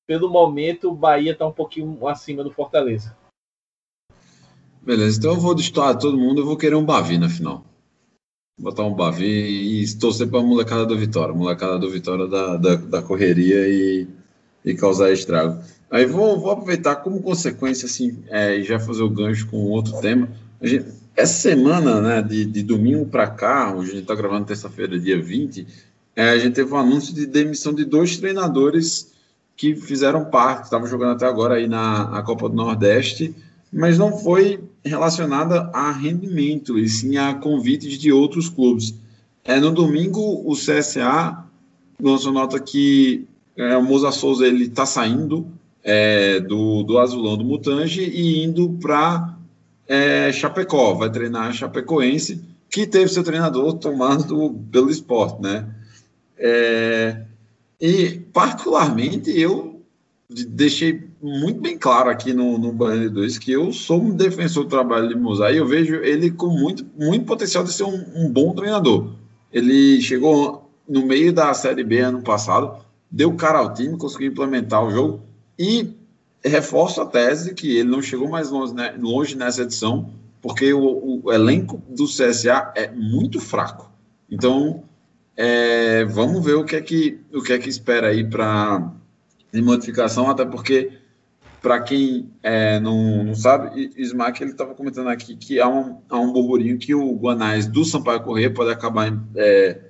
pelo 0.09 0.29
momento 0.29 0.91
o 0.91 0.95
Bahia 0.95 1.33
está 1.33 1.47
um 1.47 1.53
pouquinho 1.53 2.09
acima 2.09 2.43
do 2.43 2.51
Fortaleza. 2.51 3.17
Beleza, 4.83 5.19
então 5.19 5.35
eu 5.35 5.41
vou 5.41 5.55
destoar 5.55 5.97
todo 5.97 6.19
mundo, 6.19 6.41
eu 6.41 6.47
vou 6.47 6.57
querer 6.57 6.75
um 6.75 6.85
Bavi 6.85 7.17
na 7.17 7.29
final. 7.29 7.65
Vou 8.59 8.73
botar 8.73 8.83
um 8.83 8.95
Bavi 8.95 9.83
e 9.83 9.99
torcer 9.99 10.29
para 10.29 10.41
a 10.41 10.43
molecada 10.43 10.85
do 10.85 10.99
Vitória. 10.99 11.33
molecada 11.33 11.79
do 11.79 11.91
Vitória 11.91 12.27
da, 12.27 12.57
da, 12.57 12.75
da 12.75 13.03
correria 13.03 13.69
e, 13.69 14.09
e 14.65 14.75
causar 14.75 15.13
estrago. 15.13 15.63
Aí 15.91 16.05
vou, 16.05 16.39
vou 16.39 16.51
aproveitar 16.51 16.97
como 16.97 17.23
consequência, 17.23 17.87
assim, 17.87 18.19
é, 18.29 18.59
e 18.59 18.65
já 18.65 18.79
fazer 18.79 19.03
o 19.03 19.11
gancho 19.11 19.47
com 19.47 19.57
outro 19.57 19.99
tema. 20.01 20.29
Gente, 20.61 20.87
essa 21.17 21.33
semana, 21.33 22.01
né, 22.01 22.23
de, 22.23 22.45
de 22.45 22.63
domingo 22.63 23.07
para 23.07 23.27
cá, 23.27 23.75
hoje 23.75 23.91
a 23.91 23.93
gente 23.93 24.03
está 24.03 24.15
gravando 24.15 24.47
terça-feira, 24.47 24.99
dia 24.99 25.21
20, 25.21 25.67
é, 26.19 26.31
a 26.31 26.39
gente 26.39 26.55
teve 26.55 26.73
um 26.73 26.77
anúncio 26.77 27.15
de 27.15 27.27
demissão 27.27 27.73
de 27.73 27.85
dois 27.85 28.17
treinadores 28.17 29.13
que 29.57 29.77
fizeram 29.77 30.25
parte, 30.25 30.65
estavam 30.65 30.89
jogando 30.89 31.13
até 31.13 31.27
agora 31.27 31.55
aí 31.55 31.69
na, 31.69 32.21
Copa 32.25 32.49
do 32.49 32.57
Nordeste, 32.57 33.33
mas 33.73 33.97
não 33.97 34.19
foi 34.19 34.61
relacionada 34.85 35.71
a 35.73 35.93
rendimento, 35.93 36.77
e 36.77 36.89
sim 36.89 37.17
a 37.17 37.35
convites 37.35 37.99
de 37.99 38.11
outros 38.13 38.49
clubes. 38.49 38.95
É, 39.45 39.61
no 39.61 39.71
domingo, 39.71 40.43
o 40.45 40.55
CSA 40.55 41.45
lançou 42.03 42.33
nota 42.33 42.59
que 42.59 43.28
é, 43.59 43.77
o 43.77 43.83
Moza 43.83 44.13
Souza 44.13 44.47
ele 44.47 44.67
está 44.67 44.87
saindo 44.87 45.49
é, 45.83 46.39
do, 46.39 46.85
do 46.85 46.97
Azulão 46.97 47.37
do 47.37 47.45
Mutange 47.45 48.03
e 48.03 48.45
indo 48.45 48.71
para 48.81 49.37
é, 49.89 50.31
Chapecó, 50.31 50.95
vai 50.95 51.11
treinar 51.11 51.49
a 51.49 51.53
Chapecoense, 51.53 52.41
que 52.71 52.87
teve 52.87 53.09
seu 53.09 53.25
treinador 53.25 53.75
tomado 53.75 54.55
pelo 54.71 54.91
esporte, 54.91 55.43
né? 55.43 55.69
É, 56.37 57.23
e, 57.81 58.21
particularmente, 58.33 59.31
eu 59.31 59.83
deixei 60.31 61.09
muito 61.21 61.61
bem 61.61 61.77
claro 61.77 62.11
aqui 62.11 62.33
no, 62.33 62.59
no 62.59 62.73
Banner 62.73 63.11
2 63.11 63.39
que 63.39 63.51
eu 63.51 63.73
sou 63.73 64.01
um 64.01 64.15
defensor 64.15 64.65
do 64.65 64.71
trabalho 64.71 65.09
de 65.09 65.17
Mozart 65.17 65.55
e 65.55 65.57
eu 65.57 65.67
vejo 65.67 65.97
ele 65.97 66.31
com 66.31 66.49
muito, 66.49 66.87
muito 66.97 67.25
potencial 67.25 67.65
de 67.65 67.73
ser 67.73 67.85
um, 67.85 68.05
um 68.15 68.31
bom 68.31 68.55
treinador. 68.55 69.15
Ele 69.53 70.01
chegou 70.01 70.71
no 70.89 71.07
meio 71.07 71.33
da 71.33 71.53
Série 71.55 71.83
B 71.83 72.01
ano 72.01 72.23
passado, 72.23 72.77
deu 73.11 73.35
cara 73.35 73.59
ao 73.59 73.73
time, 73.73 73.97
conseguiu 73.97 74.31
implementar 74.31 74.85
o 74.85 74.91
jogo, 74.91 75.23
e 75.59 75.95
reforço 76.45 77.01
a 77.01 77.07
tese 77.07 77.55
que 77.55 77.79
ele 77.79 77.89
não 77.89 78.03
chegou 78.03 78.29
mais 78.29 78.51
longe, 78.51 78.75
né, 78.75 78.95
longe 78.99 79.37
nessa 79.37 79.63
edição, 79.63 80.13
porque 80.41 80.73
o, 80.73 81.23
o, 81.25 81.33
elenco 81.33 81.83
do 81.89 82.05
CSA 82.05 82.73
é 82.77 82.91
muito 82.91 83.41
fraco. 83.41 83.91
Então, 84.31 84.85
é, 85.37 86.05
vamos 86.05 86.45
ver 86.45 86.55
o 86.55 86.65
que 86.65 86.77
é 86.77 86.81
que, 86.81 87.21
o 87.33 87.43
que, 87.43 87.53
é 87.53 87.59
que 87.59 87.69
espera 87.69 88.09
aí 88.09 88.25
para 88.25 88.93
modificação, 89.55 90.31
até 90.31 90.45
porque, 90.45 90.93
para 91.61 91.81
quem 91.81 92.31
é, 92.43 92.79
não, 92.79 93.25
não 93.25 93.35
sabe, 93.35 93.91
Smack 93.97 94.41
ele 94.43 94.53
estava 94.53 94.75
comentando 94.75 95.09
aqui 95.09 95.35
que 95.35 95.61
há 95.61 95.69
um, 95.69 95.99
há 96.09 96.19
um 96.19 96.33
burburinho 96.33 96.79
que 96.79 96.95
o 96.95 97.15
Guanais 97.15 97.67
do 97.67 97.85
Sampaio 97.85 98.23
Corrêa 98.23 98.53
pode 98.53 98.71
acabar 98.71 99.13
é, 99.35 99.88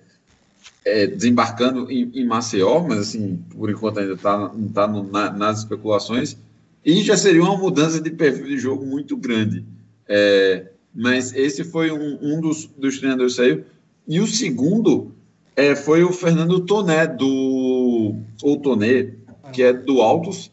é, 0.89 1.07
desembarcando 1.07 1.91
em, 1.91 2.11
em, 2.15 2.27
Maceió, 2.27 2.81
mas 2.81 2.99
assim, 2.99 3.39
por 3.51 3.71
enquanto 3.71 4.01
ainda 4.01 4.15
está 4.15 4.49
tá, 4.49 4.55
tá 4.75 4.89
na, 4.89 5.31
nas 5.31 5.59
especulações, 5.59 6.37
e 6.85 7.03
já 7.03 7.17
seria 7.17 7.43
uma 7.43 7.57
mudança 7.57 8.01
de 8.01 8.11
perfil 8.11 8.47
de 8.47 8.59
jogo 8.59 8.87
muito 8.87 9.17
grande. 9.17 9.65
É, 10.09 10.69
mas 10.95 11.35
esse 11.35 11.65
foi 11.65 11.91
um, 11.91 12.19
um 12.23 12.41
dos, 12.41 12.67
dos 12.67 12.99
treinadores 12.99 13.35
que 13.35 13.43
saiu. 13.43 13.65
E 14.07 14.21
o 14.21 14.27
segundo 14.27 15.13
é, 15.55 15.77
foi 15.77 16.03
o 16.03 16.13
Fernando 16.13 16.61
Toné, 16.61 17.07
do. 17.07 18.17
Ou 18.43 18.57
Toné, 18.59 19.13
que 19.53 19.63
é 19.63 19.73
do 19.73 20.01
Altos. 20.01 20.51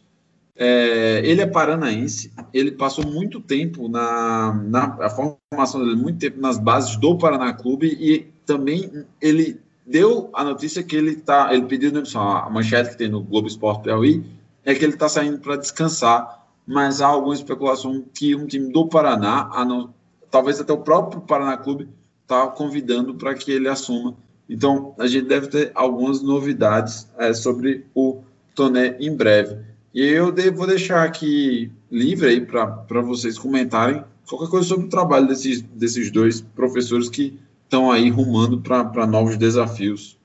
É, 0.58 1.22
ele 1.24 1.42
é 1.42 1.46
paranaense, 1.46 2.32
ele 2.54 2.72
passou 2.72 3.06
muito 3.06 3.42
tempo 3.42 3.90
na, 3.90 4.54
na 4.54 4.98
a 5.02 5.10
formação 5.10 5.84
dele, 5.84 5.98
muito 5.98 6.18
tempo 6.18 6.40
nas 6.40 6.58
bases 6.58 6.96
do 6.96 7.18
Paraná 7.18 7.52
Clube 7.52 7.88
e 8.00 8.26
também 8.46 8.90
ele 9.22 9.60
deu 9.86 10.30
a 10.34 10.44
notícia 10.44 10.82
que 10.82 10.96
ele 10.96 11.16
tá, 11.16 11.54
ele 11.54 11.66
pediu 11.66 11.92
demissão. 11.92 12.22
A 12.22 12.50
manchete 12.50 12.92
que 12.92 12.98
tem 12.98 13.10
no 13.10 13.22
Globo 13.22 13.48
Esporte 13.48 13.84
Piauí 13.84 14.26
é 14.64 14.74
que 14.74 14.84
ele 14.84 14.94
está 14.94 15.08
saindo 15.08 15.40
para 15.40 15.56
descansar, 15.56 16.48
mas 16.66 17.02
há 17.02 17.08
alguma 17.08 17.36
especulação 17.36 18.04
que 18.14 18.36
um 18.36 18.48
time 18.48 18.72
do 18.72 18.88
Paraná, 18.88 19.50
não, 19.66 19.94
talvez 20.32 20.60
até 20.60 20.74
o 20.74 20.80
próprio 20.80 21.22
Paraná 21.22 21.56
Clube, 21.58 21.88
está 22.24 22.48
convidando 22.48 23.14
para 23.14 23.36
que 23.36 23.52
ele 23.52 23.68
assuma. 23.68 24.16
Então, 24.50 24.96
a 24.98 25.08
gente 25.08 25.28
deve 25.28 25.48
ter 25.48 25.72
algumas 25.76 26.22
novidades 26.22 27.08
é, 27.18 27.34
sobre 27.34 27.86
o 27.94 28.22
Toné 28.56 28.96
em 29.00 29.16
breve. 29.16 29.58
E 29.94 30.04
eu 30.04 30.34
vou 30.54 30.68
deixar 30.68 31.04
aqui 31.04 31.72
livre 31.92 32.28
aí 32.28 32.42
para 32.42 33.02
vocês 33.02 33.38
comentarem 33.38 34.04
qualquer 34.28 34.50
coisa 34.50 34.68
sobre 34.68 34.88
o 34.88 34.90
trabalho 34.90 35.28
desses, 35.28 35.62
desses 35.62 36.12
dois 36.12 36.42
professores 36.42 37.10
que 37.10 37.40
estão 37.66 37.91
aí 37.91 38.09
rumando 38.09 38.61
para 38.61 39.05
novos 39.05 39.38
desafios? 39.38 40.18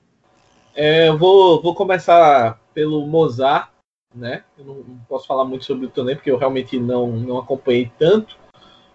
É, 0.74 1.09
eu 1.09 1.18
vou, 1.18 1.61
vou 1.61 1.74
começar 1.74 2.61
pelo 2.72 3.07
Mozart, 3.07 3.70
né? 4.14 4.45
Eu 4.57 4.64
não, 4.64 4.74
não 4.76 4.99
posso 5.09 5.26
falar 5.26 5.45
muito 5.45 5.64
sobre 5.64 5.86
o 5.86 5.91
Tonê, 5.91 6.14
porque 6.14 6.30
eu 6.30 6.38
realmente 6.38 6.78
não, 6.78 7.09
não 7.16 7.38
acompanhei 7.38 7.91
tanto. 7.99 8.38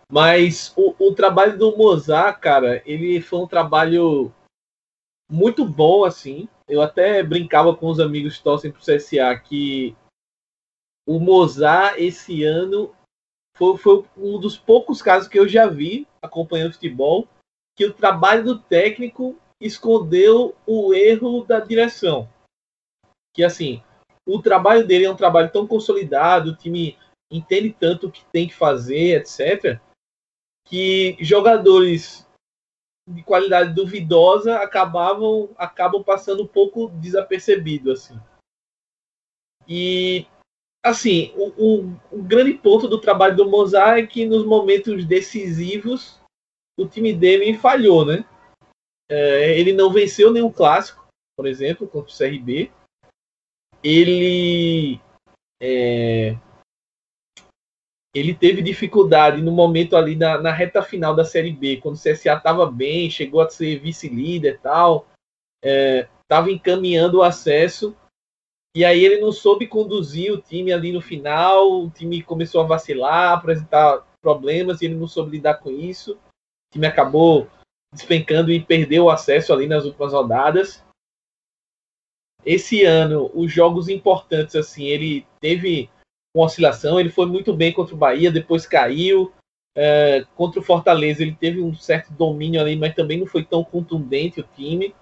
Mas 0.10 0.74
o, 0.78 0.96
o 1.00 1.14
trabalho 1.14 1.58
do 1.58 1.76
Mozart, 1.76 2.40
cara, 2.40 2.82
ele 2.86 3.20
foi 3.20 3.40
um 3.40 3.48
trabalho 3.48 4.32
muito 5.30 5.66
bom, 5.66 6.06
assim. 6.06 6.48
Eu 6.68 6.82
até 6.82 7.22
brincava 7.24 7.76
com 7.76 7.88
os 7.88 8.00
amigos 8.00 8.38
que 8.38 8.44
torcem 8.44 8.72
pro 8.72 8.82
CSA 8.82 9.36
que 9.44 9.96
o 11.08 11.20
Mozart 11.20 11.96
esse 12.00 12.44
ano 12.44 12.94
foi, 13.56 13.78
foi 13.78 14.04
um 14.18 14.40
dos 14.40 14.58
poucos 14.58 15.02
casos 15.02 15.28
que 15.28 15.38
eu 15.38 15.48
já 15.48 15.68
vi 15.68 16.08
acompanhando 16.22 16.74
futebol, 16.74 17.28
que 17.76 17.86
o 17.86 17.94
trabalho 17.94 18.44
do 18.44 18.60
técnico 18.60 19.38
escondeu 19.60 20.56
o 20.66 20.94
erro 20.94 21.44
da 21.44 21.60
direção. 21.60 22.30
Que 23.34 23.44
assim, 23.44 23.84
o 24.26 24.42
trabalho 24.42 24.86
dele 24.86 25.06
é 25.06 25.12
um 25.12 25.16
trabalho 25.16 25.52
tão 25.52 25.68
consolidado, 25.68 26.52
o 26.52 26.56
time 26.56 26.98
entende 27.32 27.76
tanto 27.78 28.08
o 28.08 28.12
que 28.12 28.26
tem 28.26 28.48
que 28.48 28.54
fazer, 28.54 29.22
etc., 29.22 29.80
que 30.68 31.16
jogadores 31.20 32.26
de 33.08 33.22
qualidade 33.22 33.74
duvidosa 33.74 34.58
acabavam 34.58 35.54
acabam 35.58 36.04
passando 36.04 36.44
um 36.44 36.48
pouco 36.48 36.88
desapercebido 36.88 37.92
assim. 37.92 38.20
E 39.68 40.26
assim, 40.84 41.32
o, 41.36 41.50
o, 41.58 42.00
o, 42.12 42.24
grande 42.24 42.54
ponto 42.54 42.88
do 42.88 43.00
trabalho 43.00 43.36
do 43.36 43.50
Mozart 43.50 44.00
é 44.00 44.08
que 44.08 44.26
nos 44.26 44.44
momentos 44.44 45.06
decisivos 45.06 46.20
o 46.78 46.88
time 46.88 47.14
dele 47.14 47.58
falhou, 47.58 48.06
né? 48.06 48.26
É, 49.10 49.60
ele 49.60 49.74
não 49.74 49.92
venceu 49.92 50.32
nenhum 50.32 50.52
clássico, 50.52 51.08
por 51.38 51.46
exemplo, 51.46 51.88
contra 51.88 52.12
o 52.12 52.18
CRB. 52.18 52.72
Ele 53.84 55.00
é, 55.62 56.38
ele 58.16 58.34
teve 58.34 58.62
dificuldade 58.62 59.42
no 59.42 59.52
momento 59.52 59.98
ali 59.98 60.16
na, 60.16 60.42
na, 60.42 60.52
reta 60.52 60.82
final 60.82 61.14
da 61.14 61.26
Série 61.26 61.52
B, 61.52 61.78
quando 61.78 61.96
o 61.96 62.00
CSA 62.00 62.34
estava 62.34 62.66
bem, 62.72 63.10
chegou 63.10 63.42
a 63.42 63.50
ser 63.50 63.78
vice-líder 63.80 64.54
e 64.54 64.58
tal, 64.58 65.06
estava 65.62 66.50
é, 66.50 66.54
encaminhando 66.54 67.18
o 67.18 67.24
acesso, 67.24 67.94
e 68.74 68.86
aí 68.86 69.04
ele 69.04 69.20
não 69.20 69.34
soube 69.34 69.68
conduzir 69.68 70.32
o 70.32 70.42
time 70.42 70.72
ali 70.72 70.94
no 70.94 71.02
final, 71.02 71.84
o 71.84 71.90
time 71.90 72.24
começou 72.24 72.62
a 72.62 72.66
vacilar, 72.66 73.34
apresentar 73.34 74.08
problemas, 74.22 74.82
e 74.82 74.86
ele 74.86 74.96
não 74.96 75.08
soube 75.08 75.32
lidar 75.32 75.56
com 75.56 75.70
isso, 75.70 76.18
time 76.76 76.86
acabou 76.86 77.50
despencando 77.94 78.52
e 78.52 78.64
perdeu 78.64 79.06
o 79.06 79.10
acesso 79.10 79.54
ali 79.54 79.66
nas 79.66 79.86
últimas 79.86 80.12
rodadas. 80.12 80.84
Esse 82.46 82.84
ano, 82.84 83.32
os 83.34 83.52
jogos 83.52 83.88
importantes, 83.88 84.56
assim, 84.56 84.84
ele 84.84 85.26
teve 85.40 85.90
com 86.36 86.42
oscilação. 86.42 87.00
Ele 87.00 87.10
foi 87.10 87.26
muito 87.26 87.54
bem 87.54 87.74
contra 87.74 87.96
o 87.96 87.98
Bahia, 87.98 88.30
depois 88.30 88.68
caiu. 88.68 89.34
É, 89.78 90.26
contra 90.36 90.60
o 90.60 90.64
Fortaleza, 90.64 91.22
ele 91.22 91.36
teve 91.36 91.62
um 91.62 91.74
certo 91.74 92.14
domínio 92.14 92.62
ali, 92.62 92.76
mas 92.76 92.94
também 92.94 93.20
não 93.20 93.26
foi 93.26 93.44
tão 93.44 93.64
contundente 93.64 94.40
o 94.40 94.48
time. 94.56 94.94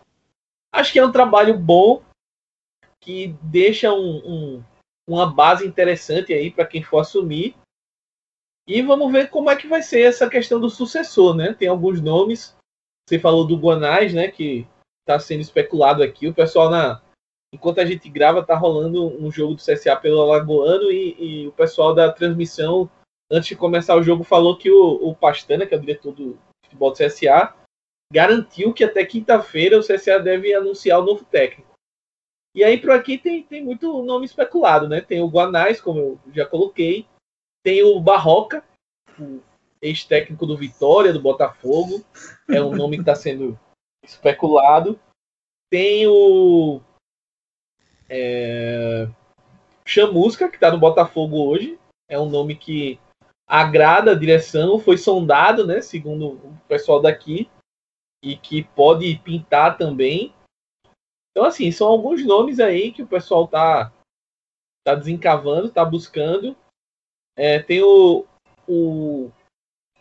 Acho 0.74 0.93
que 0.93 0.99
é 0.99 1.05
um 1.05 1.11
trabalho 1.11 1.57
bom 1.57 2.01
que 3.01 3.36
deixa 3.41 3.91
um, 3.91 4.17
um, 4.26 4.63
uma 5.07 5.32
base 5.32 5.67
interessante 5.67 6.34
aí 6.34 6.49
para 6.49 6.65
quem 6.65 6.82
for 6.82 6.99
assumir. 6.99 7.55
E 8.68 8.82
vamos 8.82 9.11
ver 9.11 9.30
como 9.30 9.49
é 9.49 9.55
que 9.55 9.68
vai 9.68 9.82
ser 9.82 10.01
essa 10.01 10.30
questão 10.30 10.59
do 10.59 10.70
sucessor, 10.70 11.36
né? 11.36 11.53
Tem 11.53 11.68
alguns 11.68 12.01
nomes. 12.01 12.55
Você 13.07 13.20
falou 13.20 13.45
do 13.45 13.57
Guanais, 13.57 14.14
né? 14.14 14.30
Que 14.30 14.66
está 15.01 15.20
sendo 15.20 15.41
especulado 15.41 16.01
aqui. 16.01 16.28
O 16.28 16.34
pessoal 16.34 16.70
na, 16.70 17.01
enquanto 17.53 17.80
a 17.80 17.86
gente 17.86 18.09
grava, 18.09 18.43
tá 18.43 18.55
rolando 18.55 19.05
um 19.22 19.32
jogo 19.32 19.53
do 19.53 19.61
CSA 19.61 19.95
pelo 19.95 20.22
Alagoano 20.22 20.91
e, 20.91 21.16
e, 21.20 21.47
o 21.47 21.51
pessoal 21.51 21.93
da 21.93 22.11
transmissão, 22.11 22.89
antes 23.30 23.49
de 23.49 23.55
começar 23.55 23.95
o 23.95 24.03
jogo, 24.03 24.24
falou 24.24 24.57
que 24.57 24.72
o, 24.72 25.09
o 25.09 25.16
Pastana, 25.16 25.66
que 25.66 25.74
é 25.74 25.78
o 25.78 25.82
diretor 25.82 26.14
do 26.14 26.39
futebol 26.66 26.91
do 26.91 26.97
CSA, 26.97 27.53
garantiu 28.11 28.74
que 28.74 28.84
até 28.84 29.05
quinta-feira 29.05 29.78
o 29.78 29.84
CSA 29.84 30.20
deve 30.20 30.53
anunciar 30.53 30.99
o 30.99 31.05
novo 31.05 31.24
técnico. 31.26 31.74
E 32.55 32.64
aí, 32.64 32.80
por 32.80 32.91
aqui, 32.91 33.18
tem, 33.18 33.43
tem 33.43 33.64
muito 33.64 34.03
nome 34.03 34.26
especulado, 34.26 34.88
né? 34.88 35.01
Tem 35.01 35.22
o 35.22 35.28
Guanais, 35.28 35.82
como 35.82 35.99
eu 35.99 36.20
já 36.34 36.45
coloquei, 36.45 37.05
tem 37.64 37.84
o 37.84 37.99
Barroca, 37.99 38.64
o 39.20 39.41
ex-técnico 39.82 40.45
do 40.45 40.57
Vitória, 40.57 41.14
do 41.14 41.22
Botafogo, 41.22 42.03
é 42.49 42.61
um 42.61 42.76
nome 42.76 42.97
que 42.97 43.01
está 43.01 43.16
sendo 43.16 43.59
especulado. 44.03 44.99
Tem 45.72 46.05
o 46.07 46.82
é... 48.09 49.07
Chamusca, 49.86 50.49
que 50.49 50.55
está 50.55 50.72
no 50.72 50.80
Botafogo 50.80 51.47
hoje, 51.47 51.80
é 52.07 52.20
um 52.20 52.30
nome 52.30 52.55
que 52.55 52.99
agrada 53.47 54.11
a 54.11 54.16
direção, 54.16 54.80
foi 54.80 54.97
sondado, 54.97 55.66
né, 55.66 55.82
segundo 55.82 56.34
o 56.34 56.57
pessoal 56.68 57.01
daqui, 57.01 57.49
e 58.24 58.38
que 58.38 58.64
pode 58.64 59.16
pintar 59.20 59.78
também. 59.78 60.34
Então, 61.32 61.45
assim, 61.45 61.72
são 61.72 61.88
alguns 61.88 62.26
nomes 62.26 62.59
aí 62.59 62.91
que 62.91 63.01
o 63.01 63.07
pessoal 63.07 63.47
tá, 63.47 63.91
tá 64.86 64.95
desencavando, 64.95 65.72
tá 65.72 65.84
buscando. 65.84 66.55
É, 67.36 67.59
tem 67.59 67.81
o, 67.81 68.25
o, 68.67 69.31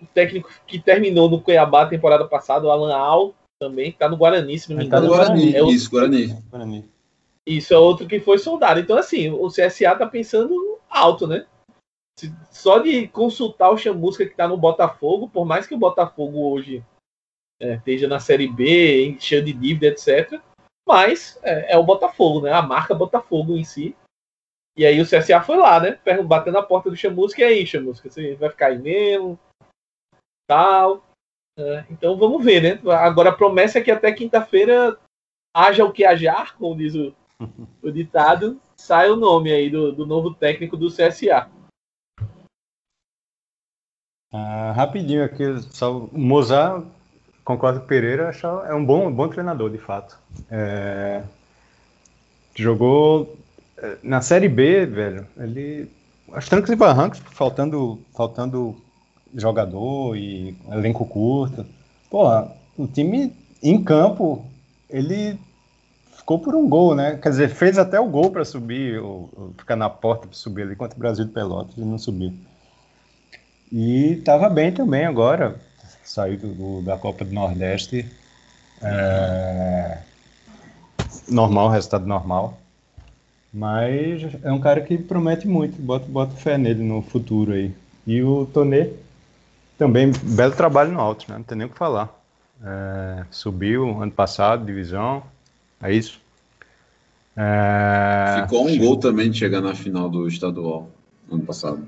o, 0.00 0.06
técnico 0.12 0.50
que 0.66 0.78
terminou 0.78 1.30
no 1.30 1.40
Cuiabá 1.40 1.86
temporada 1.86 2.26
passada, 2.26 2.66
o 2.66 2.70
Alan 2.70 2.94
Al, 2.94 3.34
também, 3.58 3.92
que 3.92 3.98
tá 3.98 4.08
no 4.08 4.16
Guarani, 4.16 4.58
se 4.58 4.70
não 4.70 4.78
me 4.78 4.84
engano. 4.84 5.02
Tá 5.02 5.08
no 5.08 5.16
Guarani, 5.16 5.54
é 5.54 5.62
o, 5.62 5.70
isso, 5.70 5.90
Guarani. 5.90 6.26
Guarani. 6.50 6.90
Isso 7.46 7.74
é 7.74 7.78
outro 7.78 8.06
que 8.06 8.20
foi 8.20 8.38
soldado. 8.38 8.80
Então, 8.80 8.96
assim, 8.96 9.30
o 9.30 9.48
CSA 9.48 9.96
tá 9.96 10.06
pensando 10.06 10.78
alto, 10.88 11.26
né? 11.26 11.46
Só 12.50 12.78
de 12.78 13.08
consultar 13.08 13.70
o 13.70 13.78
Chamusca 13.78 14.26
que 14.26 14.34
tá 14.34 14.46
no 14.46 14.56
Botafogo, 14.56 15.28
por 15.28 15.44
mais 15.44 15.66
que 15.66 15.74
o 15.74 15.78
Botafogo 15.78 16.50
hoje 16.50 16.84
é, 17.60 17.74
esteja 17.74 18.06
na 18.06 18.20
Série 18.20 18.48
B, 18.48 19.16
cheio 19.18 19.44
de 19.44 19.52
dívida, 19.52 19.86
etc. 19.86 20.40
Mas 20.86 21.38
é, 21.42 21.74
é, 21.74 21.78
o 21.78 21.84
Botafogo, 21.84 22.42
né? 22.42 22.52
A 22.52 22.62
marca 22.62 22.94
Botafogo 22.94 23.56
em 23.56 23.64
si. 23.64 23.96
E 24.76 24.86
aí 24.86 25.00
o 25.00 25.04
CSA 25.04 25.42
foi 25.42 25.56
lá, 25.56 25.80
né? 25.80 25.98
Batendo 26.24 26.54
na 26.54 26.62
porta 26.62 26.90
do 26.90 26.96
Chamusca. 26.96 27.40
E 27.40 27.44
aí, 27.44 27.66
Chamusca, 27.66 28.10
você 28.10 28.34
vai 28.36 28.50
ficar 28.50 28.68
aí 28.68 28.78
mesmo? 28.78 29.38
Tal. 30.46 31.04
É, 31.58 31.84
então 31.90 32.16
vamos 32.16 32.42
ver, 32.42 32.62
né? 32.62 32.92
Agora 32.92 33.30
a 33.30 33.36
promessa 33.36 33.78
é 33.78 33.82
que 33.82 33.90
até 33.90 34.10
quinta-feira 34.12 34.98
haja 35.54 35.84
o 35.84 35.92
que 35.92 36.04
hajar, 36.04 36.56
como 36.56 36.76
diz 36.76 36.94
o, 36.94 37.14
o 37.82 37.90
ditado, 37.90 38.58
sai 38.76 39.10
o 39.10 39.16
nome 39.16 39.52
aí 39.52 39.68
do, 39.68 39.92
do 39.92 40.06
novo 40.06 40.34
técnico 40.34 40.76
do 40.76 40.88
CSA. 40.88 41.50
Ah, 44.32 44.72
rapidinho 44.72 45.22
aqui, 45.22 45.44
só 45.70 45.98
o 45.98 46.18
Mozart, 46.18 46.86
concordo 47.44 47.80
com 47.80 47.84
o 47.84 47.88
Pereira, 47.88 48.30
é 48.66 48.74
um 48.74 48.84
bom, 48.84 49.08
um 49.08 49.14
bom 49.14 49.28
treinador, 49.28 49.68
de 49.68 49.76
fato. 49.76 50.18
É, 50.50 51.22
jogou 52.54 53.36
na 54.02 54.20
Série 54.20 54.48
B, 54.48 54.86
velho, 54.86 55.26
ele. 55.36 55.90
As 56.32 56.48
trancas 56.48 56.70
e 56.70 56.76
barrancos, 56.76 57.20
faltando, 57.32 58.00
faltando 58.14 58.76
jogador 59.34 60.16
e 60.16 60.56
elenco 60.70 61.04
curto. 61.04 61.66
Pô, 62.10 62.26
o 62.76 62.86
time 62.86 63.34
em 63.62 63.82
campo, 63.82 64.46
ele 64.88 65.38
ficou 66.16 66.38
por 66.38 66.54
um 66.54 66.68
gol, 66.68 66.94
né? 66.94 67.18
Quer 67.22 67.30
dizer, 67.30 67.48
fez 67.48 67.78
até 67.78 67.98
o 68.00 68.08
gol 68.08 68.30
para 68.30 68.44
subir, 68.44 68.98
ou, 68.98 69.28
ou, 69.36 69.54
ficar 69.58 69.76
na 69.76 69.90
porta 69.90 70.26
para 70.26 70.36
subir 70.36 70.62
ali 70.62 70.76
contra 70.76 70.96
o 70.96 70.98
Brasil 70.98 71.24
de 71.24 71.32
Pelotas 71.32 71.76
e 71.76 71.80
não 71.80 71.98
subiu. 71.98 72.32
E 73.70 74.12
estava 74.12 74.48
bem 74.48 74.72
também 74.72 75.04
agora, 75.04 75.56
saiu 76.04 76.38
do, 76.38 76.82
da 76.82 76.96
Copa 76.96 77.24
do 77.24 77.34
Nordeste. 77.34 78.06
É... 78.80 79.98
Normal, 81.28 81.68
resultado 81.70 82.06
normal. 82.06 82.61
Mas 83.52 84.22
é 84.42 84.50
um 84.50 84.60
cara 84.60 84.80
que 84.80 84.96
promete 84.96 85.46
muito, 85.46 85.80
bota, 85.80 86.06
bota 86.08 86.34
fé 86.36 86.56
nele 86.56 86.82
no 86.82 87.02
futuro 87.02 87.52
aí. 87.52 87.72
E 88.06 88.22
o 88.22 88.46
Tonê 88.46 88.90
também, 89.76 90.10
belo 90.22 90.54
trabalho 90.54 90.92
no 90.92 91.00
alto, 91.00 91.26
né? 91.28 91.36
Não 91.36 91.44
tem 91.44 91.58
nem 91.58 91.66
o 91.66 91.70
que 91.70 91.76
falar. 91.76 92.08
É, 92.64 93.24
subiu 93.30 94.00
ano 94.00 94.12
passado, 94.12 94.64
divisão, 94.64 95.22
é 95.82 95.92
isso? 95.92 96.20
É... 97.36 98.42
Ficou 98.42 98.68
um 98.68 98.78
gol 98.78 98.96
também 98.96 99.30
de 99.30 99.38
chegar 99.38 99.60
na 99.60 99.74
final 99.74 100.08
do 100.08 100.28
estadual 100.28 100.90
ano 101.30 101.42
passado. 101.42 101.86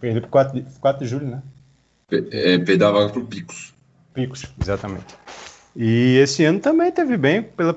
Perdeu 0.00 0.22
por 0.22 0.30
4 0.30 0.60
de, 0.60 0.78
4 0.80 1.04
de 1.04 1.10
julho, 1.10 1.26
né? 1.26 1.42
É, 2.10 2.58
perdeu 2.58 2.88
a 2.88 2.92
vaga 2.92 3.10
pro 3.10 3.24
Picos. 3.24 3.72
Picos, 4.12 4.46
exatamente. 4.60 5.14
E 5.76 6.16
esse 6.16 6.44
ano 6.44 6.58
também 6.58 6.90
teve 6.90 7.16
bem, 7.16 7.42
pela 7.42 7.76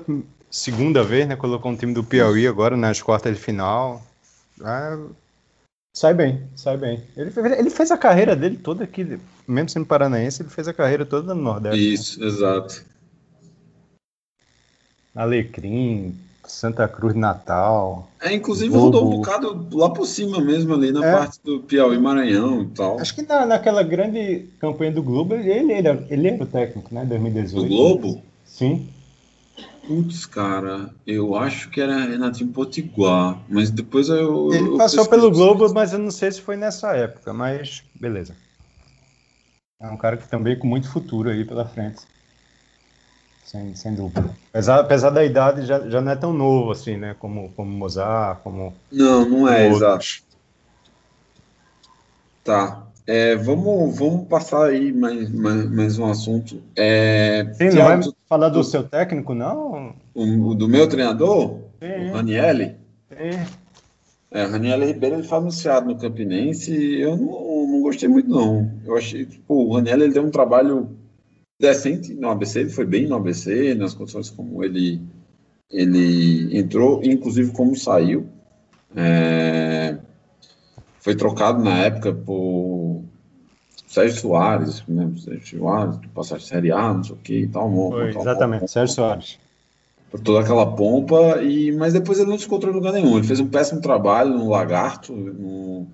segunda 0.54 1.02
vez, 1.02 1.26
né? 1.26 1.34
Colocou 1.34 1.72
um 1.72 1.76
time 1.76 1.92
do 1.92 2.04
Piauí 2.04 2.46
agora 2.46 2.76
nas 2.76 3.02
quartas 3.02 3.34
de 3.34 3.42
final. 3.42 4.00
É... 4.62 4.98
Sai 5.92 6.14
bem, 6.14 6.42
sai 6.54 6.76
bem. 6.76 7.02
Ele 7.16 7.30
fez, 7.30 7.58
ele 7.58 7.70
fez 7.70 7.90
a 7.90 7.98
carreira 7.98 8.36
dele 8.36 8.56
toda 8.56 8.84
aqui, 8.84 9.18
mesmo 9.48 9.68
sendo 9.68 9.86
paranaense, 9.86 10.42
ele 10.42 10.48
fez 10.48 10.68
a 10.68 10.72
carreira 10.72 11.04
toda 11.04 11.34
no 11.34 11.42
Nordeste. 11.42 11.92
Isso, 11.92 12.20
né? 12.20 12.26
exato. 12.26 12.84
Alecrim, 15.14 16.16
Santa 16.46 16.86
Cruz 16.86 17.14
Natal. 17.14 18.08
É, 18.20 18.32
inclusive 18.32 18.70
Globo. 18.70 18.98
rodou 18.98 19.06
um 19.06 19.16
bocado 19.16 19.68
lá 19.72 19.90
por 19.90 20.06
cima 20.06 20.40
mesmo, 20.40 20.74
ali 20.74 20.92
na 20.92 21.04
é. 21.04 21.12
parte 21.12 21.40
do 21.44 21.60
Piauí 21.60 21.98
Maranhão 21.98 22.62
e 22.62 22.66
tal. 22.66 23.00
Acho 23.00 23.14
que 23.14 23.22
na, 23.22 23.44
naquela 23.44 23.82
grande 23.82 24.48
campanha 24.60 24.92
do 24.92 25.02
Globo, 25.02 25.34
ele, 25.34 25.50
ele, 25.50 25.72
era, 25.72 26.06
ele 26.08 26.28
era 26.28 26.42
o 26.42 26.46
técnico, 26.46 26.94
né? 26.94 27.04
2018. 27.04 27.62
Do 27.62 27.68
Globo? 27.68 28.22
Sim. 28.44 28.88
Putz, 29.86 30.24
cara, 30.24 30.94
eu 31.06 31.34
acho 31.36 31.70
que 31.70 31.80
era 31.80 32.04
Renatinho 32.04 32.50
Potiguar, 32.50 33.38
mas 33.48 33.70
depois 33.70 34.08
eu. 34.08 34.52
Ele 34.52 34.68
eu 34.68 34.76
passou 34.78 35.06
pelo 35.06 35.30
Globo, 35.30 35.72
mas 35.74 35.92
eu 35.92 35.98
não 35.98 36.10
sei 36.10 36.32
se 36.32 36.40
foi 36.40 36.56
nessa 36.56 36.96
época, 36.96 37.32
mas 37.32 37.84
beleza. 37.94 38.34
É 39.80 39.88
um 39.88 39.96
cara 39.96 40.16
que 40.16 40.26
também 40.26 40.58
com 40.58 40.66
muito 40.66 40.88
futuro 40.88 41.28
aí 41.28 41.44
pela 41.44 41.66
frente. 41.66 42.02
Sem, 43.42 43.74
sem 43.74 43.94
dúvida. 43.94 44.34
Apesar, 44.48 44.80
apesar 44.80 45.10
da 45.10 45.22
idade, 45.22 45.66
já, 45.66 45.86
já 45.88 46.00
não 46.00 46.12
é 46.12 46.16
tão 46.16 46.32
novo 46.32 46.70
assim, 46.70 46.96
né? 46.96 47.14
Como, 47.18 47.52
como 47.52 47.70
Mozart, 47.70 48.40
como. 48.42 48.74
Não, 48.90 49.28
não 49.28 49.48
é, 49.48 49.68
exato. 49.68 50.06
Tá. 52.42 52.83
É, 53.06 53.36
vamos, 53.36 53.98
vamos 53.98 54.26
passar 54.28 54.68
aí 54.68 54.92
mais, 54.92 55.30
mais, 55.30 55.70
mais 55.70 55.98
um 55.98 56.06
assunto. 56.06 56.62
É, 56.74 57.46
Sim, 57.52 57.76
não 57.76 57.84
vai 57.84 58.00
falar 58.26 58.48
do 58.48 58.64
seu 58.64 58.82
técnico, 58.82 59.34
não? 59.34 59.94
o, 60.14 60.48
o 60.48 60.54
do 60.54 60.68
meu 60.68 60.88
treinador, 60.88 61.58
Sim. 61.82 62.10
o 62.10 62.12
Ranielli. 62.14 62.76
Sim. 63.10 63.64
É, 64.30 64.46
Ribeiro 64.46 65.16
ele 65.16 65.22
foi 65.22 65.38
anunciado 65.38 65.86
no 65.86 65.96
Campinense 65.96 66.74
e 66.74 67.00
eu 67.00 67.16
não, 67.16 67.66
não 67.68 67.82
gostei 67.82 68.08
muito, 68.08 68.28
não. 68.28 68.68
Eu 68.84 68.96
achei 68.96 69.26
que 69.26 69.38
pô, 69.38 69.64
o 69.64 69.74
Raniel 69.74 70.02
ele 70.02 70.12
deu 70.12 70.24
um 70.24 70.30
trabalho 70.30 70.88
decente 71.60 72.14
no 72.14 72.30
ABC, 72.30 72.60
ele 72.60 72.70
foi 72.70 72.84
bem 72.84 73.06
no 73.06 73.14
ABC, 73.14 73.74
nas 73.74 73.94
condições 73.94 74.30
como 74.30 74.64
ele, 74.64 75.00
ele 75.70 76.58
entrou, 76.58 77.00
inclusive 77.04 77.52
como 77.52 77.76
saiu. 77.76 78.26
É, 78.96 79.83
foi 81.04 81.14
trocado 81.14 81.62
na 81.62 81.80
época 81.80 82.14
por 82.14 83.02
Sérgio 83.86 84.18
Soares, 84.22 84.82
né? 84.88 85.10
Sérgio 85.22 85.58
Soares, 85.58 85.98
passagem 86.14 86.46
Série 86.46 86.72
A, 86.72 86.94
não 86.94 87.04
sei 87.04 87.14
o 87.14 87.18
que 87.18 87.38
e 87.40 87.46
tal. 87.46 87.68
uma- 87.68 87.90
Foi, 87.90 88.10
uma- 88.12 88.20
exatamente, 88.22 88.70
Sérgio 88.70 88.94
Soares. 88.94 89.38
por 90.10 90.20
toda 90.20 90.40
aquela 90.40 90.64
pompa, 90.74 91.42
e, 91.42 91.72
mas 91.72 91.92
depois 91.92 92.18
ele 92.18 92.30
não 92.30 92.38
se 92.38 92.46
encontrou 92.46 92.72
em 92.72 92.76
lugar 92.76 92.92
nenhum. 92.92 93.18
Ele 93.18 93.26
fez 93.26 93.38
um 93.40 93.48
péssimo 93.48 93.80
trabalho 93.82 94.30
no 94.38 94.48
Lagarto, 94.48 95.12
no, 95.12 95.86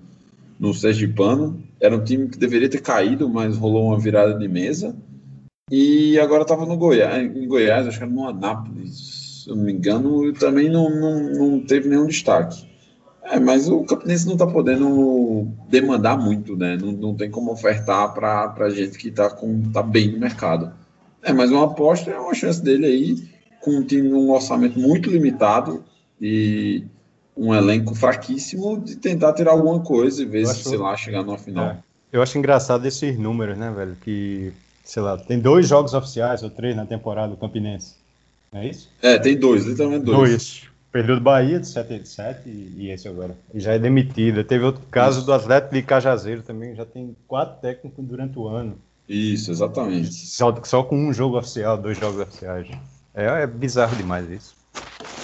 no 0.59 0.73
Sergipano. 0.73 1.61
Era 1.79 1.95
um 1.97 2.03
time 2.03 2.29
que 2.29 2.37
deveria 2.37 2.69
ter 2.69 2.81
caído, 2.81 3.27
mas 3.27 3.57
rolou 3.57 3.87
uma 3.87 3.99
virada 3.99 4.33
de 4.37 4.47
mesa. 4.47 4.95
E 5.69 6.17
agora 6.19 6.43
estava 6.43 6.65
no 6.65 6.77
Goiás, 6.77 7.35
em 7.35 7.47
Goiás, 7.47 7.87
acho 7.87 7.97
que 7.97 8.03
era 8.03 8.13
no 8.13 8.27
Anápolis, 8.29 9.41
se 9.43 9.49
eu 9.49 9.55
não 9.55 9.63
me 9.63 9.73
engano, 9.73 10.25
e 10.27 10.33
também 10.33 10.69
não, 10.69 10.89
não, 10.89 11.19
não 11.33 11.59
teve 11.65 11.89
nenhum 11.89 12.05
destaque. 12.07 12.69
É, 13.23 13.39
mas 13.39 13.69
o 13.69 13.83
Campinense 13.83 14.25
não 14.25 14.33
está 14.33 14.47
podendo 14.47 15.47
demandar 15.69 16.17
muito, 16.17 16.55
né? 16.55 16.77
Não, 16.77 16.91
não 16.91 17.15
tem 17.15 17.29
como 17.29 17.51
ofertar 17.51 18.13
para 18.13 18.69
gente 18.69 18.97
que 18.97 19.09
está 19.09 19.29
tá 19.73 19.83
bem 19.83 20.11
no 20.11 20.19
mercado. 20.19 20.71
É, 21.23 21.31
mas 21.31 21.51
uma 21.51 21.65
aposta 21.65 22.09
é 22.09 22.19
uma 22.19 22.33
chance 22.33 22.61
dele 22.61 22.85
aí 22.85 23.29
com 23.61 23.71
um 23.77 23.83
time 23.83 24.11
um 24.11 24.31
orçamento 24.31 24.79
muito 24.79 25.09
limitado 25.09 25.83
e 26.19 26.83
um 27.37 27.53
elenco 27.53 27.93
fraquíssimo 27.95 28.79
de 28.79 28.95
tentar 28.95 29.33
tirar 29.33 29.51
alguma 29.51 29.79
coisa 29.81 30.23
e 30.23 30.25
ver 30.25 30.41
Eu 30.41 30.45
se, 30.47 30.51
acho- 30.51 30.69
sei 30.69 30.77
lá, 30.77 30.97
chegar 30.97 31.23
numa 31.23 31.37
final. 31.37 31.65
É. 31.65 31.77
Eu 32.11 32.21
acho 32.21 32.37
engraçado 32.37 32.85
esses 32.85 33.17
números, 33.17 33.57
né, 33.57 33.71
velho? 33.71 33.95
Que, 34.01 34.51
sei 34.83 35.01
lá, 35.01 35.15
tem 35.17 35.39
dois 35.39 35.67
jogos 35.67 35.93
oficiais 35.93 36.43
ou 36.43 36.49
três 36.49 36.75
na 36.75 36.85
temporada 36.85 37.29
do 37.29 37.37
Campinense. 37.37 37.95
Não 38.51 38.61
é 38.61 38.67
isso? 38.67 38.89
É, 39.01 39.17
tem 39.17 39.37
dois, 39.37 39.65
literalmente 39.65 40.05
dois. 40.05 40.17
Dois. 40.17 40.70
Perdeu 40.91 41.15
do 41.15 41.21
Bahia 41.21 41.59
de 41.59 41.67
77 41.67 42.49
e, 42.49 42.73
e 42.77 42.91
esse 42.91 43.07
agora. 43.07 43.35
E 43.53 43.59
já 43.59 43.73
é 43.73 43.79
demitido. 43.79 44.43
Teve 44.43 44.65
outro 44.65 44.81
caso 44.91 45.25
do 45.25 45.31
Atlético 45.33 45.73
de 45.73 45.81
Cajazeiro 45.83 46.41
também, 46.41 46.75
já 46.75 46.85
tem 46.85 47.15
quatro 47.27 47.61
técnicos 47.61 48.03
durante 48.05 48.37
o 48.37 48.47
ano. 48.47 48.77
Isso, 49.07 49.51
exatamente. 49.51 50.13
Só, 50.13 50.53
só 50.63 50.83
com 50.83 50.97
um 50.97 51.13
jogo 51.13 51.37
oficial, 51.37 51.77
dois 51.77 51.97
jogos 51.97 52.19
oficiais. 52.21 52.67
É, 53.13 53.25
é 53.43 53.47
bizarro 53.47 53.95
demais 53.95 54.29
isso. 54.29 54.55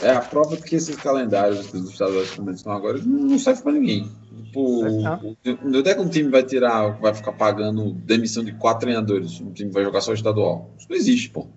É 0.01 0.11
a 0.11 0.21
prova 0.21 0.55
de 0.55 0.63
que 0.63 0.75
esses 0.75 0.95
calendários 0.95 1.71
dos 1.71 1.89
estaduais 1.91 2.31
como 2.31 2.49
eles 2.49 2.59
estão 2.59 2.71
agora 2.73 2.99
não 3.03 3.37
serve 3.39 3.61
para 3.61 3.71
ninguém. 3.71 4.09
Tipo, 4.45 4.85
o- 4.85 5.37
onde 5.65 5.89
é 5.89 5.93
que 5.95 6.01
um 6.01 6.07
time 6.09 6.29
vai 6.29 6.43
tirar, 6.43 6.99
vai 6.99 7.13
ficar 7.13 7.33
pagando 7.33 7.91
demissão 7.91 8.43
de 8.43 8.51
quatro 8.53 8.81
treinadores? 8.81 9.39
Um 9.41 9.51
time 9.51 9.71
vai 9.71 9.83
jogar 9.83 10.01
só 10.01 10.13
estadual? 10.13 10.69
Isso 10.77 10.87
não 10.89 10.95
existe, 10.97 11.29
pô. 11.29 11.47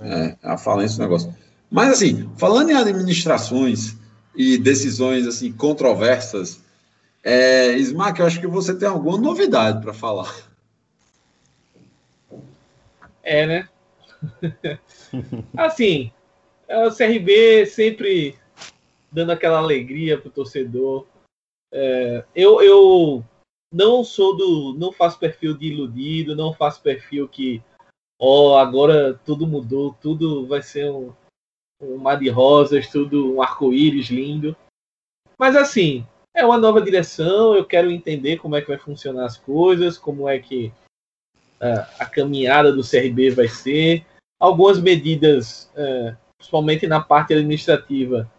É, 0.00 0.36
é 0.42 0.50
a 0.50 0.56
falência 0.56 0.96
do 0.98 1.02
negócio. 1.02 1.34
Mas 1.70 1.90
assim, 1.92 2.30
falando 2.36 2.70
em 2.70 2.74
administrações 2.74 3.96
e 4.34 4.56
decisões 4.56 5.26
assim 5.26 5.52
controversas, 5.52 6.62
é, 7.22 7.72
Smack, 7.78 8.20
eu 8.20 8.26
acho 8.26 8.40
que 8.40 8.46
você 8.46 8.74
tem 8.74 8.88
alguma 8.88 9.18
novidade 9.18 9.82
para 9.82 9.92
falar. 9.92 10.48
É, 13.22 13.46
né? 13.46 13.68
assim, 15.56 16.10
o 16.68 16.90
CRB 16.90 17.66
sempre 17.66 18.34
dando 19.12 19.32
aquela 19.32 19.58
alegria 19.58 20.18
pro 20.18 20.30
torcedor. 20.30 21.06
É, 21.72 22.24
eu, 22.34 22.62
eu 22.62 23.24
não 23.72 24.02
sou 24.02 24.36
do. 24.36 24.74
não 24.78 24.92
faço 24.92 25.18
perfil 25.18 25.54
de 25.54 25.66
iludido, 25.66 26.34
não 26.34 26.54
faço 26.54 26.80
perfil 26.80 27.28
que 27.28 27.62
ó, 28.18 28.58
agora 28.58 29.20
tudo 29.24 29.46
mudou, 29.46 29.94
tudo 30.00 30.46
vai 30.46 30.62
ser 30.62 30.90
um, 30.90 31.12
um 31.80 31.96
mar 31.98 32.18
de 32.18 32.28
rosas, 32.28 32.88
tudo 32.88 33.34
um 33.34 33.42
arco-íris 33.42 34.08
lindo. 34.08 34.56
Mas 35.38 35.54
assim, 35.54 36.06
é 36.34 36.44
uma 36.44 36.58
nova 36.58 36.80
direção, 36.80 37.54
eu 37.54 37.64
quero 37.64 37.90
entender 37.90 38.38
como 38.38 38.56
é 38.56 38.60
que 38.60 38.68
vai 38.68 38.78
funcionar 38.78 39.26
as 39.26 39.36
coisas, 39.36 39.96
como 39.98 40.28
é 40.28 40.38
que 40.38 40.72
a 41.98 42.06
caminhada 42.06 42.72
do 42.72 42.82
CRB 42.84 43.30
vai 43.30 43.48
ser. 43.48 44.04
Algumas 44.40 44.80
medidas, 44.80 45.70
é, 45.74 46.16
principalmente 46.38 46.86
na 46.86 47.00
parte 47.00 47.34
administrativa, 47.34 48.30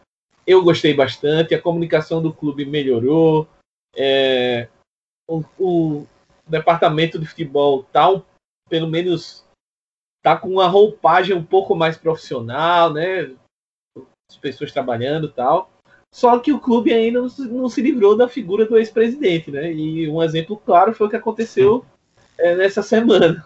eu 0.48 0.64
gostei 0.64 0.94
bastante. 0.94 1.54
A 1.54 1.62
comunicação 1.62 2.22
do 2.22 2.34
clube 2.34 2.66
melhorou. 2.66 3.48
é, 3.96 4.70
o, 5.28 5.44
o 5.60 6.08
departamento 6.48 7.20
de 7.20 7.26
futebol 7.26 7.84
tá 7.84 8.10
um- 8.10 8.22
pelo 8.70 8.88
menos 8.88 9.44
tá 10.22 10.38
com 10.38 10.50
uma 10.50 10.68
roupagem 10.68 11.36
um 11.36 11.44
pouco 11.44 11.76
mais 11.76 11.98
profissional, 11.98 12.92
né? 12.92 13.32
As 14.30 14.38
pessoas 14.38 14.72
trabalhando 14.72 15.28
e 15.28 15.32
tal. 15.32 15.72
Só 16.14 16.40
que 16.40 16.52
o 16.52 16.60
clube 16.60 16.92
ainda 16.92 17.22
não 17.22 17.30
se, 17.30 17.48
não 17.48 17.70
se 17.70 17.82
livrou 17.82 18.18
da 18.18 18.28
figura 18.28 18.66
do 18.66 18.78
ex-presidente, 18.78 19.52
né? 19.52 19.72
E 19.72 20.10
um 20.10 20.22
exemplo 20.22 20.58
claro 20.58 20.94
foi 20.94 21.08
o 21.08 21.10
que 21.10 21.16
aconteceu 21.16 21.86
é, 22.38 22.56
nessa 22.56 22.82
semana. 22.82 23.46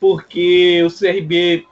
Porque 0.00 0.82
o 0.82 0.90
CRB 0.90 1.66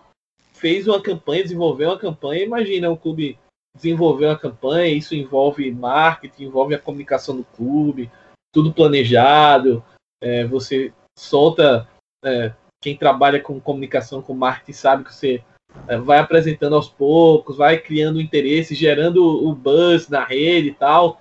fez 0.53 0.87
uma 0.87 1.01
campanha, 1.01 1.43
desenvolveu 1.43 1.91
uma 1.91 1.99
campanha. 1.99 2.45
Imagina 2.45 2.91
o 2.91 2.97
clube 2.97 3.39
desenvolver 3.77 4.27
uma 4.27 4.39
campanha, 4.39 4.95
isso 4.95 5.15
envolve 5.15 5.71
marketing, 5.73 6.45
envolve 6.45 6.75
a 6.75 6.79
comunicação 6.79 7.37
do 7.37 7.45
clube, 7.45 8.11
tudo 8.53 8.73
planejado. 8.73 9.85
é, 10.23 10.47
você 10.47 10.93
solta. 11.19 11.89
é, 12.25 12.53
quem 12.85 12.95
trabalha 12.95 13.41
com 13.41 13.59
comunicação, 13.59 14.21
com 14.21 14.35
marketing, 14.35 14.75
sabe 14.75 15.05
que 15.05 15.15
você 15.15 15.43
é, 15.89 15.97
vai 15.97 16.19
apresentando 16.19 16.77
aos 16.77 16.87
poucos, 16.87 17.57
vai 17.57 17.79
criando 17.79 18.21
interesse, 18.21 18.75
gerando 18.75 19.25
o 19.25 19.55
buzz 19.55 20.07
na 20.11 20.23
rede 20.23 20.69
e 20.69 20.75
tal, 20.75 21.19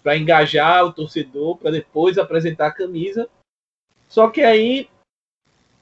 para 0.00 0.16
engajar 0.16 0.84
o 0.84 0.92
torcedor, 0.92 1.58
para 1.58 1.72
depois 1.72 2.18
apresentar 2.18 2.68
a 2.68 2.72
camisa. 2.72 3.28
Só 4.08 4.30
que 4.30 4.42
aí, 4.42 4.88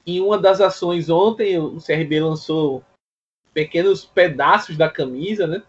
em 0.07 0.19
uma 0.19 0.39
das 0.39 0.59
ações 0.59 1.07
ontem, 1.07 1.59
o 1.59 1.77
CRB 1.79 2.19
lançou 2.19 2.83
pequenos 3.53 4.03
pedaços 4.03 4.75
da 4.75 4.89
camisa, 4.89 5.45
né? 5.45 5.61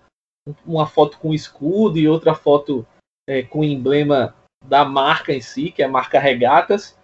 Uma 0.64 0.86
foto 0.86 1.18
com 1.18 1.34
escudo 1.34 1.98
e 1.98 2.08
outra 2.08 2.34
foto 2.34 2.86
é, 3.28 3.42
com 3.42 3.62
emblema 3.62 4.34
da 4.64 4.82
marca 4.82 5.30
em 5.30 5.42
si, 5.42 5.70
que 5.70 5.82
é 5.82 5.84
a 5.84 5.90
marca 5.90 6.18
Regatas. 6.18 6.98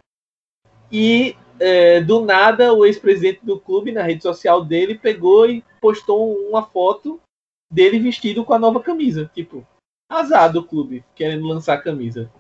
E 0.91 1.37
é, 1.61 2.01
do 2.01 2.25
nada, 2.25 2.73
o 2.73 2.85
ex-presidente 2.85 3.45
do 3.45 3.59
clube, 3.59 3.93
na 3.93 4.03
rede 4.03 4.23
social 4.23 4.65
dele, 4.65 4.99
pegou 4.99 5.49
e 5.49 5.65
postou 5.81 6.35
uma 6.49 6.63
foto 6.63 7.21
dele 7.73 7.99
vestido 7.99 8.45
com 8.45 8.55
a 8.55 8.59
nova 8.59 8.81
camisa. 8.81 9.31
Tipo, 9.35 9.67
azar 10.11 10.53
do 10.53 10.65
clube, 10.65 11.05
querendo 11.15 11.47
lançar 11.47 11.75
a 11.75 11.83
camisa. 11.83 12.31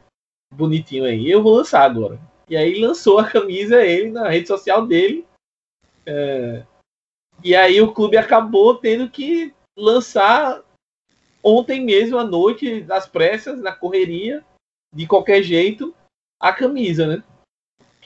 Bonitinho 0.52 1.04
aí. 1.04 1.30
Eu 1.30 1.42
vou 1.42 1.56
lançar 1.56 1.82
agora. 1.82 2.18
E 2.48 2.56
aí 2.56 2.80
lançou 2.80 3.18
a 3.18 3.28
camisa 3.28 3.84
ele 3.84 4.10
na 4.10 4.28
rede 4.28 4.48
social 4.48 4.86
dele. 4.86 5.26
É, 6.06 6.64
E 7.44 7.54
aí 7.54 7.80
o 7.80 7.92
clube 7.92 8.16
acabou 8.16 8.76
tendo 8.76 9.10
que 9.10 9.54
lançar 9.76 10.62
ontem 11.42 11.84
mesmo 11.84 12.18
à 12.18 12.24
noite, 12.24 12.84
às 12.90 13.06
pressas, 13.06 13.60
na 13.60 13.72
correria, 13.72 14.44
de 14.94 15.06
qualquer 15.06 15.42
jeito, 15.42 15.94
a 16.40 16.52
camisa, 16.52 17.06
né? 17.06 17.22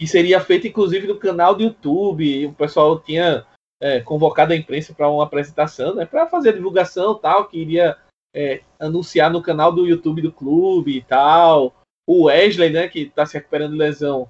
Que 0.02 0.08
seria 0.08 0.40
feita 0.40 0.66
inclusive 0.66 1.06
no 1.06 1.16
canal 1.16 1.54
do 1.54 1.62
YouTube. 1.62 2.46
O 2.46 2.52
pessoal 2.54 2.98
tinha 2.98 3.46
é, 3.80 4.00
convocado 4.00 4.52
a 4.52 4.56
imprensa 4.56 4.92
para 4.92 5.08
uma 5.08 5.22
apresentação, 5.22 5.94
né? 5.94 6.04
Para 6.04 6.26
fazer 6.26 6.48
a 6.48 6.52
divulgação 6.54 7.14
tal, 7.14 7.44
que 7.44 7.56
iria 7.56 7.96
é, 8.34 8.62
anunciar 8.80 9.30
no 9.30 9.40
canal 9.40 9.70
do 9.70 9.86
YouTube 9.86 10.20
do 10.20 10.32
clube 10.32 10.96
e 10.96 11.02
tal. 11.02 11.72
O 12.04 12.24
Wesley, 12.24 12.70
né, 12.70 12.88
que 12.88 13.02
está 13.02 13.24
se 13.24 13.34
recuperando 13.34 13.74
de 13.74 13.78
lesão, 13.78 14.28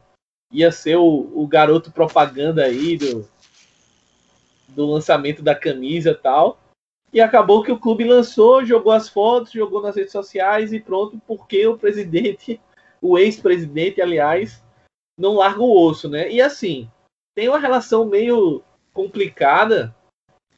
ia 0.53 0.71
ser 0.71 0.97
o, 0.97 1.33
o 1.35 1.47
garoto 1.47 1.91
propaganda 1.91 2.65
aí 2.65 2.99
do, 2.99 3.27
do 4.69 4.85
lançamento 4.85 5.43
da 5.43 5.55
camisa 5.55 6.15
tal. 6.15 6.61
E 7.11 7.19
acabou 7.19 7.63
que 7.63 7.73
o 7.73 7.79
clube 7.79 8.05
lançou, 8.05 8.63
jogou 8.63 8.93
as 8.93 9.09
fotos, 9.09 9.53
jogou 9.53 9.81
nas 9.81 9.97
redes 9.97 10.13
sociais 10.13 10.71
e 10.71 10.79
pronto, 10.79 11.19
porque 11.27 11.67
o 11.67 11.79
presidente, 11.79 12.61
o 13.01 13.17
ex-presidente, 13.17 14.03
aliás, 14.03 14.63
não 15.19 15.37
larga 15.37 15.61
o 15.61 15.87
osso, 15.87 16.09
né? 16.09 16.31
E 16.31 16.41
assim, 16.41 16.91
tem 17.35 17.49
uma 17.49 17.59
relação 17.59 18.05
meio 18.05 18.63
complicada, 18.93 19.95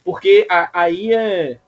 porque 0.05 0.47
a, 0.51 0.71
aí 0.81 1.13
é. 1.13 1.61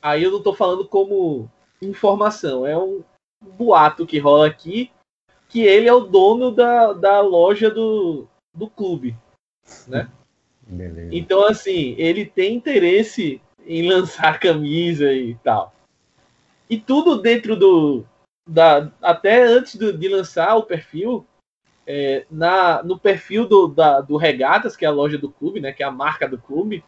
Aí 0.00 0.22
eu 0.22 0.30
não 0.30 0.42
tô 0.42 0.54
falando 0.54 0.86
como 0.86 1.50
informação, 1.82 2.66
é 2.66 2.76
um 2.78 3.02
boato 3.42 4.06
que 4.06 4.18
rola 4.18 4.46
aqui 4.46 4.90
que 5.48 5.62
ele 5.62 5.88
é 5.88 5.92
o 5.92 6.00
dono 6.00 6.50
da, 6.50 6.92
da 6.92 7.20
loja 7.20 7.70
do, 7.70 8.26
do 8.54 8.68
clube, 8.68 9.16
né? 9.86 10.10
Beleza. 10.66 11.14
Então, 11.14 11.46
assim, 11.46 11.94
ele 11.96 12.26
tem 12.26 12.54
interesse 12.54 13.40
em 13.64 13.88
lançar 13.88 14.40
camisa 14.40 15.12
e 15.12 15.34
tal. 15.36 15.72
E 16.68 16.78
tudo 16.78 17.20
dentro 17.20 17.56
do. 17.56 18.04
Da, 18.48 18.90
até 19.02 19.44
antes 19.44 19.76
do, 19.76 19.96
de 19.96 20.08
lançar 20.08 20.56
o 20.56 20.64
perfil, 20.64 21.26
é, 21.86 22.26
na, 22.30 22.82
no 22.82 22.98
perfil 22.98 23.46
do, 23.46 23.68
da, 23.68 24.00
do 24.00 24.16
Regatas, 24.16 24.76
que 24.76 24.84
é 24.84 24.88
a 24.88 24.92
loja 24.92 25.16
do 25.16 25.30
clube, 25.30 25.60
né? 25.60 25.72
Que 25.72 25.82
é 25.82 25.86
a 25.86 25.90
marca 25.90 26.28
do 26.28 26.36
clube, 26.36 26.84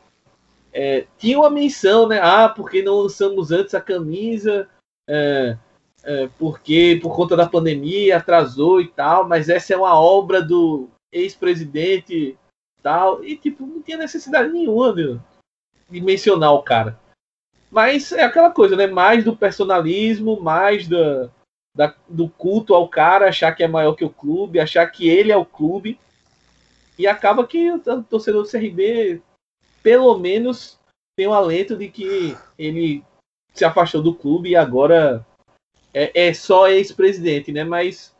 é, 0.73 1.07
tinha 1.17 1.39
uma 1.39 1.51
menção, 1.51 2.09
né? 2.09 2.21
Ah, 2.23 2.49
porque 2.49 2.83
não 2.83 3.03
lançamos 3.03 3.51
antes 3.51 3.75
a 3.75 3.81
camisa? 3.81 4.69
É, 5.09 5.57
é, 6.05 6.29
porque 6.39 6.99
por 7.03 7.15
conta 7.15 7.37
da 7.37 7.49
pandemia 7.49 8.17
atrasou 8.17 8.81
e 8.81 8.89
tal, 8.89 9.27
mas 9.27 9.49
essa 9.49 9.75
é 9.75 9.77
uma 9.77 9.99
obra 9.99 10.43
do 10.43 10.89
ex-presidente 11.13 12.37
tal, 12.83 13.25
e 13.25 13.37
tipo, 13.37 13.67
não 13.67 13.83
tinha 13.83 13.97
necessidade 13.97 14.51
nenhuma 14.51 14.93
de, 14.93 15.19
de, 15.91 16.01
mencionar 16.01 16.53
o 16.53 16.63
cara. 16.63 16.99
Mas 17.71 18.13
é 18.13 18.23
aquela 18.23 18.51
coisa, 18.51 18.77
né? 18.77 18.87
Mais 18.87 19.25
do 19.25 19.37
personalismo, 19.37 20.41
mais 20.41 20.87
da, 20.87 21.31
da, 21.75 21.95
do 22.09 22.29
culto 22.29 22.75
ao 22.75 22.89
cara, 22.89 23.29
achar 23.29 23.53
que 23.55 23.63
é 23.63 23.69
maior 23.69 23.95
que 23.95 24.05
o 24.05 24.11
clube, 24.11 24.61
achar 24.61 24.87
que 24.87 25.09
ele 25.09 25.33
é 25.33 25.37
o 25.37 25.45
clube. 25.45 25.99
E 26.99 27.07
acaba 27.07 27.47
que 27.47 27.71
o 27.71 28.03
torcedor 28.03 28.43
do 28.43 28.51
CRB, 28.51 29.23
pelo 29.83 30.19
menos, 30.19 30.79
tem 31.17 31.27
o 31.27 31.31
um 31.31 31.35
alento 31.35 31.77
de 31.77 31.89
que 31.89 32.37
ele 32.59 33.05
se 33.55 33.65
afastou 33.65 34.03
do 34.03 34.15
clube 34.15 34.51
e 34.51 34.57
agora 34.57 35.25
é, 35.95 36.29
é 36.29 36.35
só 36.35 36.69
ex-presidente, 36.69 37.53
né? 37.53 37.65
Mas 37.65 38.15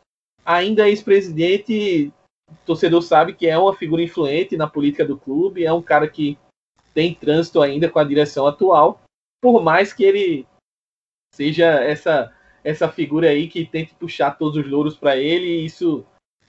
ainda 0.45 0.89
ex-presidente, 0.89 2.11
o 2.49 2.55
torcedor 2.65 3.01
sabe 3.01 3.33
que 3.33 3.47
é 3.47 3.57
uma 3.57 3.75
figura 3.75 4.01
influente 4.01 4.57
na 4.57 4.67
política 4.67 5.05
do 5.05 5.17
clube, 5.17 5.65
é 5.65 5.71
um 5.71 5.81
cara 5.81 6.07
que 6.07 6.37
tem 6.93 7.13
trânsito 7.13 7.61
ainda 7.61 7.89
com 7.89 7.99
a 7.99 8.03
direção 8.03 8.47
atual, 8.47 9.01
por 9.41 9.61
mais 9.61 9.93
que 9.93 10.03
ele 10.03 10.47
seja 11.33 11.65
essa 11.65 12.33
essa 12.63 12.89
figura 12.89 13.29
aí 13.29 13.47
que 13.47 13.65
tente 13.65 13.93
puxar 13.95 14.31
todos 14.31 14.63
os 14.63 14.69
louros 14.69 14.95
para 14.95 15.17
ele, 15.17 15.65
isso 15.65 16.05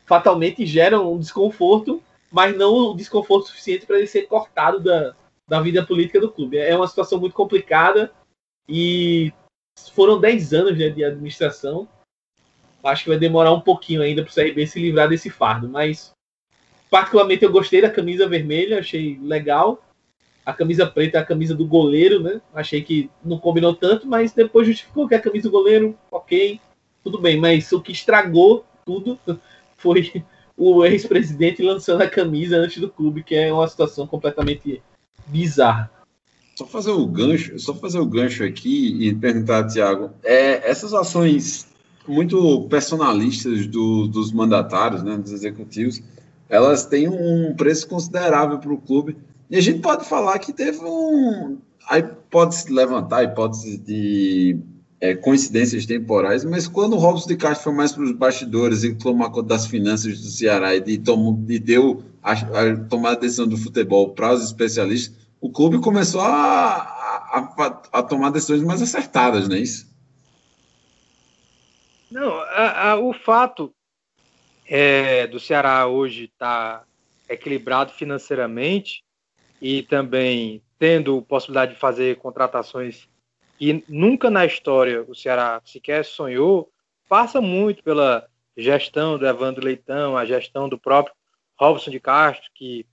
fatalmente 0.06 0.66
gera 0.66 1.00
um 1.00 1.18
desconforto, 1.18 2.02
mas 2.30 2.56
não 2.56 2.92
um 2.92 2.96
desconforto 2.96 3.48
suficiente 3.48 3.86
para 3.86 3.98
ele 3.98 4.06
ser 4.06 4.22
cortado 4.22 4.80
da, 4.80 5.14
da 5.48 5.60
vida 5.60 5.84
política 5.84 6.20
do 6.20 6.30
clube. 6.30 6.58
É 6.58 6.76
uma 6.76 6.88
situação 6.88 7.18
muito 7.18 7.34
complicada 7.34 8.12
e 8.68 9.32
foram 9.92 10.20
10 10.20 10.52
anos 10.52 10.78
né, 10.78 10.88
de 10.88 11.04
administração. 11.04 11.88
Acho 12.82 13.04
que 13.04 13.10
vai 13.10 13.18
demorar 13.18 13.52
um 13.52 13.60
pouquinho 13.60 14.02
ainda 14.02 14.22
para 14.22 14.30
o 14.30 14.34
CRB 14.34 14.66
se 14.66 14.80
livrar 14.80 15.08
desse 15.08 15.28
fardo, 15.28 15.68
mas 15.68 16.12
particularmente 16.90 17.44
eu 17.44 17.52
gostei 17.52 17.82
da 17.82 17.90
camisa 17.90 18.28
vermelha, 18.28 18.78
achei 18.78 19.18
legal. 19.20 19.82
A 20.50 20.54
camisa 20.54 20.84
preta 20.86 21.18
é 21.18 21.20
a 21.20 21.24
camisa 21.24 21.54
do 21.54 21.66
goleiro, 21.66 22.20
né? 22.20 22.40
Achei 22.52 22.82
que 22.82 23.08
não 23.24 23.38
combinou 23.38 23.74
tanto, 23.74 24.06
mas 24.06 24.32
depois 24.32 24.66
justificou 24.66 25.06
que 25.06 25.14
a 25.14 25.20
camisa 25.20 25.48
do 25.48 25.52
goleiro, 25.52 25.96
ok, 26.10 26.60
tudo 27.04 27.20
bem. 27.20 27.38
Mas 27.38 27.70
o 27.70 27.80
que 27.80 27.92
estragou 27.92 28.64
tudo 28.84 29.18
foi 29.76 30.24
o 30.56 30.84
ex-presidente 30.84 31.62
lançando 31.62 32.02
a 32.02 32.08
camisa 32.08 32.56
antes 32.56 32.78
do 32.78 32.90
clube, 32.90 33.22
que 33.22 33.34
é 33.34 33.52
uma 33.52 33.68
situação 33.68 34.06
completamente 34.06 34.82
bizarra. 35.26 35.90
Só 36.56 36.66
fazer 36.66 36.90
o 36.90 37.06
gancho, 37.06 37.58
só 37.58 37.72
fazer 37.72 38.00
o 38.00 38.06
gancho 38.06 38.44
aqui 38.44 39.08
e 39.08 39.14
perguntar, 39.14 39.68
Tiago, 39.68 40.10
é, 40.22 40.68
essas 40.68 40.92
ações 40.92 41.68
muito 42.06 42.66
personalistas 42.68 43.66
do, 43.66 44.08
dos 44.08 44.32
mandatários, 44.32 45.02
né, 45.02 45.16
dos 45.16 45.32
executivos, 45.32 46.02
elas 46.48 46.84
têm 46.84 47.08
um 47.08 47.54
preço 47.54 47.88
considerável 47.88 48.58
para 48.58 48.72
o 48.72 48.78
clube. 48.78 49.16
E 49.50 49.56
a 49.56 49.60
gente 49.60 49.80
pode 49.80 50.08
falar 50.08 50.38
que 50.38 50.52
teve 50.52 50.78
um. 50.84 51.60
Aí 51.88 52.04
pode 52.30 52.56
levantar 52.72 53.24
hipótese 53.24 53.76
de 53.78 54.56
é, 55.00 55.16
coincidências 55.16 55.84
temporais, 55.84 56.44
mas 56.44 56.68
quando 56.68 56.92
o 56.92 56.98
Robson 56.98 57.26
de 57.26 57.36
Castro 57.36 57.64
foi 57.64 57.72
mais 57.72 57.90
para 57.90 58.04
os 58.04 58.12
bastidores 58.12 58.84
e 58.84 58.94
tomou 58.94 59.28
conta 59.28 59.48
das 59.48 59.66
finanças 59.66 60.20
do 60.20 60.28
Ceará 60.28 60.76
e, 60.76 60.80
de, 60.80 60.98
tomou, 60.98 61.36
e 61.48 61.58
deu 61.58 62.04
a, 62.22 62.32
a 62.32 62.76
tomar 62.88 63.12
a 63.12 63.14
decisão 63.16 63.48
do 63.48 63.56
futebol 63.56 64.10
para 64.10 64.34
os 64.34 64.44
especialistas, 64.44 65.16
o 65.40 65.50
clube 65.50 65.80
começou 65.80 66.20
a, 66.20 66.28
a, 66.28 67.80
a 67.92 68.02
tomar 68.04 68.30
decisões 68.30 68.62
mais 68.62 68.80
acertadas, 68.80 69.48
não 69.48 69.56
é 69.56 69.60
isso? 69.60 69.90
Não, 72.08 72.30
a, 72.30 72.90
a, 72.90 73.00
o 73.00 73.12
fato 73.12 73.72
é, 74.68 75.26
do 75.26 75.40
Ceará 75.40 75.86
hoje 75.86 76.24
estar 76.24 76.80
tá 76.80 76.84
equilibrado 77.28 77.92
financeiramente 77.92 79.02
e 79.60 79.82
também 79.82 80.62
tendo 80.78 81.22
possibilidade 81.22 81.74
de 81.74 81.80
fazer 81.80 82.16
contratações 82.16 83.08
que 83.58 83.84
nunca 83.88 84.30
na 84.30 84.46
história 84.46 85.04
o 85.06 85.14
Ceará 85.14 85.60
sequer 85.64 86.04
sonhou, 86.04 86.72
passa 87.08 87.40
muito 87.40 87.82
pela 87.82 88.26
gestão 88.56 89.18
do 89.18 89.26
Evandro 89.26 89.64
Leitão, 89.64 90.16
a 90.16 90.24
gestão 90.24 90.68
do 90.68 90.78
próprio 90.78 91.14
Robson 91.58 91.90
de 91.90 92.00
Castro, 92.00 92.48
que 92.54 92.86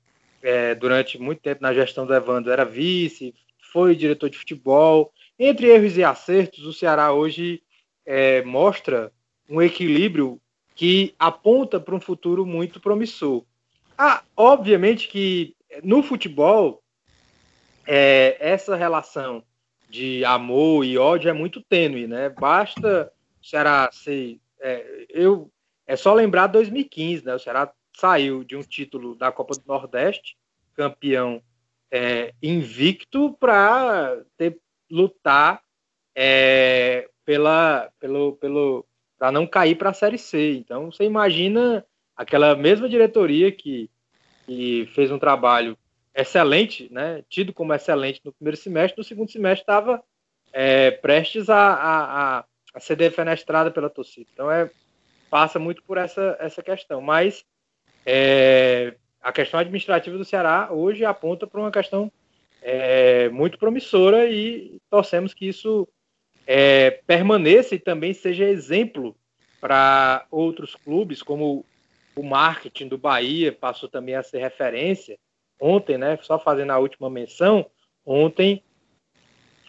é, 0.43 0.75
durante 0.75 1.17
muito 1.17 1.41
tempo 1.41 1.61
na 1.61 1.73
gestão 1.73 2.05
do 2.05 2.13
Evandro 2.13 2.51
era 2.51 2.65
vice, 2.65 3.33
foi 3.71 3.95
diretor 3.95 4.29
de 4.29 4.37
futebol. 4.37 5.13
Entre 5.39 5.67
erros 5.67 5.97
e 5.97 6.03
acertos, 6.03 6.65
o 6.65 6.73
Ceará 6.73 7.13
hoje 7.13 7.61
é, 8.05 8.41
mostra 8.43 9.11
um 9.49 9.61
equilíbrio 9.61 10.41
que 10.75 11.15
aponta 11.17 11.79
para 11.79 11.95
um 11.95 12.01
futuro 12.01 12.45
muito 12.45 12.79
promissor. 12.79 13.43
Ah, 13.97 14.21
obviamente 14.35 15.07
que 15.07 15.55
no 15.83 16.01
futebol 16.03 16.81
é, 17.85 18.37
essa 18.39 18.75
relação 18.75 19.43
de 19.89 20.23
amor 20.25 20.83
e 20.83 20.97
ódio 20.97 21.29
é 21.29 21.33
muito 21.33 21.61
tênue, 21.61 22.07
né? 22.07 22.29
Basta 22.29 23.11
o 23.41 23.45
Ceará 23.45 23.89
ser. 23.91 24.39
É, 24.59 25.05
eu, 25.09 25.51
é 25.85 25.95
só 25.95 26.13
lembrar 26.13 26.47
2015, 26.47 27.25
né? 27.25 27.35
O 27.35 27.39
Ceará 27.39 27.71
saiu 27.95 28.43
de 28.43 28.55
um 28.55 28.61
título 28.61 29.15
da 29.15 29.31
Copa 29.31 29.53
do 29.55 29.63
Nordeste, 29.65 30.37
campeão 30.73 31.41
é, 31.89 32.33
invicto, 32.43 33.35
para 33.39 34.21
lutar 34.91 35.61
é, 36.15 37.09
pela, 37.23 37.89
pelo, 37.99 38.33
pelo, 38.33 38.85
para 39.17 39.31
não 39.31 39.47
cair 39.47 39.75
para 39.75 39.91
a 39.91 39.93
Série 39.93 40.17
C. 40.17 40.57
Então, 40.57 40.91
você 40.91 41.05
imagina 41.05 41.85
aquela 42.15 42.55
mesma 42.55 42.89
diretoria 42.89 43.51
que, 43.51 43.89
que 44.47 44.89
fez 44.95 45.11
um 45.11 45.19
trabalho 45.19 45.77
excelente, 46.15 46.91
né, 46.91 47.23
tido 47.29 47.53
como 47.53 47.73
excelente 47.73 48.21
no 48.25 48.33
primeiro 48.33 48.57
semestre, 48.57 48.97
no 48.97 49.03
segundo 49.03 49.31
semestre 49.31 49.61
estava 49.61 50.01
é, 50.51 50.89
prestes 50.89 51.49
a, 51.49 51.73
a, 51.73 52.45
a, 52.73 52.79
ser 52.79 52.95
defenestrada 52.95 53.69
pela 53.69 53.89
torcida. 53.89 54.27
Então, 54.33 54.49
é, 54.49 54.71
passa 55.29 55.59
muito 55.59 55.83
por 55.83 55.97
essa, 55.97 56.35
essa 56.39 56.63
questão. 56.63 57.01
Mas 57.01 57.45
é, 58.05 58.95
a 59.21 59.31
questão 59.31 59.59
administrativa 59.59 60.17
do 60.17 60.25
Ceará 60.25 60.69
hoje 60.71 61.05
aponta 61.05 61.45
para 61.45 61.59
uma 61.59 61.71
questão 61.71 62.11
é, 62.61 63.29
muito 63.29 63.59
promissora 63.59 64.29
e 64.29 64.79
torcemos 64.89 65.33
que 65.33 65.47
isso 65.47 65.87
é, 66.47 66.91
permaneça 67.05 67.75
e 67.75 67.79
também 67.79 68.13
seja 68.13 68.45
exemplo 68.45 69.15
para 69.59 70.25
outros 70.31 70.75
clubes, 70.75 71.21
como 71.21 71.65
o 72.17 72.23
marketing 72.23 72.87
do 72.87 72.97
Bahia 72.97 73.51
passou 73.51 73.87
também 73.87 74.15
a 74.15 74.23
ser 74.23 74.39
referência. 74.39 75.17
Ontem, 75.59 75.97
né, 75.97 76.17
só 76.21 76.39
fazendo 76.39 76.71
a 76.71 76.79
última 76.79 77.09
menção, 77.09 77.65
ontem 78.05 78.63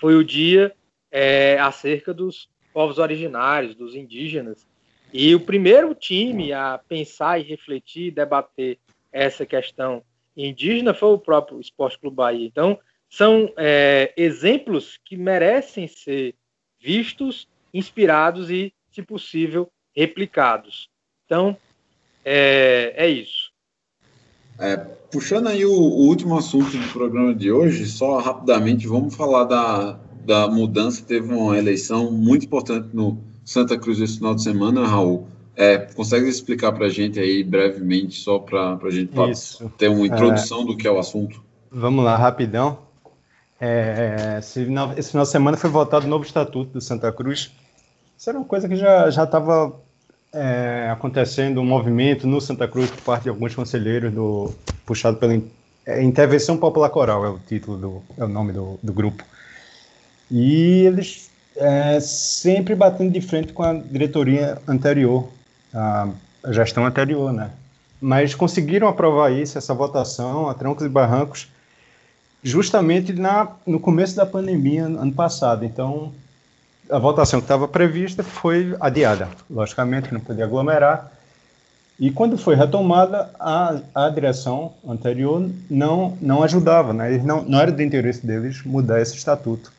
foi 0.01 0.17
o 0.17 0.25
dia 0.25 0.75
é, 1.11 1.59
acerca 1.59 2.13
dos 2.13 2.49
povos 2.73 2.99
originários, 2.99 3.75
dos 3.75 3.95
indígenas, 3.95 4.67
e 5.13 5.35
o 5.35 5.41
primeiro 5.41 5.95
time 5.95 6.53
a 6.53 6.79
pensar 6.87 7.41
e 7.41 7.43
refletir, 7.43 8.11
debater 8.11 8.79
essa 9.11 9.47
questão 9.47 10.03
indígena 10.37 10.93
foi 10.93 11.09
o 11.09 11.19
próprio 11.19 11.61
Esporte 11.61 11.99
Clube 11.99 12.17
Bahia. 12.17 12.47
Então, 12.47 12.79
são 13.09 13.53
é, 13.57 14.13
exemplos 14.17 14.99
que 15.05 15.17
merecem 15.17 15.89
ser 15.89 16.35
vistos, 16.79 17.49
inspirados 17.73 18.51
e, 18.51 18.73
se 18.91 19.03
possível, 19.03 19.71
replicados. 19.97 20.91
Então, 21.25 21.57
é, 22.29 22.95
é 22.97 23.09
isso. 23.09 23.49
É, 24.59 24.77
puxando 25.11 25.47
aí 25.47 25.65
o, 25.65 25.73
o, 25.73 26.07
último 26.09 26.37
assunto 26.37 26.77
do 26.77 26.89
programa 26.93 27.35
de 27.35 27.51
hoje, 27.51 27.87
só 27.87 28.19
rapidamente, 28.19 28.87
vamos 28.87 29.15
falar 29.15 29.45
da, 29.45 29.99
da 30.25 30.49
mudança. 30.49 31.03
Teve 31.05 31.33
uma 31.33 31.57
eleição 31.57 32.11
muito 32.11 32.45
importante 32.45 32.89
no 32.93 33.19
Santa 33.45 33.79
Cruz 33.79 34.01
esse 34.01 34.17
final 34.17 34.35
de 34.35 34.43
semana, 34.43 34.87
Raul. 34.87 35.27
É, 35.57 35.79
consegue 35.79 36.29
explicar 36.29 36.73
para 36.73 36.87
a 36.87 36.89
gente 36.89 37.19
aí 37.19 37.43
brevemente, 37.43 38.21
só 38.21 38.39
para 38.39 38.79
a 38.81 38.91
gente 38.91 39.13
ter 39.77 39.89
uma 39.89 40.07
introdução 40.07 40.63
é... 40.63 40.67
do 40.67 40.77
que 40.77 40.87
é 40.87 40.91
o 40.91 40.99
assunto? 40.99 41.43
Vamos 41.71 42.05
lá, 42.05 42.17
rapidão. 42.17 42.79
É, 43.61 44.37
esse, 44.39 44.65
final, 44.65 44.93
esse 44.97 45.11
final 45.11 45.25
de 45.25 45.31
semana 45.31 45.57
foi 45.57 45.69
votado 45.69 46.07
o 46.07 46.09
novo 46.09 46.25
estatuto 46.25 46.75
do 46.75 46.81
Santa 46.81 47.11
Cruz. 47.11 47.51
Isso 48.17 48.31
era 48.31 48.39
uma 48.39 48.45
coisa 48.45 48.69
que 48.69 48.77
já 48.77 49.09
estava 49.09 49.81
é, 50.33 50.89
acontecendo, 50.91 51.61
um 51.61 51.65
movimento 51.65 52.27
no 52.27 52.41
Santa 52.41 52.69
Cruz 52.69 52.91
por 52.91 53.01
parte 53.01 53.25
de 53.25 53.29
alguns 53.29 53.55
conselheiros, 53.55 54.13
do, 54.13 54.53
puxado 54.85 55.17
pela 55.17 55.41
é, 55.87 56.03
Intervenção 56.03 56.57
Popular 56.57 56.91
Coral, 56.91 57.25
é 57.25 57.29
o 57.29 57.39
título, 57.39 57.77
do, 57.79 58.03
é 58.17 58.25
o 58.25 58.29
nome 58.29 58.53
do, 58.53 58.79
do 58.83 58.93
grupo. 58.93 59.25
E 60.31 60.85
eles 60.85 61.31
é, 61.57 61.99
sempre 62.01 62.75
batendo 62.75 63.13
de 63.13 63.21
frente 63.21 63.53
com 63.53 63.63
a 63.63 63.73
diretoria 63.73 64.59
anterior, 64.67 65.29
a, 65.75 66.09
gestão 66.51 66.87
anterior, 66.87 67.33
né? 67.33 67.51
Mas 68.01 68.35
conseguiram 68.35 68.87
aprovar 68.87 69.33
isso, 69.33 69.59
essa 69.59 69.75
votação, 69.75 70.49
a 70.49 70.55
troncos 70.55 70.87
e 70.87 70.89
barrancos, 70.89 71.49
justamente 72.43 73.13
na, 73.13 73.57
no 73.67 73.81
começo 73.81 74.15
da 74.15 74.25
pandemia, 74.25 74.85
ano 74.85 75.13
passado. 75.13 75.65
Então, 75.65 76.13
a 76.91 76.99
votação 76.99 77.41
que 77.41 77.45
estava 77.45 77.69
prevista 77.69 78.23
foi 78.23 78.77
adiada. 78.81 79.29
Logicamente, 79.51 80.13
não 80.13 80.21
podia 80.21 80.45
aglomerar. 80.45 81.13
E 81.99 82.11
quando 82.11 82.39
foi 82.39 82.55
retomada, 82.55 83.31
a, 83.41 83.81
a 83.95 84.09
direção 84.09 84.73
anterior 84.87 85.51
não, 85.69 86.17
não 86.21 86.43
ajudava, 86.43 86.93
né? 86.93 87.19
Não, 87.19 87.43
não 87.43 87.61
era 87.61 87.73
do 87.73 87.83
interesse 87.83 88.25
deles 88.25 88.63
mudar 88.65 89.01
esse 89.01 89.17
estatuto. 89.17 89.73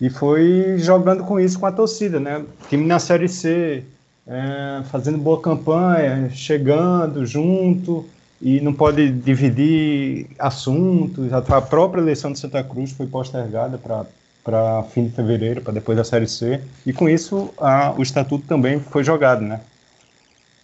E 0.00 0.08
foi 0.08 0.76
jogando 0.78 1.24
com 1.24 1.40
isso 1.40 1.58
com 1.58 1.66
a 1.66 1.72
torcida, 1.72 2.20
né? 2.20 2.44
Time 2.68 2.86
na 2.86 3.00
Série 3.00 3.28
C, 3.28 3.82
é, 4.24 4.82
fazendo 4.84 5.18
boa 5.18 5.40
campanha, 5.40 6.30
chegando 6.30 7.26
junto, 7.26 8.06
e 8.40 8.60
não 8.60 8.72
pode 8.72 9.10
dividir 9.10 10.28
assuntos. 10.38 11.32
A 11.32 11.60
própria 11.60 12.00
eleição 12.00 12.32
de 12.32 12.38
Santa 12.38 12.62
Cruz 12.62 12.92
foi 12.92 13.06
postergada 13.06 13.76
para 13.76 14.06
fim 14.90 15.04
de 15.04 15.10
fevereiro, 15.10 15.60
para 15.60 15.72
depois 15.72 15.96
da 15.96 16.04
Série 16.04 16.26
C, 16.26 16.60
e 16.86 16.92
com 16.92 17.08
isso 17.08 17.52
a, 17.58 17.92
o 17.92 18.02
estatuto 18.02 18.46
também 18.46 18.80
foi 18.80 19.04
jogado, 19.04 19.42
né? 19.42 19.60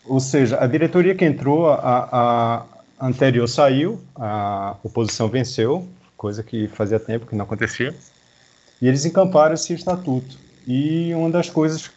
Ou 0.07 0.21
seja, 0.21 0.63
a 0.63 0.67
diretoria 0.67 1.15
que 1.15 1.25
entrou, 1.25 1.71
a, 1.71 2.67
a 2.99 3.07
anterior 3.07 3.47
saiu, 3.47 4.01
a 4.15 4.77
oposição 4.83 5.29
venceu, 5.29 5.87
coisa 6.17 6.43
que 6.43 6.69
fazia 6.69 6.99
tempo 7.01 7.27
que 7.27 7.35
não 7.35 7.45
acontecia, 7.45 7.95
e 8.81 8.89
eles 8.89 9.05
encamparam 9.05 9.55
esse 9.55 9.73
estatuto. 9.73 10.39
E 10.67 11.13
uma 11.15 11.31
das 11.31 11.51
coisas, 11.51 11.91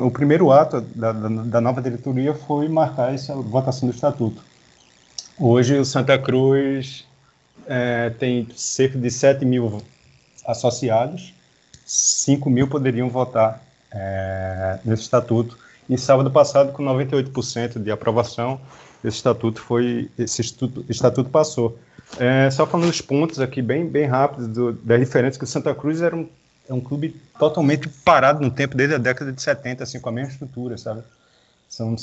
o 0.00 0.10
primeiro 0.10 0.52
ato 0.52 0.80
da, 0.80 1.10
da, 1.10 1.28
da, 1.28 1.60
nova 1.60 1.82
diretoria 1.82 2.32
foi 2.32 2.68
marcar 2.68 3.12
essa 3.12 3.34
votação 3.34 3.88
do 3.88 3.94
estatuto. 3.94 4.40
Hoje 5.38 5.76
o 5.76 5.84
Santa 5.84 6.16
Cruz 6.16 7.04
é, 7.66 8.10
tem 8.10 8.46
cerca 8.54 8.96
de 8.96 9.10
7 9.10 9.44
mil 9.44 9.82
associados, 10.46 11.34
5 11.86 12.48
mil 12.50 12.68
poderiam 12.68 13.08
votar 13.08 13.62
é, 13.92 14.78
nesse 14.84 15.02
estatuto. 15.02 15.58
E 15.88 15.98
sábado 15.98 16.30
passado, 16.30 16.72
com 16.72 16.82
98% 16.82 17.82
de 17.82 17.90
aprovação, 17.90 18.60
esse 19.04 19.18
estatuto 19.18 19.60
foi, 19.60 20.10
esse 20.18 20.40
estatuto, 20.40 20.84
estatuto 20.88 21.30
passou. 21.30 21.78
É, 22.18 22.50
só 22.50 22.66
falando 22.66 22.88
os 22.88 23.00
pontos 23.00 23.40
aqui, 23.40 23.60
bem, 23.60 23.86
bem 23.86 24.06
rápidos, 24.06 24.48
do, 24.48 24.72
diferenças, 24.72 25.36
que 25.36 25.44
o 25.44 25.46
Santa 25.46 25.74
Cruz 25.74 26.00
era 26.00 26.16
um, 26.16 26.28
é 26.68 26.72
um 26.72 26.80
clube 26.80 27.20
totalmente 27.38 27.88
parado 27.88 28.40
no 28.40 28.50
tempo, 28.50 28.76
desde 28.76 28.94
a 28.94 28.98
década 28.98 29.32
de 29.32 29.42
70, 29.42 29.82
assim, 29.82 30.00
com 30.00 30.08
a 30.08 30.12
mesma 30.12 30.32
estrutura, 30.32 30.78
sabe? 30.78 31.02
São, 31.68 31.96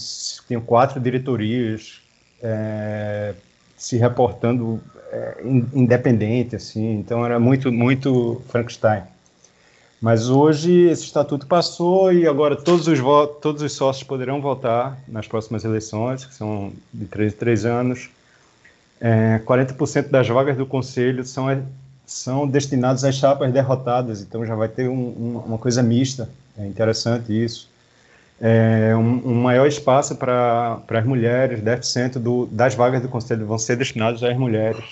tem 0.48 0.60
quatro 0.60 1.00
diretorias 1.00 2.02
é, 2.42 3.34
se 3.78 3.98
reportando 3.98 4.82
é, 5.12 5.38
independente, 5.74 6.56
assim, 6.56 6.96
então 6.96 7.26
era 7.26 7.40
muito, 7.40 7.72
muito 7.72 8.42
Frankenstein. 8.48 9.04
Mas 10.02 10.30
hoje 10.30 10.88
esse 10.90 11.04
estatuto 11.04 11.46
passou 11.46 12.12
e 12.12 12.26
agora 12.28 12.56
todos 12.56 12.88
os, 12.88 13.00
todos 13.40 13.62
os 13.62 13.72
sócios 13.74 14.04
poderão 14.04 14.42
votar 14.42 14.98
nas 15.08 15.28
próximas 15.28 15.64
eleições, 15.64 16.26
que 16.26 16.34
são 16.34 16.74
de 16.92 17.06
três 17.06 17.34
em 17.34 17.36
três 17.38 17.66
anos. 17.66 18.10
É, 19.00 19.40
40% 19.46 20.10
das 20.10 20.28
vagas 20.28 20.58
do 20.58 20.66
conselho 20.66 21.24
são, 21.24 21.46
são 22.06 22.48
destinadas 22.48 23.04
às 23.04 23.16
chapas 23.16 23.52
derrotadas, 23.52 24.22
então 24.22 24.46
já 24.46 24.56
vai 24.56 24.70
ter 24.70 24.90
um, 24.90 24.94
um, 24.94 25.44
uma 25.46 25.58
coisa 25.58 25.84
mista. 25.84 26.28
É 26.58 26.66
interessante 26.66 27.32
isso. 27.32 27.71
É, 28.44 28.96
um, 28.96 29.22
um, 29.30 29.36
maior 29.36 29.68
espaço 29.68 30.16
para 30.16 30.82
as 30.90 31.06
mulheres, 31.06 31.62
10% 31.62 32.14
do, 32.14 32.48
das 32.48 32.74
vagas 32.74 33.02
do 33.02 33.08
conselho 33.08 33.46
vão 33.46 33.60
ser 33.60 33.76
destinadas 33.76 34.24
às 34.24 34.36
mulheres. 34.36 34.84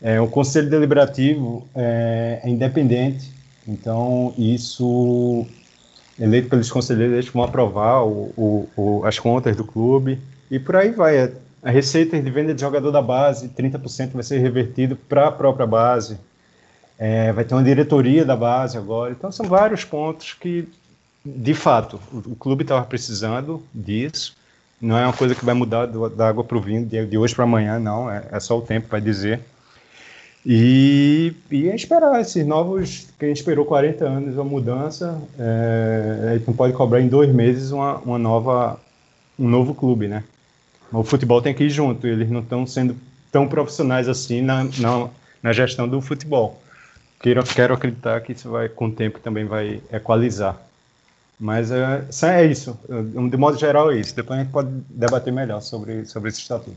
É, 0.00 0.20
o 0.20 0.28
conselho 0.28 0.70
deliberativo 0.70 1.66
é, 1.74 2.40
é 2.44 2.48
independente, 2.48 3.40
então, 3.66 4.34
isso, 4.36 5.46
eleito 6.18 6.48
pelos 6.48 6.70
conselheiros, 6.70 7.14
eles 7.14 7.28
vão 7.28 7.44
aprovar 7.44 8.04
o, 8.04 8.32
o, 8.36 8.68
o, 8.76 9.04
as 9.04 9.18
contas 9.18 9.56
do 9.56 9.64
clube 9.64 10.18
e 10.50 10.58
por 10.58 10.76
aí 10.76 10.90
vai. 10.90 11.32
A 11.62 11.70
receita 11.70 12.18
de 12.18 12.30
venda 12.30 12.54
de 12.54 12.60
jogador 12.60 12.90
da 12.90 13.02
base, 13.02 13.48
30% 13.48 14.12
vai 14.12 14.22
ser 14.22 14.38
revertido 14.38 14.96
para 14.96 15.28
a 15.28 15.32
própria 15.32 15.66
base. 15.66 16.18
É, 16.98 17.32
vai 17.32 17.44
ter 17.44 17.54
uma 17.54 17.62
diretoria 17.62 18.24
da 18.24 18.34
base 18.34 18.78
agora. 18.78 19.12
Então, 19.12 19.30
são 19.30 19.46
vários 19.46 19.84
pontos 19.84 20.32
que, 20.32 20.66
de 21.24 21.54
fato, 21.54 22.00
o, 22.12 22.34
clube 22.34 22.62
estava 22.62 22.84
precisando 22.84 23.62
disso. 23.74 24.36
Não 24.80 24.96
é 24.96 25.04
uma 25.04 25.12
coisa 25.12 25.34
que 25.34 25.44
vai 25.44 25.54
mudar 25.54 25.86
do, 25.86 26.08
da 26.08 26.28
água 26.28 26.42
para 26.42 26.56
o 26.56 26.60
vinho 26.60 26.86
de, 26.86 27.04
de 27.04 27.18
hoje 27.18 27.34
para 27.34 27.44
amanhã, 27.44 27.78
não. 27.78 28.10
É, 28.10 28.24
é 28.32 28.40
só 28.40 28.58
o 28.58 28.62
tempo 28.62 28.88
para 28.88 29.00
dizer. 29.00 29.40
E, 30.44 31.34
e 31.50 31.68
é 31.68 31.74
esperar 31.74 32.18
esses 32.20 32.46
novos, 32.46 33.08
que 33.18 33.26
a 33.26 33.28
gente 33.28 33.36
esperou 33.36 33.66
40 33.66 34.04
anos, 34.06 34.34
uma 34.34 34.44
mudança, 34.44 35.20
é, 35.38 36.40
não 36.46 36.54
pode 36.54 36.72
cobrar 36.72 37.00
em 37.00 37.08
dois 37.08 37.30
meses 37.30 37.70
uma, 37.72 37.98
uma 37.98 38.18
nova, 38.18 38.80
um 39.38 39.46
novo 39.46 39.74
clube, 39.74 40.08
né? 40.08 40.24
O 40.90 41.04
futebol 41.04 41.42
tem 41.42 41.52
que 41.52 41.64
ir 41.64 41.70
junto, 41.70 42.06
eles 42.06 42.30
não 42.30 42.40
estão 42.40 42.66
sendo 42.66 42.96
tão 43.30 43.46
profissionais 43.46 44.08
assim 44.08 44.40
na, 44.40 44.64
na, 44.64 45.08
na 45.42 45.52
gestão 45.52 45.86
do 45.86 46.00
futebol. 46.00 46.60
Quero, 47.20 47.44
quero 47.44 47.74
acreditar 47.74 48.20
que 48.22 48.32
isso 48.32 48.48
vai, 48.48 48.68
com 48.68 48.86
o 48.86 48.92
tempo, 48.92 49.20
também 49.20 49.44
vai 49.44 49.82
equalizar. 49.92 50.69
Mas 51.40 51.70
é, 51.70 52.06
é 52.24 52.44
isso, 52.44 52.78
de 53.30 53.36
modo 53.38 53.58
geral 53.58 53.90
é 53.90 53.98
isso. 53.98 54.14
Depois 54.14 54.38
a 54.38 54.42
gente 54.42 54.52
pode 54.52 54.68
debater 54.90 55.32
melhor 55.32 55.62
sobre, 55.62 56.04
sobre 56.04 56.28
esse 56.28 56.40
estatuto. 56.40 56.76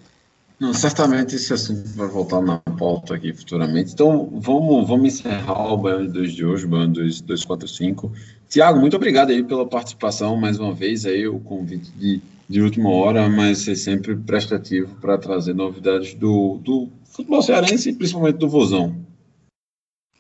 Não, 0.58 0.74
certamente 0.74 1.36
esse 1.36 1.52
assunto 1.52 1.86
vai 1.90 2.08
voltar 2.08 2.42
na 2.42 2.60
pauta 2.60 3.16
aqui 3.16 3.34
futuramente. 3.34 3.92
Então, 3.92 4.30
vamos, 4.32 4.88
vamos 4.88 5.16
encerrar 5.16 5.74
o 5.74 5.78
Baiano 5.78 6.08
de 6.08 6.14
2 6.14 6.34
de 6.34 6.46
hoje, 6.46 6.66
Baiano 6.66 6.94
245. 6.94 8.10
Tiago, 8.48 8.80
muito 8.80 8.96
obrigado 8.96 9.32
aí 9.32 9.44
pela 9.44 9.66
participação, 9.66 10.38
mais 10.38 10.58
uma 10.58 10.74
vez 10.74 11.06
aí, 11.06 11.28
o 11.28 11.40
convite 11.40 11.92
de, 11.98 12.22
de 12.48 12.62
última 12.62 12.90
hora, 12.90 13.28
mas 13.28 13.58
ser 13.58 13.76
sempre 13.76 14.16
prestativo 14.16 14.96
para 15.02 15.18
trazer 15.18 15.54
novidades 15.54 16.14
do, 16.14 16.58
do 16.64 16.88
futebol 17.04 17.42
cearense 17.42 17.90
e 17.90 17.94
principalmente 17.94 18.38
do 18.38 18.48
Vozão. 18.48 18.96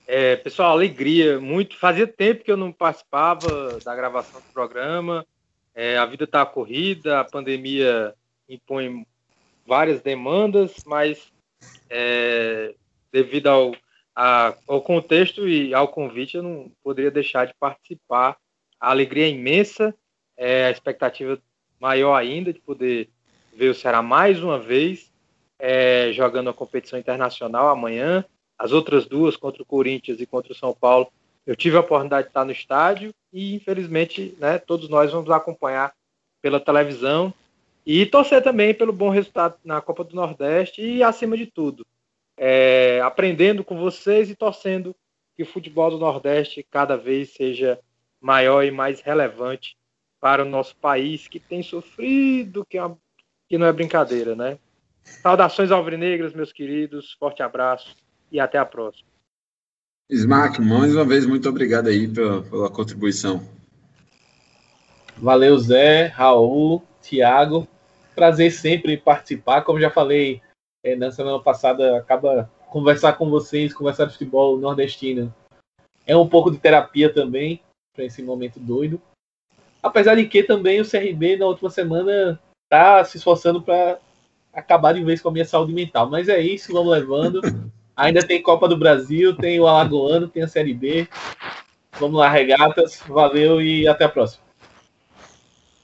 É, 0.05 0.35
pessoal, 0.35 0.71
alegria, 0.71 1.39
muito. 1.39 1.77
Fazia 1.77 2.05
tempo 2.05 2.43
que 2.43 2.51
eu 2.51 2.57
não 2.57 2.71
participava 2.71 3.79
da 3.83 3.95
gravação 3.95 4.41
do 4.41 4.53
programa. 4.53 5.25
É, 5.73 5.97
a 5.97 6.05
vida 6.05 6.25
está 6.25 6.45
corrida, 6.45 7.19
a 7.19 7.23
pandemia 7.23 8.13
impõe 8.47 9.05
várias 9.65 10.01
demandas, 10.01 10.75
mas 10.85 11.31
é, 11.89 12.75
devido 13.11 13.47
ao, 13.47 13.75
a, 14.15 14.53
ao 14.67 14.81
contexto 14.81 15.47
e 15.47 15.73
ao 15.73 15.87
convite, 15.87 16.37
eu 16.37 16.43
não 16.43 16.71
poderia 16.83 17.09
deixar 17.09 17.47
de 17.47 17.53
participar. 17.59 18.37
A 18.79 18.91
alegria 18.91 19.25
é 19.25 19.29
imensa, 19.29 19.95
é, 20.35 20.65
a 20.65 20.71
expectativa 20.71 21.41
maior 21.79 22.15
ainda 22.15 22.51
de 22.51 22.59
poder 22.59 23.09
ver 23.55 23.69
o 23.69 23.75
Ceará 23.75 24.01
mais 24.01 24.41
uma 24.43 24.59
vez 24.59 25.11
é, 25.57 26.11
jogando 26.11 26.49
a 26.49 26.53
competição 26.53 26.99
internacional 26.99 27.69
amanhã. 27.69 28.25
As 28.57 28.71
outras 28.71 29.05
duas, 29.05 29.35
contra 29.35 29.61
o 29.61 29.65
Corinthians 29.65 30.19
e 30.19 30.25
contra 30.25 30.51
o 30.51 30.55
São 30.55 30.73
Paulo, 30.73 31.11
eu 31.45 31.55
tive 31.55 31.75
a 31.75 31.81
oportunidade 31.81 32.27
de 32.27 32.29
estar 32.29 32.45
no 32.45 32.51
estádio 32.51 33.13
e, 33.31 33.55
infelizmente, 33.55 34.35
né, 34.39 34.57
todos 34.57 34.87
nós 34.87 35.11
vamos 35.11 35.29
acompanhar 35.29 35.93
pela 36.41 36.59
televisão 36.59 37.33
e 37.85 38.05
torcer 38.05 38.41
também 38.41 38.73
pelo 38.73 38.93
bom 38.93 39.09
resultado 39.09 39.55
na 39.63 39.81
Copa 39.81 40.03
do 40.03 40.15
Nordeste 40.15 40.81
e, 40.81 41.03
acima 41.03 41.35
de 41.35 41.45
tudo, 41.45 41.85
é, 42.37 43.01
aprendendo 43.03 43.63
com 43.63 43.77
vocês 43.77 44.29
e 44.29 44.35
torcendo 44.35 44.95
que 45.35 45.43
o 45.43 45.45
futebol 45.45 45.89
do 45.89 45.97
Nordeste 45.97 46.65
cada 46.69 46.95
vez 46.95 47.33
seja 47.33 47.79
maior 48.21 48.63
e 48.63 48.71
mais 48.71 49.01
relevante 49.01 49.75
para 50.21 50.43
o 50.43 50.49
nosso 50.49 50.75
país, 50.77 51.27
que 51.27 51.39
tem 51.39 51.61
sofrido, 51.61 52.65
que, 52.65 52.77
é 52.77 52.85
uma, 52.85 52.97
que 53.49 53.57
não 53.57 53.67
é 53.67 53.73
brincadeira, 53.73 54.35
né? 54.35 54.57
Saudações 55.03 55.69
alvinegras, 55.69 56.33
meus 56.33 56.53
queridos, 56.53 57.11
forte 57.19 57.43
abraço 57.43 57.93
e 58.33 58.39
até 58.39 58.57
a 58.57 58.65
próxima. 58.65 59.07
Smack, 60.09 60.59
mais 60.59 60.93
uma 60.93 61.05
vez, 61.05 61.25
muito 61.25 61.47
obrigado 61.47 61.87
aí 61.87 62.07
pela, 62.07 62.41
pela 62.41 62.69
contribuição. 62.69 63.47
Valeu, 65.15 65.57
Zé, 65.59 66.07
Raul, 66.07 66.83
Tiago. 67.01 67.67
Prazer 68.15 68.51
sempre 68.51 68.97
participar. 68.97 69.61
Como 69.61 69.79
já 69.79 69.89
falei 69.89 70.41
é, 70.83 70.95
na 70.95 71.11
semana 71.11 71.39
passada, 71.39 71.97
acaba 71.97 72.51
conversar 72.69 73.13
com 73.13 73.29
vocês, 73.29 73.73
conversar 73.73 74.05
de 74.05 74.13
futebol 74.13 74.57
nordestino. 74.57 75.33
É 76.05 76.17
um 76.17 76.27
pouco 76.27 76.51
de 76.51 76.57
terapia 76.57 77.13
também 77.13 77.61
para 77.95 78.03
esse 78.03 78.21
momento 78.21 78.59
doido. 78.59 78.99
Apesar 79.81 80.15
de 80.15 80.25
que 80.27 80.43
também 80.43 80.81
o 80.81 80.89
CRB 80.89 81.37
na 81.37 81.45
última 81.45 81.69
semana 81.69 82.39
tá 82.67 83.03
se 83.05 83.17
esforçando 83.17 83.61
para 83.61 83.99
acabar 84.51 84.93
de 84.93 85.03
vez 85.03 85.21
com 85.21 85.29
a 85.29 85.31
minha 85.31 85.45
saúde 85.45 85.71
mental. 85.71 86.09
Mas 86.09 86.27
é 86.27 86.41
isso, 86.41 86.73
vamos 86.73 86.91
levando. 86.91 87.41
Ainda 87.95 88.25
tem 88.25 88.41
Copa 88.41 88.67
do 88.67 88.77
Brasil, 88.77 89.35
tem 89.35 89.59
o 89.59 89.67
Alagoano, 89.67 90.27
tem 90.27 90.43
a 90.43 90.47
Série 90.47 90.73
B. 90.73 91.07
Vamos 91.99 92.19
lá, 92.19 92.29
regatas. 92.29 92.99
Valeu 93.07 93.61
e 93.61 93.87
até 93.87 94.05
a 94.05 94.09
próxima. 94.09 94.43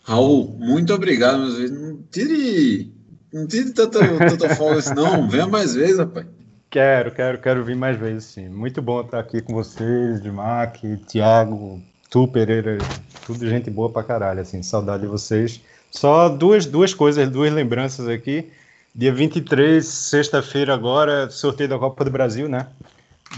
Raul, 0.04 0.56
muito 0.58 0.94
obrigado, 0.94 1.38
meus 1.38 1.58
vezes. 1.58 1.80
Não 1.80 2.00
tire, 2.12 2.92
não 3.32 3.46
tire 3.46 3.72
tanta, 3.72 4.00
tanta 4.00 4.56
folga 4.56 4.80
assim, 4.80 4.96
não. 4.96 5.30
Venha 5.30 5.46
mais 5.46 5.76
vezes, 5.76 6.00
rapaz. 6.00 6.26
Quero, 6.70 7.12
quero, 7.12 7.38
quero 7.40 7.64
vir 7.64 7.76
mais 7.76 7.98
vezes, 7.98 8.26
sim. 8.26 8.50
Muito 8.50 8.82
bom 8.82 9.02
estar 9.02 9.20
aqui 9.20 9.42
com 9.42 9.54
vocês, 9.54 10.24
Mac, 10.24 10.78
Thiago, 11.08 11.82
tu, 12.10 12.28
Pereira, 12.28 12.78
tudo 13.26 13.48
gente 13.48 13.70
boa 13.70 13.90
pra 13.90 14.04
caralho, 14.04 14.42
assim, 14.42 14.64
saudade 14.64 15.04
de 15.04 15.08
vocês. 15.08 15.62
Só 15.92 16.30
duas, 16.30 16.66
duas 16.66 16.94
coisas, 16.94 17.30
duas 17.30 17.52
lembranças 17.52 18.08
aqui. 18.08 18.52
Dia 18.96 19.14
23, 19.14 19.86
sexta-feira 19.86 20.74
agora, 20.74 21.30
sorteio 21.30 21.70
da 21.70 21.78
Copa 21.78 22.04
do 22.04 22.12
Brasil, 22.12 22.50
né? 22.50 22.68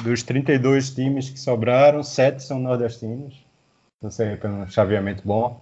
Dos 0.04 0.24
32 0.24 0.92
times 0.92 1.30
que 1.30 1.40
sobraram, 1.40 2.02
sete 2.02 2.44
são 2.44 2.60
nordestinos. 2.60 3.36
Não 4.02 4.10
sei, 4.10 4.40
um 4.44 4.68
chaveamento 4.68 5.22
bom. 5.26 5.62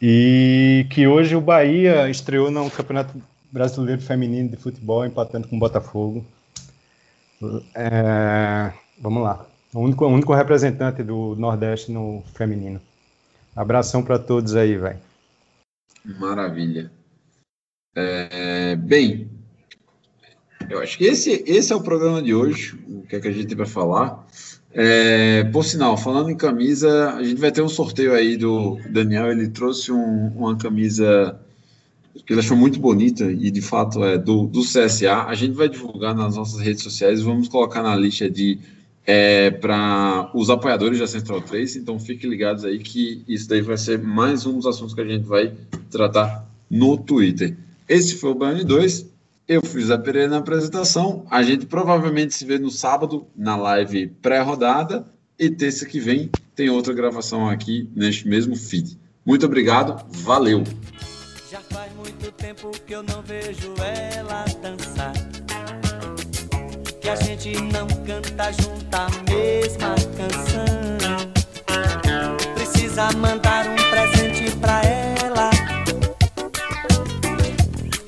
E 0.00 0.86
que 0.90 1.06
hoje 1.06 1.34
o 1.34 1.40
Bahia 1.40 2.08
estreou 2.08 2.50
no 2.50 2.70
Campeonato 2.70 3.20
Brasileiro 3.50 4.02
Feminino 4.02 4.50
de 4.50 4.56
Futebol, 4.56 5.06
empatando 5.06 5.48
com 5.48 5.56
o 5.56 5.58
Botafogo. 5.58 6.24
É, 7.74 8.72
vamos 9.00 9.22
lá. 9.22 9.46
O 9.74 9.80
único, 9.80 10.04
o 10.04 10.08
único 10.08 10.34
representante 10.34 11.02
do 11.02 11.34
Nordeste 11.36 11.90
no 11.90 12.22
feminino. 12.34 12.80
Abração 13.54 14.02
para 14.02 14.18
todos 14.18 14.54
aí, 14.54 14.76
velho. 14.76 15.00
Maravilha. 16.04 16.90
É, 17.96 18.76
bem, 18.76 19.26
eu 20.68 20.80
acho 20.80 20.98
que 20.98 21.04
esse, 21.04 21.42
esse 21.46 21.72
é 21.72 21.76
o 21.76 21.80
programa 21.80 22.20
de 22.20 22.34
hoje. 22.34 22.78
O 22.86 23.02
que 23.02 23.16
é 23.16 23.20
que 23.20 23.28
a 23.28 23.32
gente 23.32 23.46
tem 23.46 23.56
para 23.56 23.64
falar? 23.66 24.26
É, 24.72 25.44
por 25.44 25.64
sinal, 25.64 25.96
falando 25.96 26.28
em 26.28 26.36
camisa, 26.36 27.14
a 27.14 27.22
gente 27.22 27.40
vai 27.40 27.50
ter 27.50 27.62
um 27.62 27.68
sorteio 27.68 28.12
aí 28.12 28.36
do 28.36 28.78
Daniel. 28.90 29.30
Ele 29.30 29.48
trouxe 29.48 29.90
um, 29.90 30.28
uma 30.36 30.54
camisa 30.56 31.40
que 32.26 32.32
ele 32.32 32.40
achou 32.40 32.56
muito 32.56 32.78
bonita 32.78 33.24
e 33.24 33.50
de 33.50 33.62
fato 33.62 34.04
é 34.04 34.18
do, 34.18 34.46
do 34.46 34.60
CSA. 34.60 35.24
A 35.26 35.34
gente 35.34 35.54
vai 35.54 35.68
divulgar 35.68 36.14
nas 36.14 36.36
nossas 36.36 36.60
redes 36.60 36.82
sociais. 36.82 37.22
Vamos 37.22 37.48
colocar 37.48 37.82
na 37.82 37.96
lista 37.96 38.28
de 38.28 38.58
é, 39.06 39.50
para 39.50 40.30
os 40.34 40.50
apoiadores 40.50 40.98
da 40.98 41.06
Central 41.06 41.40
3. 41.40 41.76
Então 41.76 41.98
fiquem 41.98 42.28
ligados 42.28 42.62
aí 42.64 42.78
que 42.78 43.22
isso 43.26 43.48
daí 43.48 43.62
vai 43.62 43.78
ser 43.78 44.02
mais 44.02 44.44
um 44.44 44.56
dos 44.56 44.66
assuntos 44.66 44.94
que 44.94 45.00
a 45.00 45.08
gente 45.08 45.24
vai 45.24 45.54
tratar 45.90 46.46
no 46.68 46.98
Twitter. 46.98 47.56
Esse 47.88 48.16
foi 48.16 48.30
o 48.30 48.34
Baiano 48.34 48.64
2. 48.64 49.06
Eu 49.46 49.64
fui 49.64 49.80
José 49.80 49.96
Pereira 49.98 50.28
na 50.28 50.38
apresentação. 50.38 51.24
A 51.30 51.42
gente 51.42 51.66
provavelmente 51.66 52.34
se 52.34 52.44
vê 52.44 52.58
no 52.58 52.70
sábado, 52.70 53.26
na 53.36 53.56
live 53.56 54.08
pré-rodada. 54.20 55.06
E 55.38 55.50
terça 55.50 55.86
que 55.86 56.00
vem 56.00 56.30
tem 56.54 56.70
outra 56.70 56.92
gravação 56.94 57.48
aqui 57.48 57.88
neste 57.94 58.26
mesmo 58.26 58.56
feed. 58.56 58.98
Muito 59.24 59.44
obrigado, 59.44 60.04
valeu! 60.10 60.64
Já 61.50 61.60
faz 61.60 61.92
muito 61.94 62.32
tempo 62.32 62.70
que 62.86 62.94
eu 62.94 63.02
não 63.02 63.22
vejo 63.22 63.74
ela 63.78 64.44
dançar. 64.62 65.12
Que 67.00 67.08
a 67.08 67.16
gente 67.16 67.52
não 67.60 67.86
canta 68.06 68.52
junto 68.52 68.96
a 68.96 69.08
mesma 69.30 69.94
canção. 70.16 70.66
Precisa 72.54 73.12
mandar 73.12 73.68
um 73.68 73.75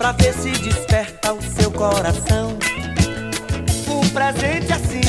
Pra 0.08 0.16
ver 0.16 0.32
se 0.32 0.50
desperta 0.52 1.34
o 1.34 1.42
seu 1.42 1.70
coração. 1.70 2.58
Um 3.86 4.08
presente 4.08 4.72
assim. 4.72 5.02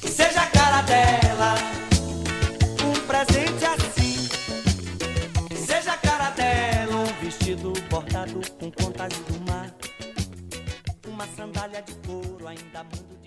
Que 0.00 0.08
seja 0.08 0.42
a 0.42 0.46
cara 0.46 0.82
dela. 0.82 1.56
Um 2.84 3.06
presente 3.08 3.64
assim. 3.64 4.28
Que 5.48 5.56
seja 5.56 5.94
a 5.94 5.96
cara 5.96 6.30
dela. 6.30 6.94
Um 6.94 7.24
vestido 7.24 7.72
bordado 7.90 8.40
com 8.60 8.70
contas 8.70 9.12
do 9.18 9.50
mar. 9.50 9.74
Uma 11.08 11.26
sandália 11.36 11.82
de 11.82 11.94
couro 12.06 12.46
ainda 12.46 12.84
muito 12.84 13.19